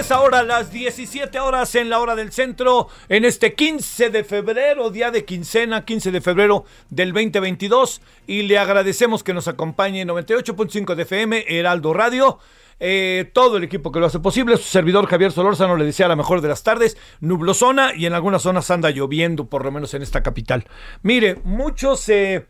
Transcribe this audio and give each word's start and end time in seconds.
Tardes, 0.00 0.10
ahora 0.12 0.42
las 0.42 0.72
17 0.72 1.38
horas 1.40 1.74
en 1.74 1.90
la 1.90 1.98
hora 2.00 2.14
del 2.14 2.32
centro, 2.32 2.88
en 3.08 3.24
este 3.24 3.54
15 3.54 4.10
de 4.10 4.24
febrero, 4.24 4.90
día 4.90 5.10
de 5.10 5.24
quincena, 5.24 5.84
15 5.84 6.10
de 6.10 6.20
febrero 6.20 6.64
del 6.88 7.12
2022, 7.12 8.00
y 8.26 8.42
le 8.42 8.58
agradecemos 8.58 9.22
que 9.22 9.34
nos 9.34 9.48
acompañe 9.48 10.00
en 10.00 10.08
98.5 10.08 10.94
de 10.94 11.02
FM, 11.02 11.44
Heraldo 11.48 11.92
Radio. 11.92 12.38
eh, 12.82 13.30
todo 13.34 13.58
el 13.58 13.64
equipo 13.64 13.92
que 13.92 14.00
lo 14.00 14.06
hace 14.06 14.20
posible, 14.20 14.56
su 14.56 14.62
servidor 14.62 15.06
Javier 15.06 15.32
Solórzano 15.32 15.76
le 15.76 15.84
desea 15.84 16.08
la 16.08 16.16
mejor 16.16 16.40
de 16.40 16.48
las 16.48 16.62
tardes, 16.62 16.96
nublosona 17.20 17.92
y 17.94 18.06
en 18.06 18.14
algunas 18.14 18.40
zonas 18.40 18.70
anda 18.70 18.88
lloviendo, 18.88 19.48
por 19.50 19.64
lo 19.66 19.70
menos 19.70 19.92
en 19.92 20.00
esta 20.00 20.22
capital. 20.22 20.64
Mire, 21.02 21.36
muchos, 21.44 22.08
eh, 22.08 22.46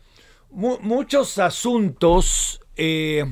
mu- 0.51 0.79
muchos 0.79 1.37
asuntos 1.37 2.61
eh, 2.77 3.25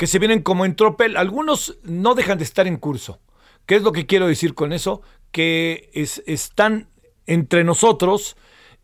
que 0.00 0.06
se 0.06 0.18
vienen 0.18 0.40
como 0.40 0.64
en 0.64 0.76
tropel. 0.76 1.18
Algunos 1.18 1.76
no 1.82 2.14
dejan 2.14 2.38
de 2.38 2.44
estar 2.44 2.66
en 2.66 2.78
curso. 2.78 3.20
¿Qué 3.66 3.76
es 3.76 3.82
lo 3.82 3.92
que 3.92 4.06
quiero 4.06 4.26
decir 4.26 4.54
con 4.54 4.72
eso? 4.72 5.02
Que 5.30 5.90
es- 5.92 6.22
están 6.24 6.88
entre 7.26 7.64
nosotros 7.64 8.34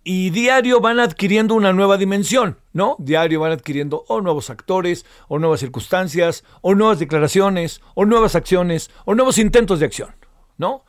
y 0.04 0.28
diario 0.28 0.78
van 0.82 1.00
adquiriendo 1.00 1.54
una 1.54 1.72
nueva 1.72 1.96
dimensión, 1.96 2.58
¿no? 2.74 2.96
Diario 2.98 3.40
van 3.40 3.52
adquiriendo 3.52 4.04
o 4.08 4.20
nuevos 4.20 4.50
actores, 4.50 5.06
o 5.26 5.38
nuevas 5.38 5.60
circunstancias, 5.60 6.44
o 6.60 6.74
nuevas 6.74 6.98
declaraciones, 6.98 7.80
o 7.94 8.04
nuevas 8.04 8.34
acciones, 8.34 8.90
o 9.06 9.14
nuevos 9.14 9.38
intentos 9.38 9.80
de 9.80 9.86
acción, 9.86 10.14
¿no? 10.58 10.84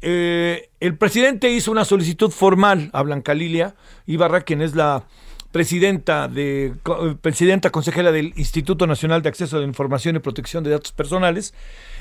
Eh, 0.00 0.70
el 0.80 0.98
presidente 0.98 1.50
hizo 1.52 1.70
una 1.70 1.84
solicitud 1.84 2.32
formal 2.32 2.90
a 2.92 3.02
Blanca 3.02 3.32
Lilia 3.32 3.76
Ibarra, 4.06 4.40
quien 4.40 4.60
es 4.60 4.74
la 4.74 5.06
presidenta 5.52 6.28
de 6.28 6.74
presidenta 7.20 7.70
consejera 7.70 8.12
del 8.12 8.32
Instituto 8.36 8.86
Nacional 8.86 9.22
de 9.22 9.28
Acceso 9.30 9.56
a 9.56 9.60
la 9.60 9.66
Información 9.66 10.16
y 10.16 10.18
Protección 10.18 10.64
de 10.64 10.70
Datos 10.70 10.92
Personales, 10.92 11.54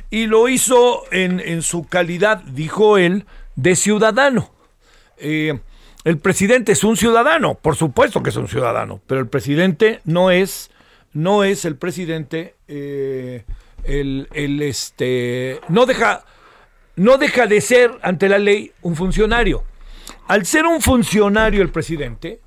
y 0.09 0.28
lo 0.28 0.50
hizo 0.50 1.03
en, 1.12 1.40
en 1.40 1.62
su 1.62 1.88
calidad, 1.88 2.44
dijo 2.44 2.98
él, 2.98 3.25
de 3.56 3.75
ciudadano. 3.75 4.52
Eh, 5.18 5.59
el 6.03 6.20
presidente 6.20 6.72
es 6.72 6.84
un 6.84 6.95
ciudadano, 6.95 7.56
por 7.56 7.75
supuesto 7.75 8.24
que 8.24 8.30
es 8.30 8.36
un 8.36 8.47
ciudadano, 8.47 9.02
pero 9.07 9.19
el 9.19 9.28
presidente 9.28 10.02
no 10.06 10.31
es, 10.31 10.72
no 11.13 11.44
es 11.44 11.66
el 11.66 11.75
presidente, 11.75 12.56
eh, 12.68 13.44
el, 13.84 14.28
el, 14.34 14.62
este, 14.62 15.59
no 15.69 15.86
deja, 15.86 16.24
no 16.96 17.18
deja 17.18 17.47
de 17.47 17.59
ser 17.62 17.91
ante 18.02 18.30
la 18.30 18.40
ley 18.40 18.72
un 18.81 18.96
funcionario. 18.96 19.63
Al 20.28 20.46
ser 20.46 20.66
un 20.66 20.81
funcionario 20.81 21.62
el 21.62 21.69
presidente, 21.69 22.40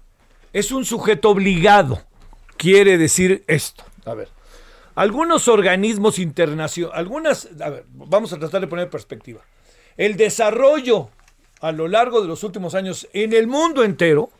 es 0.52 0.72
un 0.72 0.84
sujeto 0.84 1.30
obligado. 1.30 2.00
Quiere 2.56 2.98
decir 2.98 3.44
esto. 3.46 3.84
A 4.04 4.14
ver, 4.14 4.28
algunos 4.94 5.48
organismos 5.48 6.18
internacionales, 6.18 6.98
algunas, 6.98 7.48
a 7.60 7.70
ver, 7.70 7.84
vamos 7.88 8.32
a 8.32 8.38
tratar 8.38 8.60
de 8.60 8.66
poner 8.66 8.84
en 8.86 8.90
perspectiva. 8.90 9.40
El 9.96 10.16
desarrollo 10.16 11.08
a 11.60 11.72
lo 11.72 11.88
largo 11.88 12.22
de 12.22 12.28
los 12.28 12.42
últimos 12.44 12.74
años 12.74 13.08
en 13.12 13.32
el 13.32 13.46
mundo 13.46 13.84
entero 13.84 14.30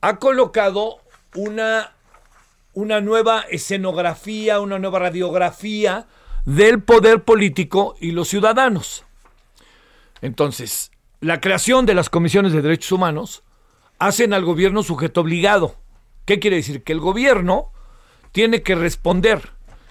ha 0.00 0.18
colocado 0.18 0.98
una, 1.34 1.92
una 2.74 3.00
nueva 3.00 3.42
escenografía, 3.50 4.60
una 4.60 4.78
nueva 4.78 4.98
radiografía 4.98 6.06
del 6.44 6.82
poder 6.82 7.22
político 7.22 7.96
y 8.00 8.12
los 8.12 8.28
ciudadanos. 8.28 9.04
Entonces, 10.22 10.90
la 11.20 11.40
creación 11.40 11.86
de 11.86 11.94
las 11.94 12.08
comisiones 12.10 12.52
de 12.52 12.62
derechos 12.62 12.92
humanos 12.92 13.42
hacen 14.00 14.32
al 14.32 14.44
gobierno 14.44 14.82
sujeto 14.82 15.20
obligado. 15.20 15.76
¿Qué 16.24 16.40
quiere 16.40 16.56
decir? 16.56 16.82
Que 16.82 16.92
el 16.92 17.00
gobierno 17.00 17.70
tiene 18.32 18.62
que 18.62 18.74
responder. 18.74 19.50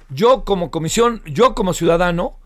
Yo 0.10 0.44
como 0.44 0.72
comisión, 0.72 1.22
yo 1.26 1.56
como 1.56 1.74
ciudadano, 1.74 2.40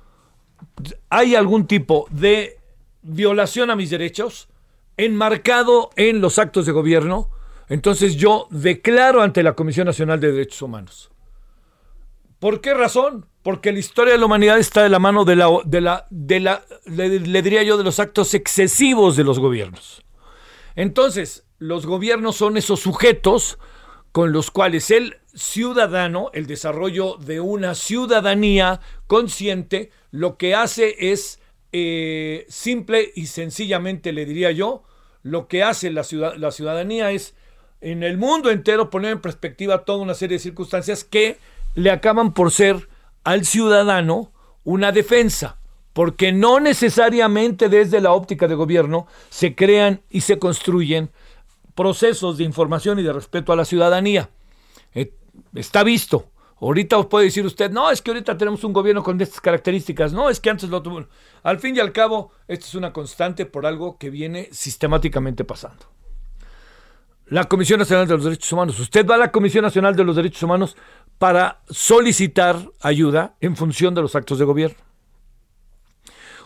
hay 1.09 1.35
algún 1.35 1.66
tipo 1.66 2.06
de 2.12 2.59
violación 3.02 3.72
a 3.72 3.75
mis 3.75 3.90
derechos 3.90 4.50
enmarcado 4.97 5.90
en 5.96 6.22
los 6.22 6.38
actos 6.38 6.66
de 6.66 6.72
gobierno, 6.72 7.29
entonces 7.69 8.16
yo 8.16 8.47
declaro 8.52 9.22
ante 9.22 9.41
la 9.41 9.53
Comisión 9.53 9.85
Nacional 9.85 10.19
de 10.19 10.31
Derechos 10.31 10.62
Humanos. 10.62 11.12
¿Por 12.40 12.62
qué 12.62 12.73
razón? 12.73 13.25
Porque 13.41 13.72
la 13.72 13.79
historia 13.79 14.13
de 14.13 14.19
la 14.19 14.25
humanidad 14.25 14.59
está 14.59 14.84
de 14.84 14.90
la 14.90 15.00
mano 15.00 15.25
de 15.25 15.38
la, 15.38 15.47
de 15.63 15.81
la, 15.81 16.07
de 16.09 16.40
la 16.41 16.63
le, 16.85 17.19
le 17.19 17.41
diría 17.41 17.63
yo, 17.63 17.78
de 17.78 17.84
los 17.84 18.00
actos 18.00 18.34
excesivos 18.34 19.16
de 19.16 19.23
los 19.23 19.40
gobiernos. 19.40 20.03
Entonces, 20.75 21.46
los 21.63 21.85
gobiernos 21.85 22.35
son 22.35 22.57
esos 22.57 22.81
sujetos 22.81 23.57
con 24.12 24.34
los 24.34 24.51
cuales 24.51 24.91
el 24.91 25.16
ciudadano, 25.34 26.29
el 26.34 26.46
desarrollo 26.46 27.16
de 27.16 27.40
una 27.40 27.74
ciudadanía 27.74 28.81
consciente, 29.07 29.90
lo 30.12 30.38
que 30.38 30.56
hace 30.56 30.94
es 31.12 31.40
eh, 31.72 32.46
simple 32.50 33.13
y 33.16 33.28
sencillamente, 33.28 34.12
le 34.12 34.25
diría 34.25 34.52
yo, 34.52 34.84
lo 35.23 35.47
que 35.47 35.63
hace 35.63 35.90
la, 35.90 36.03
ciudad, 36.03 36.35
la 36.35 36.52
ciudadanía 36.52 37.12
es 37.12 37.34
en 37.79 38.03
el 38.03 38.18
mundo 38.18 38.52
entero 38.52 38.90
poner 38.90 39.13
en 39.13 39.22
perspectiva 39.22 39.85
toda 39.85 40.00
una 40.00 40.16
serie 40.16 40.35
de 40.35 40.44
circunstancias 40.44 41.06
que 41.06 41.38
le 41.75 41.91
acaban 41.91 42.34
por 42.34 42.52
ser 42.52 42.90
al 43.23 43.46
ciudadano 43.46 44.34
una 44.66 44.91
defensa, 44.91 45.59
porque 45.94 46.34
no 46.34 46.59
necesariamente 46.59 47.69
desde 47.69 48.02
la 48.02 48.12
óptica 48.12 48.50
de 48.50 48.56
gobierno 48.56 49.07
se 49.29 49.56
crean 49.56 50.02
y 50.09 50.22
se 50.22 50.40
construyen 50.40 51.09
procesos 51.75 52.38
de 52.38 52.44
información 52.44 53.00
y 53.00 53.03
de 53.03 53.13
respeto 53.13 53.53
a 53.53 53.56
la 53.56 53.66
ciudadanía. 53.66 54.29
Eh, 54.94 55.13
está 55.56 55.84
visto. 55.84 56.29
Ahorita 56.61 56.97
os 56.97 57.07
puede 57.07 57.25
decir 57.25 57.45
usted, 57.45 57.72
no, 57.72 57.91
es 57.91 58.01
que 58.01 58.11
ahorita 58.11 58.38
tenemos 58.38 58.63
un 58.63 58.72
gobierno 58.72 59.03
con 59.03 59.19
estas 59.19 59.41
características, 59.41 60.13
no, 60.13 60.29
es 60.29 60.39
que 60.39 60.50
antes 60.50 60.69
lo 60.69 60.81
tuvo. 60.81 61.06
Al 61.44 61.59
fin 61.59 61.75
y 61.75 61.79
al 61.79 61.91
cabo, 61.91 62.31
esto 62.47 62.66
es 62.67 62.75
una 62.75 62.94
constante 62.94 63.45
por 63.45 63.66
algo 63.66 63.97
que 63.97 64.09
viene 64.09 64.47
sistemáticamente 64.51 65.44
pasando. 65.44 65.88
La 67.25 67.45
Comisión 67.45 67.79
Nacional 67.79 68.07
de 68.07 68.13
los 68.16 68.23
Derechos 68.23 68.51
Humanos. 68.51 68.79
Usted 68.79 69.05
va 69.05 69.16
a 69.16 69.17
la 69.17 69.31
Comisión 69.31 69.63
Nacional 69.63 69.95
de 69.95 70.03
los 70.03 70.16
Derechos 70.16 70.44
Humanos 70.44 70.78
para 71.17 71.61
solicitar 71.69 72.69
ayuda 72.79 73.35
en 73.41 73.55
función 73.57 73.94
de 73.94 74.01
los 74.01 74.16
actos 74.16 74.40
de 74.40 74.45
gobierno. 74.45 74.78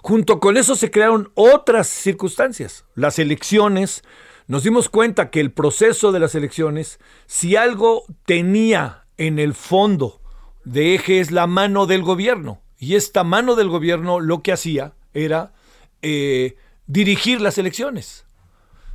Junto 0.01 0.39
con 0.39 0.55
eso 0.55 0.75
se 0.75 0.89
crearon 0.89 1.31
otras 1.33 1.87
circunstancias. 1.87 2.85
Las 2.95 3.19
elecciones, 3.19 4.03
nos 4.47 4.63
dimos 4.63 4.89
cuenta 4.89 5.29
que 5.29 5.41
el 5.41 5.51
proceso 5.51 6.11
de 6.11 6.19
las 6.19 6.33
elecciones, 6.33 6.99
si 7.25 7.55
algo 7.55 8.05
tenía 8.25 9.05
en 9.17 9.39
el 9.39 9.53
fondo 9.53 10.21
de 10.63 10.95
eje 10.95 11.19
es 11.19 11.31
la 11.31 11.47
mano 11.47 11.85
del 11.85 12.01
gobierno. 12.01 12.61
Y 12.79 12.95
esta 12.95 13.23
mano 13.23 13.55
del 13.55 13.69
gobierno 13.69 14.19
lo 14.19 14.41
que 14.43 14.51
hacía 14.51 14.93
era 15.13 15.53
eh, 16.01 16.55
dirigir 16.85 17.41
las 17.41 17.57
elecciones. 17.57 18.25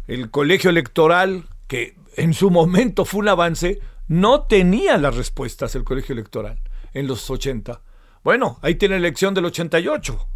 El 0.07 0.31
colegio 0.31 0.71
electoral, 0.71 1.45
que 1.67 1.97
en 2.17 2.35
su 2.35 2.51
momento 2.51 3.05
fue 3.05 3.21
un 3.21 3.29
avance, 3.29 3.81
no 4.09 4.43
tenía 4.43 4.97
las 4.99 5.17
respuestas 5.17 5.75
el 5.75 5.85
colegio 5.85 6.15
electoral 6.15 6.61
en 6.95 7.07
los 7.07 7.29
80. 7.29 7.81
Bueno, 8.23 8.59
ahí 8.63 8.77
tiene 8.77 8.95
la 8.95 9.07
elección 9.07 9.35
del 9.35 9.47
88, 9.47 10.27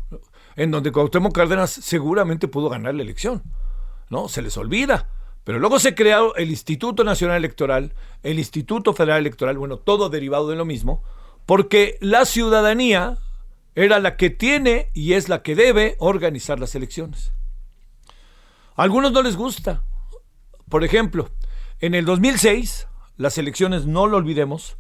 en 0.56 0.70
donde 0.70 0.92
Cuauhtémoc 0.92 1.34
Cárdenas 1.34 1.70
seguramente 1.70 2.48
pudo 2.48 2.69
ganar 2.69 2.94
la 2.94 3.02
elección. 3.02 3.42
¿No? 4.11 4.29
Se 4.29 4.43
les 4.43 4.56
olvida. 4.56 5.08
Pero 5.44 5.58
luego 5.58 5.79
se 5.79 5.94
creó 5.94 6.35
el 6.35 6.50
Instituto 6.50 7.05
Nacional 7.05 7.37
Electoral, 7.37 7.94
el 8.23 8.38
Instituto 8.38 8.93
Federal 8.93 9.20
Electoral, 9.20 9.56
bueno, 9.58 9.79
todo 9.79 10.08
derivado 10.08 10.49
de 10.49 10.56
lo 10.56 10.64
mismo, 10.64 11.05
porque 11.47 11.99
la 12.00 12.25
ciudadanía 12.25 13.19
era 13.76 14.00
la 14.00 14.17
que 14.17 14.31
tiene 14.31 14.91
y 14.93 15.12
es 15.12 15.29
la 15.29 15.43
que 15.43 15.55
debe 15.55 15.94
organizar 16.00 16.58
las 16.58 16.75
elecciones. 16.75 17.32
A 18.75 18.82
algunos 18.82 19.12
no 19.12 19.23
les 19.23 19.37
gusta. 19.37 19.85
Por 20.69 20.82
ejemplo, 20.82 21.31
en 21.79 21.94
el 21.94 22.05
2006, 22.05 22.88
las 23.17 23.38
elecciones, 23.38 23.87
no 23.87 24.06
lo 24.06 24.17
olvidemos, 24.17 24.76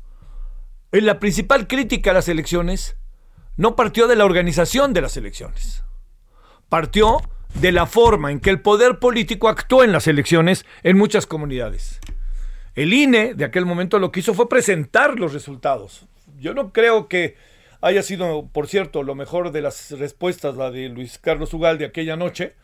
en 0.92 1.06
la 1.06 1.20
principal 1.20 1.68
crítica 1.68 2.10
a 2.10 2.14
las 2.14 2.28
elecciones 2.28 2.96
no 3.56 3.76
partió 3.76 4.08
de 4.08 4.16
la 4.16 4.24
organización 4.24 4.92
de 4.92 5.00
las 5.00 5.16
elecciones. 5.16 5.84
Partió 6.68 7.20
de 7.60 7.72
la 7.72 7.86
forma 7.86 8.30
en 8.30 8.40
que 8.40 8.50
el 8.50 8.60
poder 8.60 8.98
político 8.98 9.48
actuó 9.48 9.82
en 9.82 9.92
las 9.92 10.06
elecciones 10.06 10.66
en 10.82 10.98
muchas 10.98 11.26
comunidades. 11.26 12.00
El 12.74 12.92
INE 12.92 13.32
de 13.34 13.44
aquel 13.46 13.64
momento 13.64 13.98
lo 13.98 14.12
que 14.12 14.20
hizo 14.20 14.34
fue 14.34 14.48
presentar 14.48 15.18
los 15.18 15.32
resultados. 15.32 16.06
Yo 16.38 16.52
no 16.52 16.72
creo 16.72 17.08
que 17.08 17.36
haya 17.80 18.02
sido, 18.02 18.48
por 18.52 18.68
cierto, 18.68 19.02
lo 19.02 19.14
mejor 19.14 19.52
de 19.52 19.62
las 19.62 19.92
respuestas, 19.92 20.56
la 20.56 20.70
de 20.70 20.90
Luis 20.90 21.18
Carlos 21.18 21.54
Ugal 21.54 21.78
de 21.78 21.86
aquella 21.86 22.16
noche, 22.16 22.54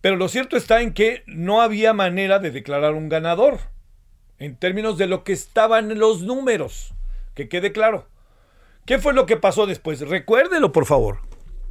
pero 0.00 0.16
lo 0.16 0.28
cierto 0.28 0.56
está 0.56 0.82
en 0.82 0.92
que 0.92 1.22
no 1.26 1.62
había 1.62 1.92
manera 1.92 2.40
de 2.40 2.50
declarar 2.50 2.94
un 2.94 3.08
ganador 3.08 3.60
en 4.40 4.56
términos 4.56 4.98
de 4.98 5.06
lo 5.06 5.22
que 5.22 5.32
estaban 5.32 5.96
los 6.00 6.22
números, 6.22 6.94
que 7.34 7.48
quede 7.48 7.70
claro. 7.70 8.08
¿Qué 8.86 8.98
fue 8.98 9.14
lo 9.14 9.26
que 9.26 9.36
pasó 9.36 9.66
después? 9.66 10.00
Recuérdelo, 10.00 10.72
por 10.72 10.86
favor. 10.86 11.20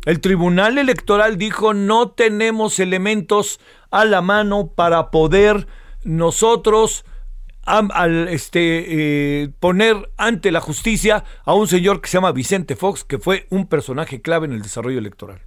El 0.04 0.20
Tribunal 0.20 0.80
Electoral 0.80 1.38
dijo 1.38 1.76
no 1.76 2.10
tenemos 2.12 2.80
elementos 2.80 3.60
a 3.92 4.04
la 4.06 4.22
mano 4.22 4.72
para 4.74 5.12
poder 5.12 5.68
nosotros 6.04 7.06
este, 8.30 9.44
eh, 9.44 9.50
poner 9.60 10.12
ante 10.18 10.52
la 10.52 10.60
justicia 10.60 11.24
a 11.46 11.54
un 11.54 11.68
señor 11.68 12.02
que 12.02 12.10
se 12.10 12.18
llama 12.18 12.32
Vicente 12.32 12.76
Fox, 12.76 13.04
que 13.04 13.20
fue 13.20 13.46
un 13.52 13.68
personaje 13.68 14.24
clave 14.24 14.48
en 14.48 14.54
el 14.54 14.64
desarrollo 14.64 14.98
electoral. 14.98 15.42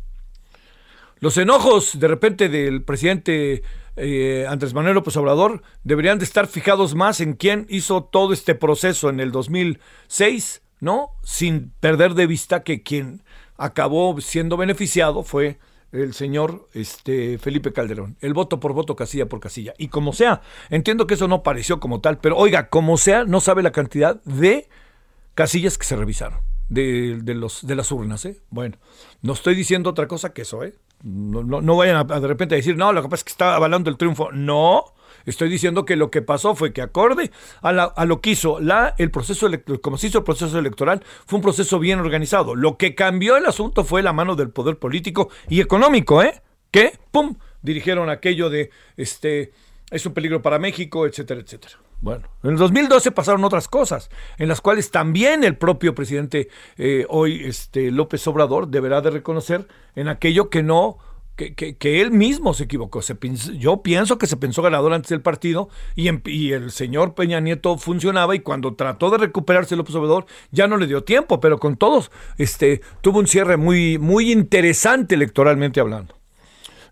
Los 1.19 1.37
enojos 1.37 1.99
de 1.99 2.07
repente 2.07 2.49
del 2.49 2.85
presidente 2.85 3.65
eh, 3.97 4.47
Andrés 4.49 4.73
Manuel 4.73 4.95
López 4.95 5.17
Obrador 5.17 5.63
deberían 5.83 6.21
de 6.21 6.27
estar 6.27 6.47
fijados 6.47 6.95
más 6.95 7.21
en 7.21 7.35
quién 7.35 7.67
hizo 7.69 8.05
todo 8.05 8.33
este 8.33 8.55
proceso 8.55 9.11
en 9.11 9.19
el 9.19 9.33
2006, 9.33 10.63
¿no? 10.79 11.11
Sin 11.25 11.71
perder 11.81 12.15
de 12.15 12.29
vista 12.29 12.63
que 12.63 12.85
quien 12.85 13.24
acabó 13.57 14.21
siendo 14.21 14.57
beneficiado 14.57 15.23
fue 15.23 15.59
el 15.93 16.13
señor 16.13 16.69
este, 16.75 17.39
Felipe 17.39 17.73
Calderón. 17.73 18.17
El 18.21 18.35
voto 18.35 18.59
por 18.59 18.73
voto, 18.73 18.97
casilla 18.97 19.27
por 19.27 19.41
casilla. 19.41 19.75
Y 19.79 19.89
como 19.89 20.13
sea, 20.13 20.43
entiendo 20.71 21.07
que 21.07 21.15
eso 21.15 21.29
no 21.29 21.43
pareció 21.43 21.79
como 21.79 22.01
tal, 22.01 22.19
pero 22.19 22.37
oiga, 22.37 22.69
como 22.69 22.97
sea, 22.97 23.25
no 23.25 23.41
sabe 23.41 23.63
la 23.63 23.73
cantidad 23.73 24.21
de 24.25 24.69
casillas 25.35 25.79
que 25.79 25.87
se 25.87 25.97
revisaron 25.97 26.41
de, 26.69 27.21
los, 27.35 27.67
de 27.67 27.77
las 27.77 27.93
urnas. 27.93 28.25
¿eh? 28.25 28.41
Bueno, 28.51 28.77
no 29.23 29.33
estoy 29.33 29.55
diciendo 29.55 29.91
otra 29.91 30.09
cosa 30.09 30.33
que 30.33 30.43
eso. 30.43 30.65
¿eh? 30.65 30.75
No, 31.05 31.43
no, 31.43 31.77
vayan 31.77 31.97
a, 31.97 32.05
de 32.05 32.27
repente 32.27 32.55
a 32.55 32.57
decir, 32.57 32.77
no, 32.77 32.93
lo 32.93 33.03
que 33.03 33.09
pasa 33.09 33.21
es 33.21 33.25
que 33.25 33.31
está 33.31 33.55
avalando 33.55 33.91
el 33.91 33.97
triunfo. 33.97 34.33
No, 34.33 34.95
Estoy 35.27 35.49
diciendo 35.49 35.85
que 35.85 35.97
lo 35.97 36.11
que 36.11 36.23
pasó 36.23 36.55
fue 36.55 36.73
que 36.73 36.83
acorde 36.83 37.31
a, 37.63 38.05
lo 38.05 38.21
que 38.21 38.31
hizo 38.31 38.61
la, 38.61 38.95
el 38.99 39.11
proceso 39.11 39.47
electoral, 39.47 39.81
como 39.81 39.97
se 39.97 40.09
hizo 40.09 40.19
el 40.19 40.25
proceso 40.25 40.59
electoral, 40.59 41.03
fue 41.27 41.39
un 41.39 41.43
proceso 41.43 41.79
bien 41.79 41.99
organizado. 41.99 42.55
Lo 42.55 42.77
que 42.77 42.95
cambió 42.95 43.37
el 43.37 43.47
asunto 43.47 43.85
fue 43.85 44.03
la 44.03 44.13
mano 44.13 44.37
del 44.37 44.51
poder 44.51 44.79
político 44.79 45.31
y 45.49 45.61
económico, 45.61 46.23
¿eh? 46.23 46.43
Que, 46.71 46.99
¡pum!, 47.11 47.37
dirigieron 47.63 48.11
aquello 48.11 48.51
de, 48.51 48.71
este, 48.97 49.53
es 49.91 50.05
un 50.05 50.13
peligro 50.13 50.43
para 50.43 50.59
México, 50.59 51.07
etcétera, 51.07 51.41
etcétera. 51.41 51.79
Bueno, 52.05 52.29
en 52.43 52.51
el 52.51 52.57
2012 52.59 53.13
pasaron 53.13 53.45
otras 53.45 53.67
cosas, 53.67 54.11
en 54.37 54.49
las 54.49 54.61
cuales 54.61 54.91
también 54.91 55.43
el 55.43 55.57
propio 55.57 55.95
presidente 55.95 56.49
eh, 56.77 57.07
hoy, 57.09 57.43
este, 57.47 57.91
López 57.91 58.27
Obrador, 58.27 58.69
deberá 58.69 59.01
de 59.01 59.09
reconocer 59.09 59.67
en 59.97 60.09
aquello 60.09 60.51
que 60.51 60.63
no 60.63 60.99
que, 61.35 62.03
él 62.03 62.11
mismo 62.11 62.53
se 62.53 62.65
equivocó. 62.65 63.01
Yo 63.59 63.83
pienso 63.83 64.19
que 64.19 64.27
se 64.27 64.37
pensó 64.37 64.61
ganador 64.61 64.93
antes 64.93 65.09
del 65.09 65.23
partido 65.23 65.71
y, 65.97 66.11
y, 66.31 66.53
el 66.53 66.73
señor 66.73 67.15
Peña 67.15 67.41
Nieto 67.41 67.79
funcionaba 67.79 68.37
y 68.37 68.41
cuando 68.41 68.75
trató 68.75 69.09
de 69.09 69.17
recuperarse 69.17 69.75
López 69.75 69.95
Obrador 69.95 70.27
ya 70.51 70.69
no 70.69 70.77
le 70.77 70.87
dio 70.87 71.05
tiempo, 71.05 71.41
pero 71.41 71.59
con 71.59 71.77
todos 71.77 72.11
este, 72.37 72.83
tuvo 73.01 73.19
un 73.19 73.27
cierre 73.27 73.57
muy, 73.57 73.97
muy 73.97 74.31
interesante 74.31 75.15
electoralmente 75.15 75.81
hablando. 75.81 76.15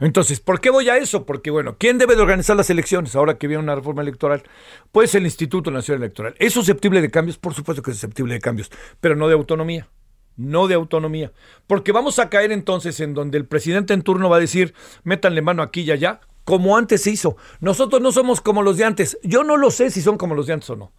Entonces, 0.02 0.40
¿por 0.40 0.60
qué 0.60 0.70
voy 0.70 0.88
a 0.88 0.96
eso? 0.96 1.24
Porque, 1.24 1.50
bueno, 1.50 1.76
¿quién 1.78 1.96
debe 1.96 2.16
de 2.16 2.22
organizar 2.22 2.56
las 2.56 2.70
elecciones 2.70 3.14
ahora 3.14 3.38
que 3.38 3.46
viene 3.46 3.62
una 3.62 3.76
reforma 3.76 4.02
electoral? 4.02 4.42
Pues 4.90 5.14
el 5.14 5.24
Instituto 5.24 5.70
Nacional 5.70 6.02
Electoral. 6.02 6.34
¿Es 6.38 6.52
susceptible 6.52 7.00
de 7.00 7.10
cambios? 7.10 7.38
Por 7.38 7.54
supuesto 7.54 7.82
que 7.82 7.92
es 7.92 7.98
susceptible 7.98 8.34
de 8.34 8.40
cambios, 8.40 8.70
pero 9.00 9.14
no 9.16 9.28
de 9.28 9.34
autonomía 9.34 9.88
no 10.36 10.66
de 10.66 10.74
autonomía. 10.74 11.30
Porque 11.66 11.92
vamos 11.92 12.18
a 12.18 12.30
caer 12.30 12.52
entonces 12.52 13.00
en 13.00 13.14
donde 13.14 13.36
el 13.38 13.44
presidente 13.44 13.92
en 13.94 14.02
turno 14.02 14.30
va 14.30 14.38
a 14.38 14.40
decir, 14.40 14.74
métanle 15.04 15.42
mano 15.42 15.62
aquí 15.62 15.82
y 15.82 15.90
allá, 15.90 16.20
como 16.44 16.76
antes 16.76 17.02
se 17.02 17.10
hizo. 17.10 17.36
Nosotros 17.60 18.00
no 18.00 18.12
somos 18.12 18.40
como 18.40 18.62
los 18.62 18.76
de 18.78 18.84
antes. 18.84 19.18
Yo 19.22 19.44
no 19.44 19.56
lo 19.56 19.70
sé 19.70 19.90
si 19.90 20.00
son 20.00 20.16
como 20.16 20.34
los 20.34 20.46
de 20.46 20.54
antes 20.54 20.70
o 20.70 20.76
no. 20.76 20.92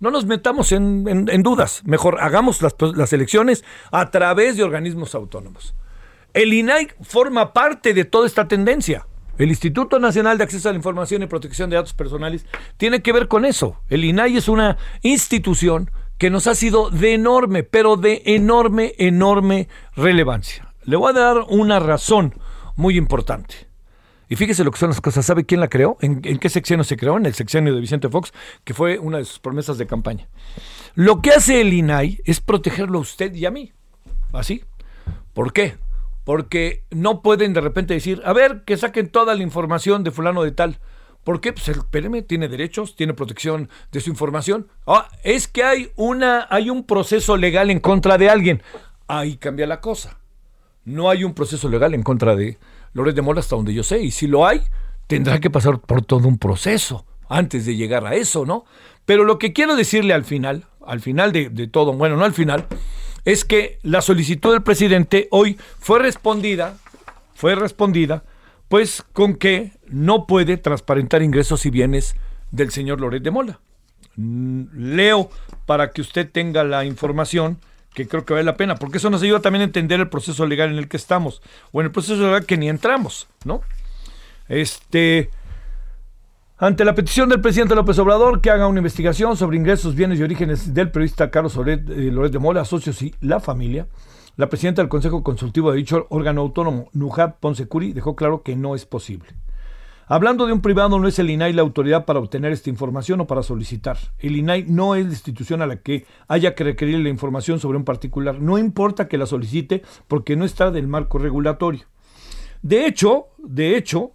No 0.00 0.10
nos 0.10 0.26
metamos 0.26 0.72
en, 0.72 1.42
dudas. 1.42 1.82
Mejor 1.84 2.18
hagamos 2.20 2.60
las, 2.60 2.74
las, 2.96 3.12
elecciones 3.12 3.62
a 3.92 4.10
través 4.10 4.56
de 4.56 4.64
organismos 4.64 5.14
autónomos. 5.14 5.76
El 6.34 6.54
INAI 6.54 6.88
forma 7.02 7.52
parte 7.52 7.92
de 7.92 8.04
toda 8.04 8.26
esta 8.26 8.48
tendencia. 8.48 9.06
El 9.36 9.50
Instituto 9.50 9.98
Nacional 9.98 10.38
de 10.38 10.44
Acceso 10.44 10.68
a 10.68 10.72
la 10.72 10.76
Información 10.76 11.22
y 11.22 11.26
Protección 11.26 11.68
de 11.68 11.76
Datos 11.76 11.92
Personales 11.92 12.46
tiene 12.76 13.02
que 13.02 13.12
ver 13.12 13.28
con 13.28 13.44
eso. 13.44 13.80
El 13.88 14.04
INAI 14.04 14.36
es 14.36 14.48
una 14.48 14.78
institución 15.02 15.90
que 16.16 16.30
nos 16.30 16.46
ha 16.46 16.54
sido 16.54 16.88
de 16.90 17.14
enorme, 17.14 17.64
pero 17.64 17.96
de 17.96 18.22
enorme, 18.24 18.94
enorme 18.98 19.68
relevancia. 19.94 20.72
Le 20.84 20.96
voy 20.96 21.10
a 21.10 21.18
dar 21.18 21.38
una 21.48 21.80
razón 21.80 22.34
muy 22.76 22.96
importante. 22.96 23.66
Y 24.28 24.36
fíjese 24.36 24.64
lo 24.64 24.70
que 24.70 24.78
son 24.78 24.88
las 24.88 25.00
cosas. 25.02 25.26
¿Sabe 25.26 25.44
quién 25.44 25.60
la 25.60 25.68
creó? 25.68 25.98
¿En, 26.00 26.22
qué 26.22 26.48
sexenio 26.48 26.84
se 26.84 26.96
creó? 26.96 27.18
En 27.18 27.26
el 27.26 27.34
sexenio 27.34 27.74
de 27.74 27.80
Vicente 27.80 28.08
Fox, 28.08 28.32
que 28.64 28.72
fue 28.72 28.98
una 28.98 29.18
de 29.18 29.26
sus 29.26 29.38
promesas 29.38 29.76
de 29.76 29.86
campaña. 29.86 30.28
Lo 30.94 31.20
que 31.20 31.32
hace 31.32 31.60
el 31.60 31.74
INAI 31.74 32.20
es 32.24 32.40
protegerlo 32.40 32.98
a 32.98 33.02
usted 33.02 33.34
y 33.34 33.44
a 33.44 33.50
mí. 33.50 33.72
¿Así? 34.32 34.64
¿Por 35.34 35.52
qué? 35.52 35.76
Porque 36.24 36.84
no 36.90 37.22
pueden 37.22 37.52
de 37.52 37.60
repente 37.60 37.94
decir, 37.94 38.22
a 38.24 38.32
ver, 38.32 38.62
que 38.64 38.76
saquen 38.76 39.08
toda 39.08 39.34
la 39.34 39.42
información 39.42 40.04
de 40.04 40.10
fulano 40.10 40.42
de 40.42 40.52
tal. 40.52 40.78
¿Por 41.24 41.40
qué? 41.40 41.52
Pues 41.52 41.68
el 41.68 41.84
PRM 41.88 42.22
tiene 42.24 42.48
derechos, 42.48 42.96
tiene 42.96 43.14
protección 43.14 43.68
de 43.92 44.00
su 44.00 44.10
información. 44.10 44.68
Ah, 44.86 45.08
es 45.22 45.46
que 45.46 45.62
hay, 45.62 45.92
una, 45.96 46.46
hay 46.50 46.70
un 46.70 46.84
proceso 46.84 47.36
legal 47.36 47.70
en 47.70 47.80
contra 47.80 48.18
de 48.18 48.28
alguien. 48.28 48.62
Ahí 49.06 49.36
cambia 49.36 49.66
la 49.66 49.80
cosa. 49.80 50.18
No 50.84 51.10
hay 51.10 51.22
un 51.22 51.34
proceso 51.34 51.68
legal 51.68 51.94
en 51.94 52.02
contra 52.02 52.34
de 52.34 52.58
Loret 52.92 53.14
de 53.14 53.22
Mola 53.22 53.40
hasta 53.40 53.54
donde 53.54 53.72
yo 53.72 53.84
sé. 53.84 54.00
Y 54.00 54.10
si 54.10 54.26
lo 54.26 54.46
hay, 54.46 54.62
tendrá 55.06 55.38
que 55.38 55.50
pasar 55.50 55.80
por 55.80 56.04
todo 56.04 56.26
un 56.26 56.38
proceso 56.38 57.06
antes 57.28 57.66
de 57.66 57.76
llegar 57.76 58.04
a 58.04 58.14
eso, 58.14 58.44
¿no? 58.44 58.64
Pero 59.04 59.24
lo 59.24 59.38
que 59.38 59.52
quiero 59.52 59.76
decirle 59.76 60.14
al 60.14 60.24
final, 60.24 60.66
al 60.84 61.00
final 61.00 61.32
de 61.32 61.68
todo, 61.68 61.92
bueno, 61.92 62.16
no 62.16 62.24
al 62.24 62.34
final, 62.34 62.66
es 63.24 63.44
que 63.44 63.78
la 63.82 64.02
solicitud 64.02 64.52
del 64.52 64.62
presidente 64.62 65.28
hoy 65.30 65.58
fue 65.78 65.98
respondida, 65.98 66.76
fue 67.34 67.54
respondida 67.54 68.24
pues 68.68 69.04
con 69.12 69.34
que 69.34 69.72
no 69.86 70.26
puede 70.26 70.56
transparentar 70.56 71.22
ingresos 71.22 71.66
y 71.66 71.70
bienes 71.70 72.16
del 72.52 72.70
señor 72.70 73.00
Loret 73.00 73.22
de 73.22 73.30
Mola. 73.30 73.60
Mm, 74.16 74.94
leo 74.94 75.30
para 75.66 75.90
que 75.90 76.00
usted 76.00 76.30
tenga 76.30 76.64
la 76.64 76.84
información 76.84 77.58
que 77.92 78.08
creo 78.08 78.24
que 78.24 78.32
vale 78.32 78.44
la 78.44 78.56
pena, 78.56 78.76
porque 78.76 78.98
eso 78.98 79.10
nos 79.10 79.22
ayuda 79.22 79.40
también 79.40 79.60
a 79.60 79.64
entender 79.66 80.00
el 80.00 80.08
proceso 80.08 80.46
legal 80.46 80.70
en 80.70 80.78
el 80.78 80.88
que 80.88 80.96
estamos, 80.96 81.42
o 81.72 81.80
en 81.80 81.86
el 81.86 81.92
proceso 81.92 82.22
legal 82.22 82.46
que 82.46 82.56
ni 82.56 82.70
entramos, 82.70 83.28
¿no? 83.44 83.60
Este, 84.48 85.30
ante 86.62 86.84
la 86.84 86.94
petición 86.94 87.28
del 87.28 87.40
presidente 87.40 87.74
López 87.74 87.98
Obrador 87.98 88.40
que 88.40 88.48
haga 88.48 88.68
una 88.68 88.78
investigación 88.78 89.36
sobre 89.36 89.56
ingresos, 89.56 89.96
bienes 89.96 90.20
y 90.20 90.22
orígenes 90.22 90.72
del 90.72 90.92
periodista 90.92 91.28
Carlos 91.28 91.56
Loret, 91.56 91.90
eh, 91.90 92.12
de 92.30 92.38
Mola, 92.38 92.64
socios 92.64 93.02
y 93.02 93.12
la 93.20 93.40
familia, 93.40 93.88
la 94.36 94.48
presidenta 94.48 94.80
del 94.80 94.88
Consejo 94.88 95.24
Consultivo 95.24 95.72
de 95.72 95.78
dicho 95.78 96.06
órgano 96.08 96.40
autónomo, 96.40 96.88
Nujat 96.92 97.40
Ponsecuri, 97.40 97.92
dejó 97.92 98.14
claro 98.14 98.44
que 98.44 98.54
no 98.54 98.76
es 98.76 98.86
posible. 98.86 99.30
Hablando 100.06 100.46
de 100.46 100.52
un 100.52 100.60
privado, 100.60 101.00
no 101.00 101.08
es 101.08 101.18
el 101.18 101.30
INAI 101.30 101.52
la 101.52 101.62
autoridad 101.62 102.04
para 102.04 102.20
obtener 102.20 102.52
esta 102.52 102.70
información 102.70 103.20
o 103.20 103.26
para 103.26 103.42
solicitar. 103.42 103.98
El 104.20 104.36
INAI 104.36 104.66
no 104.68 104.94
es 104.94 105.04
la 105.04 105.10
institución 105.10 105.62
a 105.62 105.66
la 105.66 105.80
que 105.80 106.06
haya 106.28 106.54
que 106.54 106.62
requerir 106.62 107.00
la 107.00 107.08
información 107.08 107.58
sobre 107.58 107.76
un 107.76 107.84
particular. 107.84 108.40
No 108.40 108.56
importa 108.56 109.08
que 109.08 109.18
la 109.18 109.26
solicite 109.26 109.82
porque 110.06 110.36
no 110.36 110.44
está 110.44 110.70
del 110.70 110.86
marco 110.86 111.18
regulatorio. 111.18 111.86
De 112.62 112.86
hecho, 112.86 113.30
de 113.38 113.76
hecho, 113.76 114.12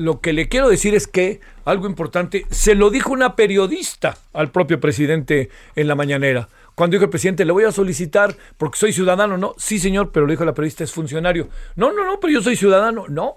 lo 0.00 0.20
que 0.20 0.32
le 0.32 0.48
quiero 0.48 0.68
decir 0.68 0.94
es 0.94 1.06
que 1.06 1.40
algo 1.64 1.86
importante, 1.86 2.46
se 2.50 2.74
lo 2.74 2.90
dijo 2.90 3.12
una 3.12 3.36
periodista 3.36 4.16
al 4.32 4.50
propio 4.50 4.80
presidente 4.80 5.50
en 5.76 5.86
la 5.86 5.94
mañanera. 5.94 6.48
Cuando 6.74 6.94
dijo 6.94 7.04
el 7.04 7.10
presidente, 7.10 7.44
le 7.44 7.52
voy 7.52 7.64
a 7.64 7.72
solicitar 7.72 8.36
porque 8.56 8.78
soy 8.78 8.92
ciudadano, 8.92 9.36
no, 9.36 9.54
sí 9.58 9.78
señor, 9.78 10.10
pero 10.12 10.26
le 10.26 10.32
dijo 10.32 10.44
la 10.44 10.54
periodista, 10.54 10.84
es 10.84 10.92
funcionario. 10.92 11.48
No, 11.76 11.92
no, 11.92 12.04
no, 12.04 12.18
pero 12.18 12.32
yo 12.32 12.42
soy 12.42 12.56
ciudadano, 12.56 13.04
no. 13.08 13.36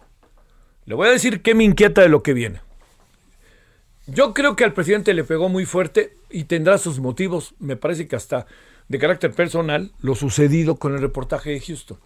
Le 0.86 0.96
voy 0.96 1.08
a 1.08 1.12
decir 1.12 1.42
qué 1.42 1.54
me 1.54 1.64
inquieta 1.64 2.02
de 2.02 2.10
lo 2.10 2.24
que 2.24 2.34
viene. 2.34 2.62
Yo 4.08 4.34
creo 4.34 4.56
que 4.56 4.64
al 4.64 4.74
presidente 4.74 5.14
le 5.14 5.24
pegó 5.24 5.50
muy 5.50 5.66
fuerte 5.66 6.16
y 6.30 6.46
tendrá 6.46 6.78
sus 6.78 7.00
motivos, 7.00 7.56
me 7.60 7.76
parece 7.76 8.08
que 8.08 8.16
hasta 8.16 8.48
de 8.88 9.00
carácter 9.00 9.32
personal 9.32 9.92
lo 10.02 10.16
sucedido 10.16 10.76
con 10.76 10.94
el 10.94 11.02
reportaje 11.02 11.52
de 11.52 11.62
Houston. 11.62 12.00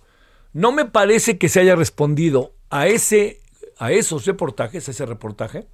No 0.54 0.72
me 0.72 0.86
parece 0.86 1.38
que 1.38 1.50
se 1.50 1.60
haya 1.60 1.76
respondido 1.76 2.54
a, 2.70 2.88
ese, 2.88 3.40
a 3.80 3.92
esos 3.92 4.26
reportajes, 4.26 4.88
a 4.88 4.92
ese 4.92 5.06
reportaje, 5.06 5.68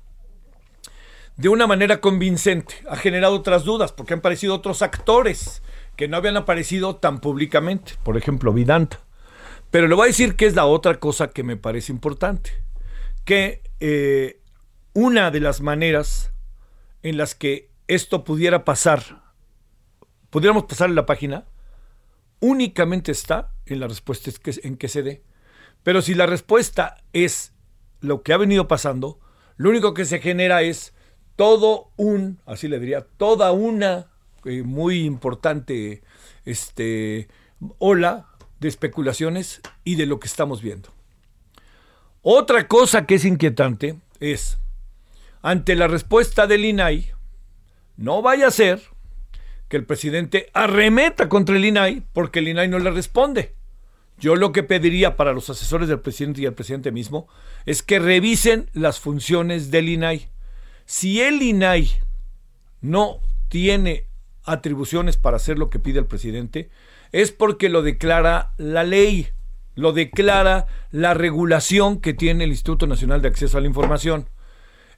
de 1.38 1.50
una 1.50 1.68
manera 1.68 2.00
convincente. 2.02 2.76
Ha 2.88 2.96
generado 2.96 3.36
otras 3.36 3.64
dudas 3.64 3.92
porque 3.92 4.14
han 4.14 4.20
aparecido 4.20 4.56
otros 4.56 4.82
actores 4.82 5.62
que 5.96 6.08
no 6.08 6.18
habían 6.18 6.38
aparecido 6.38 6.96
tan 6.98 7.20
públicamente. 7.20 7.94
Por 8.04 8.18
ejemplo, 8.18 8.54
Vidanta. 8.54 9.00
Pero 9.72 9.88
le 9.88 9.96
voy 9.96 10.06
a 10.06 10.08
decir 10.08 10.36
que 10.36 10.46
es 10.46 10.56
la 10.56 10.66
otra 10.66 11.00
cosa 11.00 11.30
que 11.30 11.44
me 11.44 11.58
parece 11.58 11.92
importante. 11.92 12.52
Que 13.26 13.62
eh, 13.80 14.40
una 14.94 15.32
de 15.32 15.40
las 15.40 15.62
maneras 15.62 16.32
en 17.02 17.18
las 17.18 17.36
que 17.36 17.70
esto 17.88 18.24
pudiera 18.24 18.66
pasar, 18.66 19.24
pudiéramos 20.30 20.66
pasar 20.66 20.90
en 20.90 20.96
la 20.96 21.06
página, 21.06 21.46
únicamente 22.40 23.12
está 23.12 23.52
en 23.66 23.80
la 23.80 23.88
respuesta 23.88 24.30
en 24.64 24.78
que 24.78 24.88
se 24.88 25.04
dé. 25.04 25.24
Pero 25.82 26.02
si 26.02 26.14
la 26.14 26.26
respuesta 26.26 27.04
es 27.12 27.53
lo 28.04 28.22
que 28.22 28.34
ha 28.34 28.38
venido 28.38 28.68
pasando, 28.68 29.18
lo 29.56 29.70
único 29.70 29.94
que 29.94 30.06
se 30.06 30.20
genera 30.20 30.62
es 30.62 30.94
todo 31.38 31.90
un, 31.96 32.40
así 32.46 32.68
le 32.68 32.80
diría, 32.80 33.08
toda 33.18 33.52
una 33.54 34.08
eh, 34.46 34.62
muy 34.62 35.06
importante 35.06 36.04
este, 36.46 37.30
ola 37.80 38.28
de 38.60 38.68
especulaciones 38.68 39.62
y 39.86 39.96
de 39.96 40.06
lo 40.06 40.20
que 40.20 40.28
estamos 40.28 40.62
viendo. 40.62 40.90
Otra 42.22 42.68
cosa 42.68 43.06
que 43.06 43.16
es 43.16 43.26
inquietante 43.26 43.96
es, 44.20 44.58
ante 45.42 45.76
la 45.76 45.88
respuesta 45.88 46.46
del 46.46 46.66
INAI, 46.66 47.14
no 47.96 48.22
vaya 48.22 48.48
a 48.48 48.52
ser 48.52 48.82
que 49.70 49.78
el 49.78 49.86
presidente 49.86 50.50
arremeta 50.54 51.30
contra 51.30 51.56
el 51.56 51.64
INAI 51.64 52.04
porque 52.12 52.40
el 52.40 52.50
INAI 52.50 52.68
no 52.68 52.80
le 52.80 52.92
responde. 52.92 53.56
Yo 54.20 54.36
lo 54.36 54.52
que 54.52 54.64
pediría 54.64 55.16
para 55.16 55.34
los 55.34 55.50
asesores 55.50 55.88
del 55.88 56.00
presidente 56.00 56.42
y 56.42 56.46
el 56.46 56.54
presidente 56.54 56.92
mismo 56.92 57.28
es 57.66 57.84
que 57.84 58.00
revisen 58.00 58.70
las 58.74 59.00
funciones 59.00 59.72
del 59.72 59.90
INAI. 59.90 60.30
Si 60.86 61.22
el 61.22 61.42
INAI 61.42 61.92
no 62.82 63.20
tiene 63.50 64.06
atribuciones 64.44 65.18
para 65.18 65.38
hacer 65.38 65.58
lo 65.58 65.70
que 65.70 65.80
pide 65.80 66.00
el 66.00 66.06
presidente, 66.06 66.70
es 67.12 67.32
porque 67.32 67.70
lo 67.70 67.82
declara 67.82 68.54
la 68.58 68.84
ley, 68.84 69.30
lo 69.76 69.94
declara 69.94 70.68
la 70.92 71.14
regulación 71.14 72.02
que 72.02 72.14
tiene 72.14 72.44
el 72.44 72.50
Instituto 72.50 72.88
Nacional 72.88 73.22
de 73.22 73.30
Acceso 73.30 73.58
a 73.58 73.62
la 73.62 73.68
Información. 73.68 74.30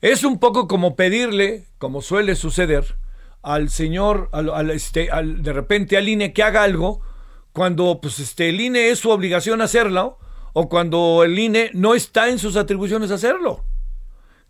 Es 0.01 0.23
un 0.23 0.39
poco 0.39 0.67
como 0.67 0.95
pedirle, 0.95 1.65
como 1.77 2.01
suele 2.01 2.35
suceder, 2.35 2.97
al 3.41 3.69
señor, 3.69 4.29
al, 4.31 4.71
este, 4.71 5.09
de 5.23 5.53
repente 5.53 5.97
al 5.97 6.09
INE 6.09 6.33
que 6.33 6.41
haga 6.41 6.63
algo, 6.63 7.01
cuando 7.53 7.99
pues, 8.01 8.19
este, 8.19 8.49
el 8.49 8.59
INE 8.59 8.89
es 8.89 8.99
su 8.99 9.11
obligación 9.11 9.61
hacerlo, 9.61 10.17
o 10.57 10.69
cuando 10.69 11.25
el 11.25 11.37
INE 11.37 11.69
no 11.73 11.95
está 11.95 12.29
en 12.29 12.39
sus 12.39 12.55
atribuciones 12.55 13.11
hacerlo. 13.11 13.65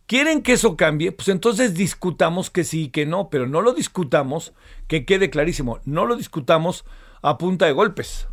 ¿Quieren 0.06 0.44
que 0.44 0.54
eso 0.54 0.78
cambie? 0.78 1.12
Pues 1.12 1.30
entonces 1.30 1.74
discutamos 1.74 2.52
que 2.52 2.64
sí 2.64 2.84
y 2.84 2.90
que 2.90 3.08
no, 3.08 3.32
pero 3.32 3.48
no 3.48 3.62
lo 3.62 3.74
discutamos, 3.74 4.54
que 4.88 5.04
quede 5.04 5.32
clarísimo, 5.32 5.80
no 5.84 6.06
lo 6.06 6.16
discutamos 6.16 6.86
a 7.24 7.40
punta 7.40 7.66
de 7.66 7.72
golpes, 7.72 8.28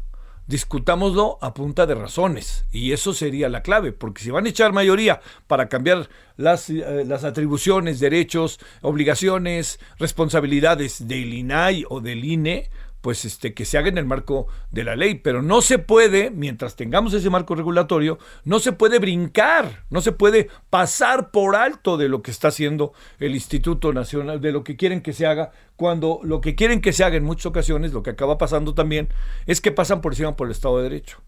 discutámoslo 0.46 1.38
a 1.40 1.54
punta 1.54 1.86
de 1.86 1.94
razones, 1.94 2.66
y 2.72 2.92
eso 2.92 3.14
sería 3.14 3.48
la 3.48 3.62
clave, 3.62 3.92
porque 3.92 4.22
si 4.22 4.30
van 4.30 4.44
a 4.44 4.50
echar 4.50 4.74
mayoría 4.74 5.22
para 5.46 5.70
cambiar 5.70 6.10
las, 6.36 6.68
eh, 6.68 7.04
las 7.06 7.24
atribuciones, 7.24 8.00
derechos, 8.00 8.60
obligaciones, 8.82 9.80
responsabilidades 9.98 11.08
del 11.08 11.32
INAI 11.32 11.86
o 11.88 12.02
del 12.02 12.22
INE, 12.22 12.68
pues 13.02 13.24
este, 13.24 13.52
que 13.52 13.64
se 13.64 13.76
haga 13.76 13.88
en 13.88 13.98
el 13.98 14.06
marco 14.06 14.46
de 14.70 14.84
la 14.84 14.96
ley, 14.96 15.16
pero 15.16 15.42
no 15.42 15.60
se 15.60 15.78
puede, 15.78 16.30
mientras 16.30 16.76
tengamos 16.76 17.12
ese 17.12 17.28
marco 17.30 17.56
regulatorio, 17.56 18.18
no 18.44 18.60
se 18.60 18.72
puede 18.72 19.00
brincar, 19.00 19.84
no 19.90 20.00
se 20.00 20.12
puede 20.12 20.48
pasar 20.70 21.32
por 21.32 21.56
alto 21.56 21.96
de 21.96 22.08
lo 22.08 22.22
que 22.22 22.30
está 22.30 22.48
haciendo 22.48 22.92
el 23.18 23.34
Instituto 23.34 23.92
Nacional, 23.92 24.40
de 24.40 24.52
lo 24.52 24.62
que 24.62 24.76
quieren 24.76 25.02
que 25.02 25.12
se 25.12 25.26
haga, 25.26 25.50
cuando 25.74 26.20
lo 26.22 26.40
que 26.40 26.54
quieren 26.54 26.80
que 26.80 26.92
se 26.92 27.02
haga 27.02 27.16
en 27.16 27.24
muchas 27.24 27.46
ocasiones, 27.46 27.92
lo 27.92 28.04
que 28.04 28.10
acaba 28.10 28.38
pasando 28.38 28.72
también, 28.72 29.08
es 29.46 29.60
que 29.60 29.72
pasan 29.72 30.00
por 30.00 30.12
encima 30.12 30.36
por 30.36 30.46
el 30.46 30.52
Estado 30.52 30.78
de 30.78 30.84
Derecho. 30.84 31.18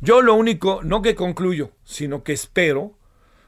Yo 0.00 0.22
lo 0.22 0.34
único, 0.34 0.82
no 0.84 1.02
que 1.02 1.16
concluyo, 1.16 1.72
sino 1.82 2.22
que 2.22 2.32
espero, 2.32 2.96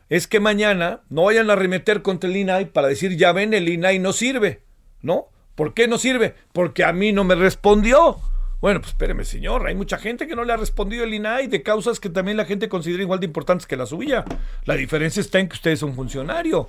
es 0.08 0.26
que 0.26 0.40
mañana 0.40 1.02
no 1.08 1.25
vayan 1.25 1.50
a 1.50 1.56
remeter 1.56 2.02
contra 2.02 2.28
el 2.28 2.37
INAI 2.37 2.73
para 2.73 2.88
decir, 2.88 3.16
ya 3.16 3.32
ven, 3.32 3.54
el 3.54 3.68
INAI 3.68 4.00
no 4.00 4.12
sirve, 4.12 4.62
¿no? 5.02 5.28
¿Por 5.54 5.75
qué 5.75 5.87
no 5.88 5.99
sirve? 5.99 6.34
Porque 6.52 6.84
a 6.84 6.92
mí 6.92 7.12
no 7.12 7.25
me 7.25 7.34
respondió. 7.34 8.18
Bueno, 8.61 8.80
pues 8.80 8.92
espéreme, 8.92 9.25
señor, 9.25 9.66
hay 9.66 9.75
mucha 9.75 9.99
gente 9.99 10.26
que 10.26 10.34
no 10.34 10.44
le 10.44 10.52
ha 10.52 10.56
respondido 10.56 11.04
el 11.04 11.12
INAI 11.12 11.49
de 11.49 11.62
causas 11.62 12.00
que 12.00 12.08
también 12.08 12.37
la 12.37 12.46
gente 12.46 12.68
considera 12.68 13.02
igual 13.02 13.20
de 13.20 13.26
importantes 13.26 13.66
que 13.66 13.76
la 13.76 13.87
suya. 13.87 14.25
La 14.64 14.75
diferencia 14.75 15.20
está 15.20 15.38
en 15.38 15.49
que 15.49 15.54
usted 15.54 15.73
es 15.73 15.82
un 15.82 15.94
funcionario. 15.94 16.68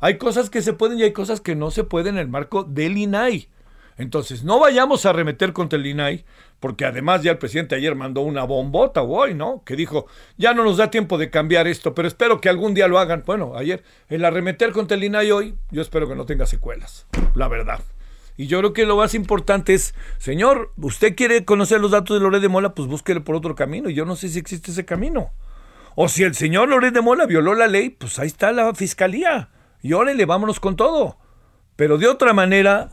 Hay 0.00 0.18
cosas 0.18 0.50
que 0.50 0.60
se 0.60 0.72
pueden 0.72 0.98
y 0.98 1.04
hay 1.04 1.12
cosas 1.12 1.40
que 1.40 1.54
no 1.54 1.70
se 1.70 1.84
pueden 1.84 2.16
en 2.16 2.22
el 2.22 2.28
marco 2.28 2.64
del 2.64 2.98
INAI. 2.98 3.48
Entonces, 3.96 4.44
no 4.44 4.60
vayamos 4.60 5.06
a 5.06 5.12
remeter 5.12 5.54
contra 5.54 5.78
el 5.78 5.86
INAI, 5.86 6.24
porque 6.60 6.84
además 6.84 7.22
ya 7.22 7.30
el 7.30 7.38
presidente 7.38 7.76
ayer 7.76 7.94
mandó 7.94 8.20
una 8.20 8.44
bombota 8.44 9.02
hoy, 9.02 9.32
¿no? 9.32 9.62
Que 9.64 9.74
dijo, 9.74 10.06
ya 10.36 10.52
no 10.52 10.64
nos 10.64 10.76
da 10.76 10.90
tiempo 10.90 11.16
de 11.16 11.30
cambiar 11.30 11.66
esto, 11.66 11.94
pero 11.94 12.06
espero 12.06 12.40
que 12.40 12.50
algún 12.50 12.74
día 12.74 12.88
lo 12.88 12.98
hagan. 12.98 13.22
Bueno, 13.24 13.54
ayer, 13.56 13.82
el 14.08 14.24
arremeter 14.24 14.72
contra 14.72 14.96
el 14.96 15.04
INAI 15.04 15.30
hoy, 15.30 15.54
yo 15.70 15.80
espero 15.80 16.08
que 16.08 16.14
no 16.14 16.26
tenga 16.26 16.44
secuelas, 16.44 17.06
la 17.34 17.48
verdad. 17.48 17.80
Y 18.36 18.46
yo 18.48 18.58
creo 18.58 18.72
que 18.72 18.84
lo 18.84 18.96
más 18.96 19.14
importante 19.14 19.74
es, 19.74 19.94
señor, 20.18 20.72
usted 20.76 21.16
quiere 21.16 21.44
conocer 21.44 21.80
los 21.80 21.90
datos 21.90 22.16
de 22.16 22.22
Loret 22.22 22.42
de 22.42 22.48
Mola, 22.48 22.74
pues 22.74 22.88
búsquele 22.88 23.20
por 23.20 23.34
otro 23.34 23.54
camino. 23.54 23.88
Yo 23.88 24.04
no 24.04 24.16
sé 24.16 24.28
si 24.28 24.38
existe 24.38 24.70
ese 24.70 24.84
camino. 24.84 25.30
O 25.94 26.08
si 26.08 26.22
el 26.22 26.34
señor 26.34 26.68
Loret 26.68 26.92
de 26.92 27.00
Mola 27.00 27.24
violó 27.26 27.54
la 27.54 27.66
ley, 27.66 27.90
pues 27.90 28.18
ahí 28.18 28.26
está 28.26 28.52
la 28.52 28.74
fiscalía. 28.74 29.48
Y 29.82 29.94
órale, 29.94 30.26
vámonos 30.26 30.60
con 30.60 30.76
todo. 30.76 31.18
Pero 31.76 31.96
de 31.96 32.08
otra 32.08 32.34
manera, 32.34 32.90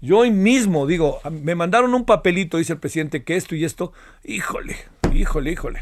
yo 0.00 0.18
hoy 0.18 0.30
mismo 0.30 0.86
digo, 0.86 1.20
me 1.30 1.54
mandaron 1.54 1.94
un 1.94 2.04
papelito, 2.04 2.58
dice 2.58 2.74
el 2.74 2.78
presidente, 2.78 3.24
que 3.24 3.36
esto 3.36 3.56
y 3.56 3.64
esto. 3.64 3.92
Híjole, 4.22 4.76
híjole, 5.12 5.50
híjole. 5.50 5.80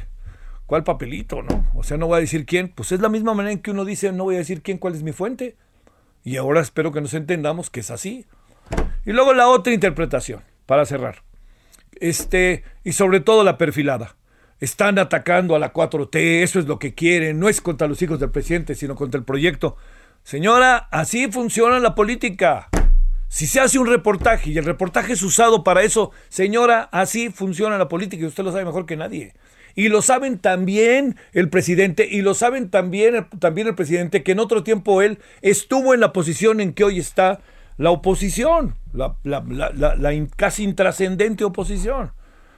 ¿Cuál 0.66 0.84
papelito, 0.84 1.42
no? 1.42 1.70
O 1.74 1.82
sea, 1.82 1.98
no 1.98 2.06
voy 2.06 2.16
a 2.16 2.20
decir 2.20 2.46
quién. 2.46 2.68
Pues 2.68 2.92
es 2.92 3.00
la 3.00 3.10
misma 3.10 3.34
manera 3.34 3.52
en 3.52 3.60
que 3.60 3.72
uno 3.72 3.84
dice, 3.84 4.10
no 4.12 4.24
voy 4.24 4.36
a 4.36 4.38
decir 4.38 4.62
quién, 4.62 4.78
cuál 4.78 4.94
es 4.94 5.02
mi 5.02 5.12
fuente. 5.12 5.56
Y 6.24 6.36
ahora 6.36 6.60
espero 6.60 6.92
que 6.92 7.00
nos 7.00 7.12
entendamos 7.12 7.68
que 7.68 7.80
es 7.80 7.90
así. 7.90 8.24
Y 9.04 9.12
luego 9.12 9.34
la 9.34 9.48
otra 9.48 9.72
interpretación, 9.72 10.42
para 10.66 10.84
cerrar. 10.84 11.22
Este, 12.00 12.64
y 12.84 12.92
sobre 12.92 13.20
todo 13.20 13.44
la 13.44 13.58
perfilada. 13.58 14.16
Están 14.60 14.98
atacando 14.98 15.56
a 15.56 15.58
la 15.58 15.72
4T, 15.72 16.42
eso 16.42 16.60
es 16.60 16.66
lo 16.66 16.78
que 16.78 16.94
quieren, 16.94 17.40
no 17.40 17.48
es 17.48 17.60
contra 17.60 17.88
los 17.88 18.00
hijos 18.00 18.20
del 18.20 18.30
presidente, 18.30 18.74
sino 18.74 18.94
contra 18.94 19.18
el 19.18 19.24
proyecto. 19.24 19.76
Señora, 20.22 20.76
así 20.92 21.30
funciona 21.32 21.80
la 21.80 21.96
política. 21.96 22.68
Si 23.28 23.46
se 23.46 23.60
hace 23.60 23.78
un 23.78 23.88
reportaje 23.88 24.50
y 24.50 24.58
el 24.58 24.64
reportaje 24.64 25.14
es 25.14 25.22
usado 25.22 25.64
para 25.64 25.82
eso, 25.82 26.12
señora, 26.28 26.88
así 26.92 27.30
funciona 27.30 27.78
la 27.78 27.88
política 27.88 28.22
y 28.22 28.26
usted 28.26 28.44
lo 28.44 28.52
sabe 28.52 28.66
mejor 28.66 28.86
que 28.86 28.96
nadie. 28.96 29.34
Y 29.74 29.88
lo 29.88 30.02
saben 30.02 30.38
también 30.38 31.16
el 31.32 31.48
presidente 31.48 32.06
y 32.10 32.20
lo 32.20 32.34
saben 32.34 32.70
también, 32.70 33.26
también 33.38 33.68
el 33.68 33.74
presidente 33.74 34.22
que 34.22 34.32
en 34.32 34.38
otro 34.38 34.62
tiempo 34.62 35.02
él 35.02 35.18
estuvo 35.40 35.94
en 35.94 36.00
la 36.00 36.12
posición 36.12 36.60
en 36.60 36.74
que 36.74 36.84
hoy 36.84 36.98
está 36.98 37.40
la 37.76 37.90
oposición, 37.90 38.74
la, 38.92 39.16
casi 40.36 40.64
intrascendente 40.64 41.44
oposición. 41.44 42.12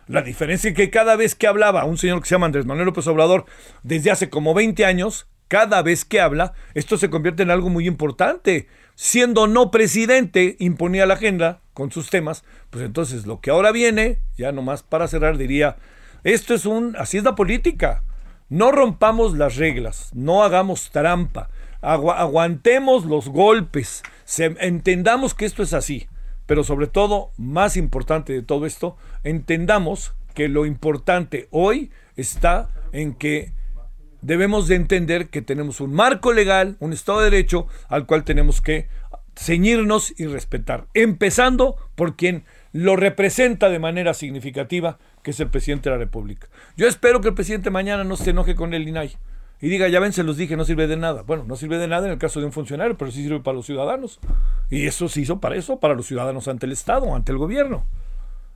La 0.07 0.23
diferencia 0.23 0.71
es 0.71 0.77
que 0.77 0.91
cada 0.91 1.17
vez 1.17 1.35
que 1.35 1.47
hablaba 1.47 1.85
un 1.85 1.97
señor 1.97 2.21
que 2.21 2.29
se 2.29 2.35
llama 2.35 2.47
Andrés 2.47 2.67
Manuel 2.67 2.87
López 2.87 3.07
Obrador, 3.07 3.47
desde 3.83 4.11
hace 4.11 4.29
como 4.29 4.53
20 4.53 4.85
años, 4.85 5.27
cada 5.49 5.83
vez 5.83 6.05
que 6.05 6.21
habla, 6.21 6.53
esto 6.75 6.99
se 6.99 7.11
convierte 7.11 7.43
en 7.43 7.51
algo 7.51 7.71
muy 7.71 7.87
importante. 7.87 8.69
Siendo 8.97 9.47
no 9.47 9.71
presidente, 9.71 10.57
imponía 10.59 11.07
la 11.07 11.15
agenda 11.15 11.61
con 11.73 11.91
sus 11.91 12.11
temas, 12.11 12.45
pues 12.71 12.85
entonces 12.85 13.27
lo 13.27 13.41
que 13.41 13.51
ahora 13.51 13.73
viene, 13.73 14.21
ya 14.37 14.53
nomás 14.53 14.83
para 14.83 15.09
cerrar, 15.09 15.39
diría, 15.39 15.77
esto 16.23 16.55
es 16.55 16.67
un, 16.67 16.97
así 16.97 17.19
es 17.19 17.25
la 17.25 17.35
política. 17.35 18.03
No 18.49 18.73
rompamos 18.73 19.37
las 19.37 19.57
reglas, 19.57 20.11
no 20.15 20.45
hagamos 20.45 20.91
trampa, 20.91 21.49
aguantemos 21.81 23.05
los 23.05 23.29
golpes, 23.29 24.03
entendamos 24.39 25.35
que 25.35 25.45
esto 25.45 25.63
es 25.63 25.73
así, 25.73 26.09
pero 26.47 26.65
sobre 26.65 26.87
todo, 26.87 27.31
más 27.37 27.77
importante 27.77 28.33
de 28.33 28.43
todo 28.43 28.67
esto, 28.67 28.97
entendamos 29.23 30.15
que 30.35 30.49
lo 30.49 30.67
importante 30.67 31.49
hoy 31.51 31.91
está 32.17 32.69
en 32.93 33.15
que 33.15 33.53
debemos 34.21 34.69
de 34.69 34.77
entender 34.77 35.29
que 35.29 35.43
tenemos 35.43 35.81
un 35.81 35.93
marco 35.93 36.33
legal, 36.33 36.77
un 36.81 36.93
Estado 36.93 37.21
de 37.21 37.31
Derecho 37.31 37.67
al 37.89 38.07
cual 38.07 38.25
tenemos 38.25 38.61
que 38.61 38.89
ceñirnos 39.37 40.15
y 40.19 40.27
respetar, 40.27 40.87
empezando 40.95 41.77
por 41.95 42.17
quien 42.17 42.45
lo 42.73 42.97
representa 42.97 43.69
de 43.69 43.79
manera 43.79 44.15
significativa, 44.15 44.99
que 45.23 45.33
es 45.33 45.41
el 45.41 45.49
presidente 45.49 45.91
de 45.91 45.97
la 45.97 46.05
República. 46.05 46.49
Yo 46.77 46.87
espero 46.87 47.21
que 47.21 47.29
el 47.29 47.35
presidente 47.35 47.71
mañana 47.71 48.05
no 48.05 48.17
se 48.17 48.31
enoje 48.31 48.55
con 48.55 48.75
el 48.75 48.89
INAI 48.89 49.17
y 49.65 49.71
diga, 49.71 49.89
ya 49.89 49.99
ven, 49.99 50.13
se 50.13 50.25
los 50.25 50.37
dije, 50.37 50.59
no 50.59 50.67
sirve 50.67 50.87
de 50.87 50.99
nada. 50.99 51.23
Bueno, 51.23 51.45
no 51.49 51.57
sirve 51.57 51.79
de 51.79 51.89
nada 51.89 52.05
en 52.05 52.13
el 52.13 52.19
caso 52.19 52.39
de 52.39 52.45
un 52.45 52.53
funcionario, 52.53 52.99
pero 52.99 53.11
sí 53.11 53.23
sirve 53.23 53.41
para 53.41 53.57
los 53.57 53.65
ciudadanos. 53.65 54.21
Y 54.69 54.87
eso 54.87 55.09
se 55.09 55.23
hizo 55.23 55.41
para 55.41 55.57
eso, 55.57 55.81
para 55.81 55.95
los 55.95 56.05
ciudadanos 56.05 56.49
ante 56.49 56.67
el 56.67 56.73
Estado, 56.73 57.15
ante 57.15 57.33
el 57.33 57.39
gobierno. 57.39 57.87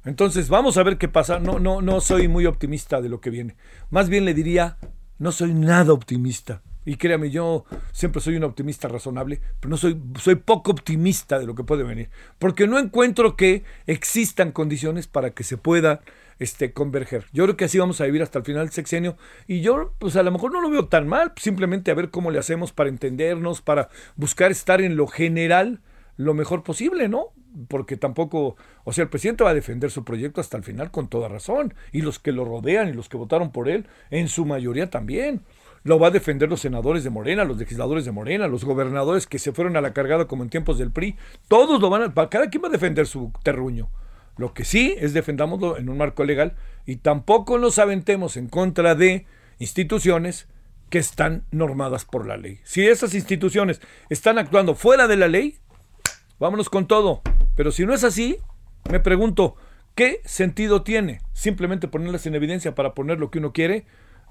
Entonces, 0.05 0.51
vamos 0.51 0.77
a 0.77 0.83
ver 0.83 0.99
qué 0.99 1.09
pasa. 1.09 1.39
No, 1.39 1.59
no, 1.61 1.81
no 1.81 2.03
soy 2.03 2.29
muy 2.29 2.45
optimista 2.45 3.01
de 3.01 3.09
lo 3.09 3.23
que 3.23 3.31
viene. 3.31 3.57
Más 3.89 4.11
bien 4.11 4.27
le 4.27 4.35
diría, 4.35 4.77
no 5.17 5.33
soy 5.33 5.55
nada 5.55 5.95
optimista. 5.95 6.61
Y 6.85 6.97
créame, 6.97 7.31
yo 7.31 7.65
siempre 7.93 8.21
soy 8.21 8.37
un 8.37 8.45
optimista 8.45 8.87
razonable, 8.87 9.41
pero 9.61 9.71
no 9.71 9.79
soy, 9.79 9.99
soy 10.21 10.35
poco 10.35 10.73
optimista 10.73 11.39
de 11.39 11.47
lo 11.47 11.55
que 11.55 11.65
puede 11.65 11.85
venir. 11.85 12.11
Porque 12.39 12.67
no 12.67 12.79
encuentro 12.79 13.35
que 13.35 13.65
existan 13.87 14.53
condiciones 14.53 15.07
para 15.07 15.31
que 15.31 15.43
se 15.43 15.57
pueda 15.57 16.03
este, 16.39 16.73
converger. 16.73 17.27
Yo 17.33 17.45
creo 17.45 17.57
que 17.57 17.65
así 17.65 17.79
vamos 17.79 18.01
a 18.01 18.05
vivir 18.05 18.23
hasta 18.23 18.39
el 18.39 18.45
final 18.45 18.67
del 18.67 18.73
sexenio. 18.73 19.17
Y 19.47 19.61
yo, 19.61 19.95
pues 19.99 20.17
a 20.17 20.23
lo 20.23 20.31
mejor 20.31 20.53
no 20.53 20.61
lo 20.61 20.71
veo 20.71 20.89
tan 20.89 21.09
mal, 21.09 21.33
simplemente 21.37 21.91
a 21.91 21.95
ver 21.95 22.11
cómo 22.11 22.31
le 22.31 22.39
hacemos 22.39 22.73
para 22.73 22.89
entendernos, 22.89 23.63
para 23.63 23.89
buscar 24.17 24.51
estar 24.51 24.81
en 24.81 24.97
lo 24.97 25.07
general 25.07 25.81
lo 26.19 26.35
mejor 26.35 26.65
posible, 26.65 27.09
¿no? 27.09 27.29
Porque 27.69 27.97
tampoco, 27.97 28.57
o 28.85 28.93
sea, 28.93 29.05
el 29.05 29.09
presidente 29.09 29.45
va 29.45 29.51
a 29.51 29.55
defender 29.55 29.91
su 29.91 30.05
proyecto 30.05 30.41
hasta 30.41 30.57
el 30.57 30.65
final 30.65 30.91
con 30.91 31.09
toda 31.09 31.29
razón. 31.29 31.75
Y 31.93 32.03
los 32.03 32.19
que 32.19 32.33
lo 32.33 32.45
rodean 32.45 32.89
y 32.89 32.93
los 32.93 33.09
que 33.09 33.17
votaron 33.17 33.53
por 33.53 33.69
él, 33.69 33.87
en 34.11 34.29
su 34.29 34.45
mayoría 34.45 34.91
también. 34.91 35.43
Lo 35.85 36.01
va 36.01 36.09
a 36.09 36.11
defender 36.11 36.49
los 36.49 36.61
senadores 36.61 37.05
de 37.05 37.11
Morena, 37.11 37.45
los 37.45 37.57
legisladores 37.57 38.05
de 38.05 38.11
Morena, 38.11 38.49
los 38.49 38.65
gobernadores 38.65 39.29
que 39.29 39.39
se 39.39 39.53
fueron 39.53 39.77
a 39.77 39.81
la 39.81 39.93
cargada 39.93 40.27
como 40.27 40.43
en 40.43 40.51
tiempos 40.51 40.77
del 40.77 40.91
PRI. 40.91 41.17
Todos 41.47 41.81
lo 41.81 41.89
van 41.89 42.03
a. 42.03 42.29
Cada 42.29 42.51
quien 42.51 42.65
va 42.65 42.69
a 42.69 42.73
defender 42.73 43.07
su 43.07 43.33
terruño. 43.45 43.89
Lo 44.39 44.55
que 44.55 44.65
sí 44.65 44.95
es 44.99 45.13
defendámoslo 45.13 45.77
en 45.77 45.89
un 45.89 45.99
marco 45.99 46.25
legal 46.25 46.55
y 46.87 46.97
tampoco 46.97 47.59
nos 47.59 47.79
aventemos 47.79 48.37
en 48.37 48.49
contra 48.49 48.95
de 48.95 49.27
instituciones 49.59 50.47
que 50.91 50.99
están 50.99 51.45
normadas 51.51 52.05
por 52.05 52.27
la 52.27 52.37
ley. 52.37 52.61
Si 52.65 52.87
esas 52.87 53.15
instituciones 53.15 53.81
están 54.09 54.39
actuando 54.39 54.75
fuera 54.75 55.07
de 55.07 55.17
la 55.17 55.29
ley, 55.29 55.59
vámonos 56.39 56.71
con 56.71 56.87
todo. 56.87 57.21
Pero 57.57 57.73
si 57.73 57.85
no 57.85 57.93
es 57.93 58.05
así, 58.05 58.39
me 58.91 59.01
pregunto, 59.01 59.57
¿qué 59.95 60.23
sentido 60.25 60.83
tiene 60.83 61.21
simplemente 61.33 61.89
ponerlas 61.89 62.27
en 62.27 62.37
evidencia 62.37 62.75
para 62.75 62.95
poner 62.95 63.19
lo 63.19 63.31
que 63.31 63.39
uno 63.39 63.53
quiere? 63.53 63.87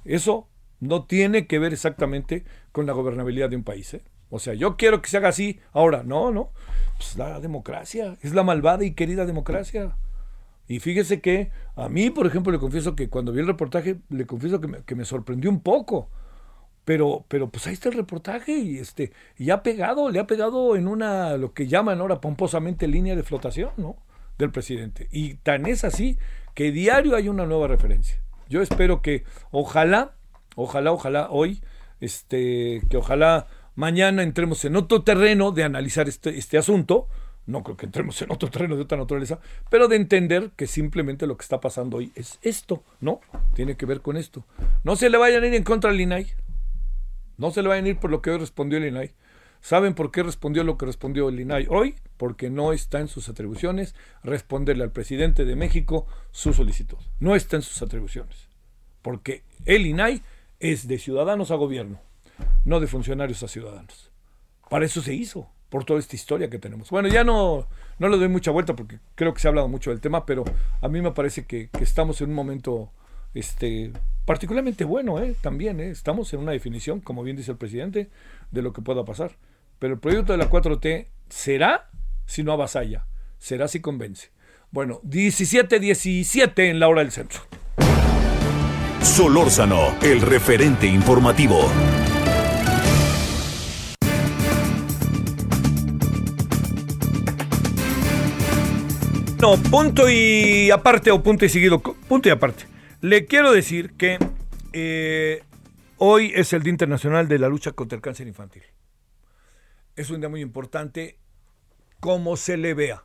Eso 0.06 0.48
no 0.80 1.06
tiene 1.06 1.48
que 1.48 1.60
ver 1.60 1.74
exactamente 1.74 2.46
con 2.72 2.86
la 2.86 2.94
gobernabilidad 2.94 3.50
de 3.50 3.58
un 3.58 3.64
país. 3.64 3.94
¿eh? 3.94 4.02
O 4.30 4.40
sea, 4.40 4.54
yo 4.54 4.78
quiero 4.78 5.02
que 5.02 5.10
se 5.10 5.18
haga 5.18 5.30
así. 5.30 5.60
Ahora, 5.72 6.04
no, 6.04 6.32
no. 6.32 6.52
Pues 6.98 7.16
la 7.18 7.40
democracia, 7.40 8.18
es 8.22 8.34
la 8.34 8.44
malvada 8.44 8.84
y 8.84 8.94
querida 8.94 9.26
democracia. 9.26 9.96
Y 10.68 10.80
fíjese 10.80 11.22
que 11.22 11.52
a 11.76 11.88
mí, 11.88 12.10
por 12.10 12.28
ejemplo, 12.28 12.52
le 12.52 12.60
confieso 12.60 12.96
que 12.96 13.10
cuando 13.10 13.32
vi 13.32 13.40
el 13.40 13.48
reportaje, 13.48 13.98
le 14.10 14.26
confieso 14.26 14.60
que 14.60 14.96
me, 14.96 15.06
sorprendió 15.06 15.50
un 15.50 15.62
poco. 15.62 16.10
Pero, 16.84 17.26
pero 17.28 17.50
pues 17.50 17.68
ahí 17.68 17.74
está 17.74 17.90
el 17.90 17.96
reportaje 17.96 18.54
y 18.54 18.78
este, 18.78 19.12
y 19.38 19.50
ha 19.50 19.62
pegado, 19.62 20.10
le 20.10 20.20
ha 20.20 20.28
pegado 20.28 20.78
en 20.78 20.88
una, 20.88 21.36
lo 21.36 21.54
que 21.54 21.68
llaman 21.68 22.00
ahora 22.00 22.22
pomposamente 22.22 22.88
línea 22.88 23.14
de 23.16 23.24
flotación, 23.24 23.72
¿no? 23.76 23.98
Del 24.38 24.52
presidente. 24.52 25.10
Y 25.12 25.36
tan 25.36 25.66
es 25.66 25.84
así 25.84 26.18
que 26.54 26.72
diario 26.72 27.16
hay 27.16 27.28
una 27.28 27.46
nueva 27.46 27.68
referencia. 27.68 28.22
Yo 28.48 28.62
espero 28.62 29.02
que, 29.02 29.26
ojalá, 29.52 30.14
ojalá, 30.56 30.94
ojalá 30.94 31.28
hoy, 31.30 31.62
este, 32.00 32.82
que 32.90 32.96
ojalá 32.96 33.48
mañana 33.78 34.24
entremos 34.24 34.66
en 34.66 34.76
otro 34.76 35.04
terreno 35.04 35.52
de 35.52 35.64
analizar 35.64 36.10
este, 36.10 36.38
este 36.38 36.58
asunto. 36.58 37.08
No 37.46 37.64
creo 37.64 37.78
que 37.78 37.86
entremos 37.86 38.22
en 38.22 38.30
otro 38.30 38.50
terreno 38.50 38.76
de 38.76 38.82
otra 38.82 38.98
naturaleza, 38.98 39.40
pero 39.70 39.88
de 39.88 39.96
entender 39.96 40.52
que 40.58 40.68
simplemente 40.68 41.28
lo 41.28 41.38
que 41.38 41.44
está 41.44 41.62
pasando 41.62 41.98
hoy 41.98 42.12
es 42.16 42.40
esto, 42.42 42.84
¿no? 43.00 43.22
Tiene 43.54 43.78
que 43.78 43.86
ver 43.86 44.02
con 44.02 44.18
esto. 44.18 44.44
No 44.84 44.98
se 44.98 45.10
le 45.10 45.18
vayan 45.18 45.44
a 45.44 45.48
ir 45.48 45.54
en 45.54 45.64
contra 45.64 45.92
al 45.92 46.02
INAI. 46.02 46.28
No 47.38 47.52
se 47.52 47.62
le 47.62 47.70
vayan 47.70 47.86
a 47.86 47.90
ir 47.90 48.00
por 48.00 48.12
lo 48.12 48.22
que 48.22 48.32
hoy 48.32 48.40
respondió 48.40 48.80
el 48.80 48.88
INAI. 48.88 49.14
¿Saben 49.62 49.94
por 49.94 50.12
qué 50.12 50.24
respondió 50.24 50.64
lo 50.64 50.78
que 50.78 50.86
respondió 50.86 51.30
el 51.30 51.40
INAI 51.40 51.68
hoy? 51.70 51.96
Porque 52.18 52.50
no 52.50 52.74
está 52.74 53.00
en 53.00 53.08
sus 53.08 53.30
atribuciones 53.30 53.96
responderle 54.24 54.84
al 54.84 54.92
presidente 54.92 55.46
de 55.46 55.56
México 55.56 56.06
su 56.32 56.52
solicitud. 56.52 56.98
No 57.20 57.36
está 57.36 57.56
en 57.56 57.62
sus 57.62 57.82
atribuciones. 57.82 58.50
Porque 59.02 59.44
el 59.66 59.86
INAI 59.86 60.22
es 60.60 60.88
de 60.88 60.98
ciudadanos 60.98 61.52
a 61.52 61.56
gobierno, 61.56 62.02
no 62.66 62.80
de 62.80 62.88
funcionarios 62.88 63.44
a 63.44 63.48
ciudadanos. 63.48 64.12
Para 64.70 64.86
eso 64.86 65.02
se 65.02 65.14
hizo, 65.14 65.50
por 65.70 65.86
toda 65.86 66.00
esta 66.00 66.16
historia 66.16 66.50
que 66.50 66.60
tenemos. 66.60 66.90
Bueno, 66.90 67.08
ya 67.08 67.24
no, 67.24 67.68
no 68.00 68.10
le 68.10 68.18
doy 68.18 68.28
mucha 68.28 68.52
vuelta 68.52 68.76
porque 68.76 69.00
creo 69.16 69.34
que 69.34 69.40
se 69.40 69.48
ha 69.48 69.50
hablado 69.50 69.68
mucho 69.68 69.90
del 69.90 70.02
tema, 70.02 70.26
pero 70.26 70.44
a 70.82 70.88
mí 70.88 71.02
me 71.02 71.12
parece 71.12 71.46
que, 71.46 71.70
estamos 71.80 72.22
en 72.22 72.30
un 72.30 72.36
momento 72.36 72.92
este, 73.34 73.92
particularmente 74.26 74.84
bueno, 74.84 75.20
¿eh? 75.20 75.36
también. 75.42 75.80
¿eh? 75.80 75.90
Estamos 75.90 76.34
en 76.34 76.40
una 76.40 76.52
definición, 76.52 77.00
como 77.00 77.24
bien 77.24 77.38
dice 77.38 77.52
el 77.52 77.58
presidente, 77.58 78.10
de 78.52 78.62
lo 78.62 78.74
que 78.74 78.82
pueda 78.82 79.06
pasar. 79.06 79.32
Pero 79.80 79.96
el 79.96 80.00
proyecto 80.00 80.32
de 80.32 80.38
la 80.38 80.50
4T 80.50 81.08
será 81.30 81.90
si 82.26 82.44
no 82.44 82.52
avasalla, 82.52 83.06
será 83.38 83.68
si 83.68 83.80
convence. 83.80 84.32
Bueno, 84.72 85.00
17-17 85.04 86.70
en 86.70 86.80
la 86.80 86.88
hora 86.88 87.02
del 87.02 87.12
centro. 87.12 87.42
Solórzano, 89.02 89.96
el 90.02 90.22
referente 90.22 90.88
informativo. 90.88 91.70
No, 99.40 99.54
punto 99.70 100.10
y 100.10 100.72
aparte 100.72 101.12
o 101.12 101.22
punto 101.22 101.46
y 101.46 101.50
seguido, 101.50 101.80
punto 101.80 102.28
y 102.28 102.32
aparte. 102.32 102.66
Le 103.02 103.26
quiero 103.26 103.52
decir 103.52 103.96
que 103.96 104.18
eh, 104.74 105.44
hoy 105.98 106.32
es 106.34 106.54
el 106.54 106.64
Día 106.64 106.72
Internacional 106.72 107.28
de 107.28 107.38
la 107.38 107.48
Lucha 107.48 107.72
contra 107.72 107.96
el 107.96 108.02
Cáncer 108.02 108.28
Infantil. 108.28 108.64
Es 109.96 110.10
un 110.10 110.22
día 110.22 110.30
muy 110.30 110.42
importante 110.42 111.18
como 112.00 112.36
se 112.36 112.58
le 112.58 112.74
vea, 112.74 113.04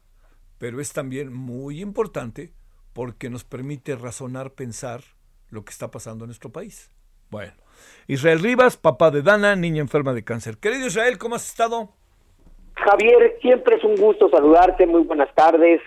pero 0.57 0.81
es 0.81 0.95
también 0.95 1.35
muy 1.35 1.83
importante 1.83 2.55
porque 2.95 3.29
nos 3.29 3.45
permite 3.45 3.95
razonar, 3.95 4.53
pensar 4.53 5.03
lo 5.51 5.67
que 5.67 5.71
está 5.71 5.91
pasando 5.91 6.25
en 6.25 6.29
nuestro 6.29 6.51
país. 6.51 6.91
Bueno, 7.31 7.53
Israel 8.07 8.41
Rivas, 8.41 8.79
papá 8.79 9.11
de 9.11 9.21
Dana, 9.21 9.55
niña 9.55 9.83
enferma 9.83 10.15
de 10.15 10.25
cáncer. 10.25 10.57
Querido 10.57 10.87
Israel, 10.87 11.19
¿cómo 11.19 11.35
has 11.35 11.47
estado? 11.47 11.91
Javier, 12.75 13.39
siempre 13.43 13.77
es 13.77 13.85
un 13.85 13.97
gusto 13.97 14.31
saludarte, 14.31 14.87
muy 14.87 15.03
buenas 15.03 15.33
tardes. 15.35 15.81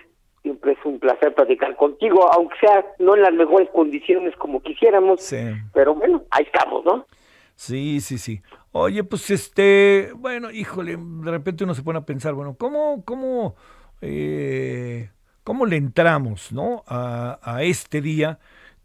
Siempre 0.46 0.74
es 0.74 0.78
un 0.86 1.00
placer 1.00 1.34
platicar 1.34 1.76
contigo, 1.76 2.32
aunque 2.32 2.56
sea 2.60 2.86
no 3.00 3.16
en 3.16 3.24
las 3.24 3.34
mejores 3.34 3.68
condiciones 3.74 4.36
como 4.36 4.62
quisiéramos, 4.62 5.20
Sí. 5.24 5.38
pero 5.74 5.96
bueno, 5.96 6.22
ahí 6.30 6.44
estamos, 6.44 6.86
¿no? 6.86 7.08
Sí, 7.56 8.00
sí, 8.00 8.20
sí. 8.20 8.44
Oye, 8.72 9.04
pues 9.04 9.32
este, 9.32 10.12
bueno, 10.16 10.52
híjole, 10.52 10.98
de 11.00 11.32
repente 11.32 11.64
uno 11.64 11.74
se 11.74 11.82
pone 11.82 11.98
a 11.98 12.06
pensar, 12.06 12.36
bueno, 12.36 12.56
¿cómo, 12.60 13.04
cómo, 13.06 13.56
eh, 14.02 15.10
cómo 15.44 15.66
le 15.66 15.78
entramos, 15.78 16.52
no, 16.52 16.84
a, 16.86 17.40
a 17.42 17.64
este 17.64 18.02
día 18.02 18.38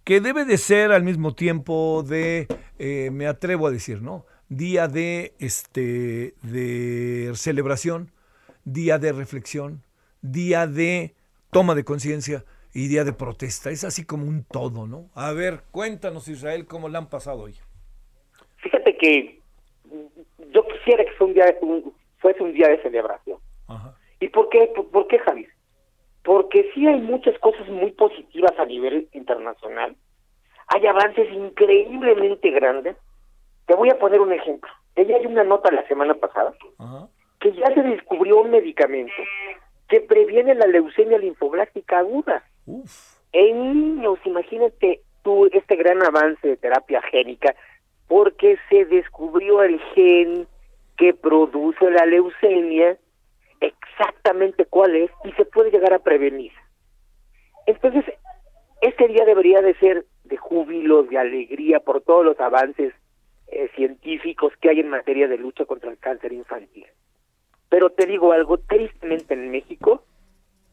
que 0.05 0.23
debe 0.23 0.47
de 0.47 0.57
ser 0.57 0.93
al 0.93 1.03
mismo 1.03 1.35
tiempo 1.35 2.03
de, 2.09 2.47
eh, 2.79 3.11
me 3.13 3.27
atrevo 3.27 3.67
a 3.67 3.71
decir, 3.71 4.01
no, 4.01 4.25
día 4.49 4.89
de, 4.89 5.35
este, 5.41 6.33
de 6.43 7.33
celebración, 7.35 8.13
día 8.65 8.99
de 8.99 9.13
reflexión, 9.13 9.83
día 10.23 10.67
de 10.67 11.15
toma 11.51 11.75
de 11.75 11.85
conciencia 11.85 12.45
y 12.73 12.89
día 12.89 13.05
de 13.05 13.13
protesta. 13.13 13.71
Es 13.71 13.85
así 13.85 14.05
como 14.07 14.25
un 14.27 14.45
todo, 14.45 14.87
¿no? 14.87 15.11
A 15.15 15.33
ver, 15.33 15.63
cuéntanos, 15.71 16.29
Israel, 16.29 16.67
cómo 16.67 16.89
la 16.89 16.99
han 16.99 17.09
pasado 17.09 17.43
hoy. 17.43 17.57
Fíjate 18.59 18.97
que 18.97 19.41
yo 20.53 20.67
quisiera 20.67 21.05
que 21.05 21.13
fuese 21.13 21.25
un 21.25 21.35
día, 21.35 21.57
un- 21.63 21.95
fuese 22.19 22.43
un 22.43 22.53
día 22.53 22.69
de 22.69 22.83
celebración. 22.83 23.39
Ajá. 23.67 23.97
¿Y 24.21 24.29
por 24.29 24.49
qué, 24.51 24.71
por, 24.75 24.89
por 24.91 25.07
qué, 25.09 25.19
Javier? 25.19 25.49
Porque 26.23 26.71
sí 26.75 26.87
hay 26.87 27.01
muchas 27.01 27.39
cosas 27.39 27.67
muy 27.69 27.93
positivas 27.93 28.53
a 28.59 28.65
nivel 28.67 29.09
internacional. 29.13 29.97
Hay 30.69 30.87
avances 30.87 31.27
increíblemente 31.33 32.51
grandes. 32.51 32.97
Te 33.67 33.75
voy 33.75 33.89
a 33.91 33.99
poner 33.99 34.21
un 34.21 34.33
ejemplo. 34.33 34.71
Ella 34.95 35.17
hay 35.17 35.27
una 35.27 35.45
nota 35.45 35.71
la 35.73 35.87
semana 35.89 36.15
pasada 36.15 36.53
Ajá. 36.79 37.09
que 37.41 37.53
ya 37.53 37.73
se 37.75 37.83
descubrió 37.83 38.41
un 38.43 38.51
medicamento 38.51 39.13
que 39.91 40.01
previene 40.01 40.55
la 40.55 40.67
leucemia 40.67 41.19
linfoblástica 41.19 41.99
aguda. 41.99 42.45
Uf. 42.67 43.19
En 43.33 43.75
niños, 43.75 44.19
imagínate 44.25 45.03
tú 45.23 45.47
este 45.53 45.77
gran 45.77 46.03
avance 46.03 46.47
de 46.47 46.57
terapia 46.57 47.03
génica, 47.03 47.55
porque 48.07 48.57
se 48.71 48.85
descubrió 48.87 49.63
el 49.63 49.81
gen 49.95 50.47
que 50.97 51.13
produce 51.13 51.91
la 51.91 52.07
leucemia, 52.07 52.97
exactamente 53.61 54.65
cuál 54.65 54.95
es, 54.95 55.11
y 55.25 55.33
se 55.33 55.45
puede 55.45 55.71
llegar 55.71 55.93
a 55.93 55.99
prevenir. 55.99 56.53
Entonces, 57.67 58.05
este 58.81 59.09
día 59.09 59.25
debería 59.25 59.61
de 59.61 59.75
ser 59.75 60.07
de 60.25 60.37
júbilo, 60.37 61.03
de 61.03 61.19
alegría 61.19 61.81
por 61.81 62.01
todos 62.03 62.25
los 62.25 62.39
avances 62.41 62.95
eh, 63.49 63.69
científicos 63.75 64.53
que 64.61 64.71
hay 64.71 64.81
en 64.81 64.89
materia 64.89 65.27
de 65.27 65.37
lucha 65.37 65.65
contra 65.65 65.91
el 65.91 65.99
cáncer 65.99 66.33
infantil. 66.33 66.87
Pero 67.71 67.89
te 67.91 68.05
digo 68.05 68.33
algo, 68.33 68.59
tristemente 68.59 69.33
en 69.33 69.51
México 69.51 70.05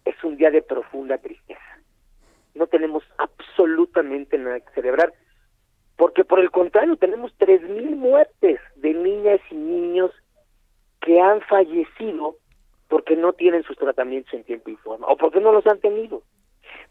es 0.04 0.22
un 0.24 0.36
día 0.36 0.52
de 0.52 0.62
profunda 0.62 1.18
tristeza 1.18 1.78
no 2.58 2.68
tenemos 2.68 3.04
absolutamente 3.18 4.38
nada 4.38 4.60
que 4.60 4.74
celebrar, 4.74 5.14
porque 5.96 6.26
por 6.26 6.40
el 6.40 6.52
contrario 6.52 6.98
tenemos 6.98 7.34
tres 7.38 7.62
mil 7.62 7.96
muertes 7.96 8.60
de 8.76 8.94
niñas 8.94 9.40
y 9.50 9.56
niños 9.56 10.12
que 11.02 11.20
han 11.22 11.42
fallecido 11.42 12.36
porque 12.90 13.16
no 13.16 13.34
tienen 13.34 13.64
sus 13.64 13.78
tratamientos 13.78 14.34
en 14.34 14.44
tiempo 14.44 14.70
y 14.70 14.76
forma, 14.78 15.08
o 15.08 15.18
porque 15.18 15.40
no 15.40 15.52
los 15.52 15.66
han 15.68 15.80
tenido. 15.80 16.24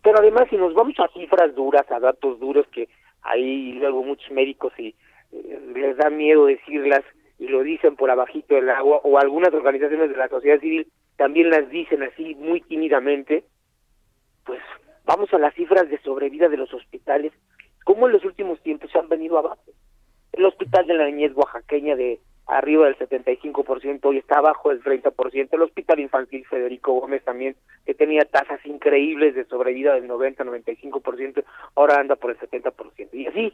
Pero 0.03 0.19
además, 0.19 0.47
si 0.51 0.57
nos 0.57 0.75
vamos 0.75 0.95
a 0.99 1.09
cifras 1.09 1.55
duras, 1.55 1.91
a 1.91 2.01
datos 2.01 2.39
duros, 2.39 2.67
que 2.69 2.89
hay 3.23 3.73
luego 3.73 4.03
muchos 4.03 4.31
médicos 4.31 4.73
y 4.79 4.95
eh, 5.33 5.61
les 5.75 5.97
da 5.97 6.11
miedo 6.11 6.47
decirlas 6.47 7.03
y 7.39 7.49
lo 7.49 7.63
dicen 7.63 7.97
por 7.97 8.11
abajito 8.11 8.55
del 8.55 8.71
agua, 8.71 9.01
o 9.05 9.19
algunas 9.19 9.53
organizaciones 9.53 10.11
de 10.11 10.17
la 10.17 10.29
sociedad 10.29 10.61
civil 10.61 10.91
también 11.17 11.51
las 11.51 11.69
dicen 11.71 12.03
así 12.03 12.35
muy 12.35 12.61
tímidamente, 12.63 13.45
pues 14.45 14.61
vamos 15.05 15.33
a 15.33 15.39
las 15.39 15.55
cifras 15.55 15.89
de 15.89 15.99
sobrevida 16.03 16.49
de 16.49 16.57
los 16.57 16.73
hospitales, 16.73 17.33
cómo 17.85 18.07
en 18.07 18.13
los 18.13 18.25
últimos 18.25 18.61
tiempos 18.63 18.91
se 18.91 18.99
han 18.99 19.09
venido 19.09 19.39
abajo. 19.39 19.65
El 20.33 20.45
hospital 20.45 20.87
de 20.87 20.95
la 20.95 21.07
niñez 21.07 21.33
oaxaqueña 21.35 21.97
de 21.97 22.21
arriba 22.47 22.87
del 22.87 22.99
75%, 22.99 24.01
hoy 24.05 24.19
está 24.19 24.39
abajo 24.39 24.69
del 24.69 24.83
30%, 24.83 25.49
el 25.51 25.63
hospital 25.63 26.01
infantil 26.01 26.47
Federico 26.47 26.93
Gómez 26.93 27.25
también, 27.25 27.57
que 27.85 27.95
tenía 27.95 28.25
tasas 28.25 28.65
increíbles 28.65 29.35
de 29.35 29.45
sobrevida 29.47 29.95
del 29.95 30.09
90-95%, 30.09 31.45
ahora 31.75 31.99
anda 31.99 32.17
por 32.17 32.31
el 32.31 32.39
70%. 32.39 33.09
Y 33.13 33.27
así 33.27 33.53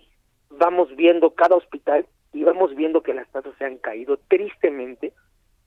vamos 0.50 0.94
viendo 0.94 1.30
cada 1.30 1.56
hospital 1.56 2.06
y 2.32 2.44
vamos 2.44 2.74
viendo 2.74 3.02
que 3.02 3.14
las 3.14 3.28
tasas 3.30 3.54
se 3.58 3.64
han 3.64 3.78
caído 3.78 4.18
tristemente 4.28 5.12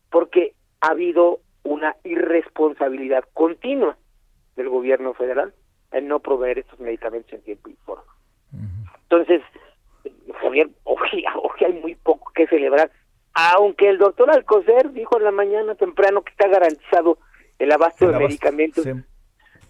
porque 0.09 0.53
ha 0.81 0.91
habido 0.91 1.39
una 1.63 1.95
irresponsabilidad 2.03 3.23
continua 3.33 3.97
del 4.55 4.69
gobierno 4.69 5.13
federal 5.13 5.53
en 5.91 6.07
no 6.07 6.19
proveer 6.19 6.59
estos 6.59 6.79
medicamentos 6.79 7.33
en 7.33 7.41
tiempo 7.41 7.69
y 7.69 7.75
forma. 7.85 8.03
Entonces, 9.03 9.41
Javier, 10.41 10.69
hoy, 10.83 11.25
hay 11.65 11.73
muy 11.73 11.95
poco 11.95 12.31
que 12.33 12.47
celebrar, 12.47 12.91
aunque 13.33 13.89
el 13.89 13.97
doctor 13.97 14.31
Alcocer 14.31 14.91
dijo 14.91 15.17
en 15.17 15.23
la 15.23 15.31
mañana 15.31 15.75
temprano 15.75 16.21
que 16.21 16.31
está 16.31 16.47
garantizado 16.47 17.17
el 17.59 17.71
abasto 17.71 18.07
de 18.07 18.17
medicamentos, 18.17 18.85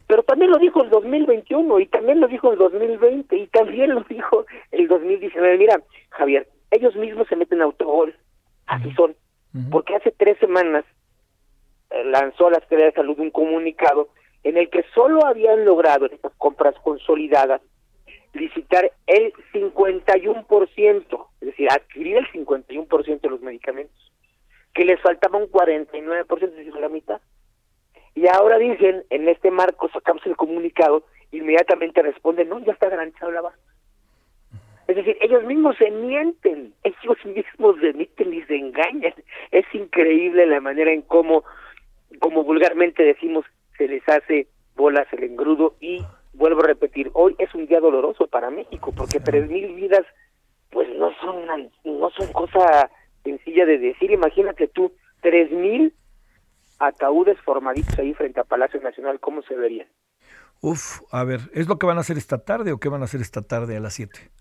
pero 0.07 0.23
también 0.23 0.51
lo 0.51 0.59
dijo 0.59 0.83
el 0.83 0.89
2021 0.89 1.79
y 1.79 1.87
también 1.87 2.19
lo 2.19 2.27
dijo 2.27 2.51
el 2.51 2.57
2020 2.57 3.35
y 3.35 3.47
también 3.47 3.93
lo 3.93 4.01
dijo 4.01 4.45
el 4.71 4.87
2019. 4.87 5.57
Mira, 5.57 5.81
Javier, 6.09 6.47
ellos 6.71 6.95
mismos 6.95 7.27
se 7.27 7.35
meten 7.35 7.61
a 7.61 7.65
autogol, 7.65 8.15
así 8.65 8.91
son, 8.93 9.15
porque 9.71 9.95
hace 9.95 10.11
tres 10.11 10.37
semanas 10.39 10.83
eh, 11.91 12.03
lanzó 12.05 12.47
a 12.47 12.51
la 12.51 12.59
Secretaría 12.59 12.87
de 12.87 12.93
Salud 12.93 13.19
un 13.19 13.31
comunicado 13.31 14.09
en 14.43 14.57
el 14.57 14.69
que 14.69 14.83
solo 14.93 15.25
habían 15.25 15.65
logrado 15.65 16.05
estas 16.07 16.33
compras 16.35 16.75
consolidadas 16.83 17.61
licitar 18.35 18.91
el 19.07 19.33
51%, 19.53 21.27
es 21.41 21.47
decir, 21.47 21.67
adquirir 21.71 22.17
el 22.17 22.27
51% 22.31 23.21
de 23.21 23.29
los 23.29 23.41
medicamentos, 23.41 24.11
que 24.73 24.85
les 24.85 25.01
faltaba 25.01 25.39
un 25.39 25.49
49%, 25.49 26.43
es 26.43 26.55
decir, 26.55 26.75
la 26.75 26.89
mitad. 26.89 27.21
Y 28.13 28.27
ahora 28.27 28.57
dicen, 28.57 29.03
en 29.09 29.27
este 29.27 29.51
marco 29.51 29.89
sacamos 29.89 30.25
el 30.25 30.35
comunicado, 30.35 31.05
inmediatamente 31.31 32.01
responden, 32.01 32.49
no, 32.49 32.59
ya 32.59 32.73
está 32.73 32.89
garantizado 32.89 33.31
la 33.31 33.41
base. 33.41 33.59
Es 34.95 35.03
decir, 35.05 35.17
ellos 35.19 35.43
mismos 35.43 35.75
se 35.77 35.91
mienten, 35.91 36.73
ellos 36.83 37.17
mismos 37.25 37.75
se 37.81 37.91
mienten 37.91 38.33
y 38.33 38.41
se 38.43 38.55
engañan. 38.55 39.13
Es 39.51 39.65
increíble 39.73 40.45
la 40.45 40.61
manera 40.61 40.93
en 40.93 41.01
cómo, 41.01 41.43
como 42.19 42.45
vulgarmente 42.45 43.03
decimos, 43.03 43.45
se 43.77 43.89
les 43.89 44.07
hace 44.07 44.47
bolas 44.77 45.05
el 45.11 45.25
engrudo 45.25 45.75
y 45.81 46.01
vuelvo 46.33 46.61
a 46.63 46.67
repetir, 46.67 47.11
hoy 47.13 47.35
es 47.39 47.53
un 47.55 47.65
día 47.67 47.81
doloroso 47.81 48.27
para 48.27 48.49
México 48.49 48.93
porque 48.95 49.19
tres 49.19 49.49
mil 49.49 49.73
vidas 49.73 50.05
pues 50.69 50.87
no 50.97 51.13
son 51.21 51.45
no 51.83 52.09
son 52.11 52.31
cosa 52.31 52.89
sencilla 53.23 53.65
de 53.65 53.77
decir. 53.77 54.11
Imagínate 54.11 54.69
tú, 54.69 54.93
tres 55.21 55.51
mil 55.51 55.93
ataúdes 56.79 57.37
formaditos 57.41 57.99
ahí 57.99 58.13
frente 58.13 58.39
a 58.39 58.45
Palacio 58.45 58.79
Nacional, 58.79 59.19
¿cómo 59.19 59.41
se 59.41 59.55
verían? 59.55 59.87
Uf, 60.61 61.01
a 61.11 61.25
ver, 61.25 61.41
¿es 61.53 61.67
lo 61.67 61.77
que 61.77 61.85
van 61.85 61.97
a 61.97 62.01
hacer 62.01 62.17
esta 62.17 62.45
tarde 62.45 62.71
o 62.71 62.79
qué 62.79 62.87
van 62.87 63.01
a 63.01 63.05
hacer 63.05 63.19
esta 63.19 63.41
tarde 63.41 63.75
a 63.75 63.81
las 63.81 63.93
7? 63.95 64.31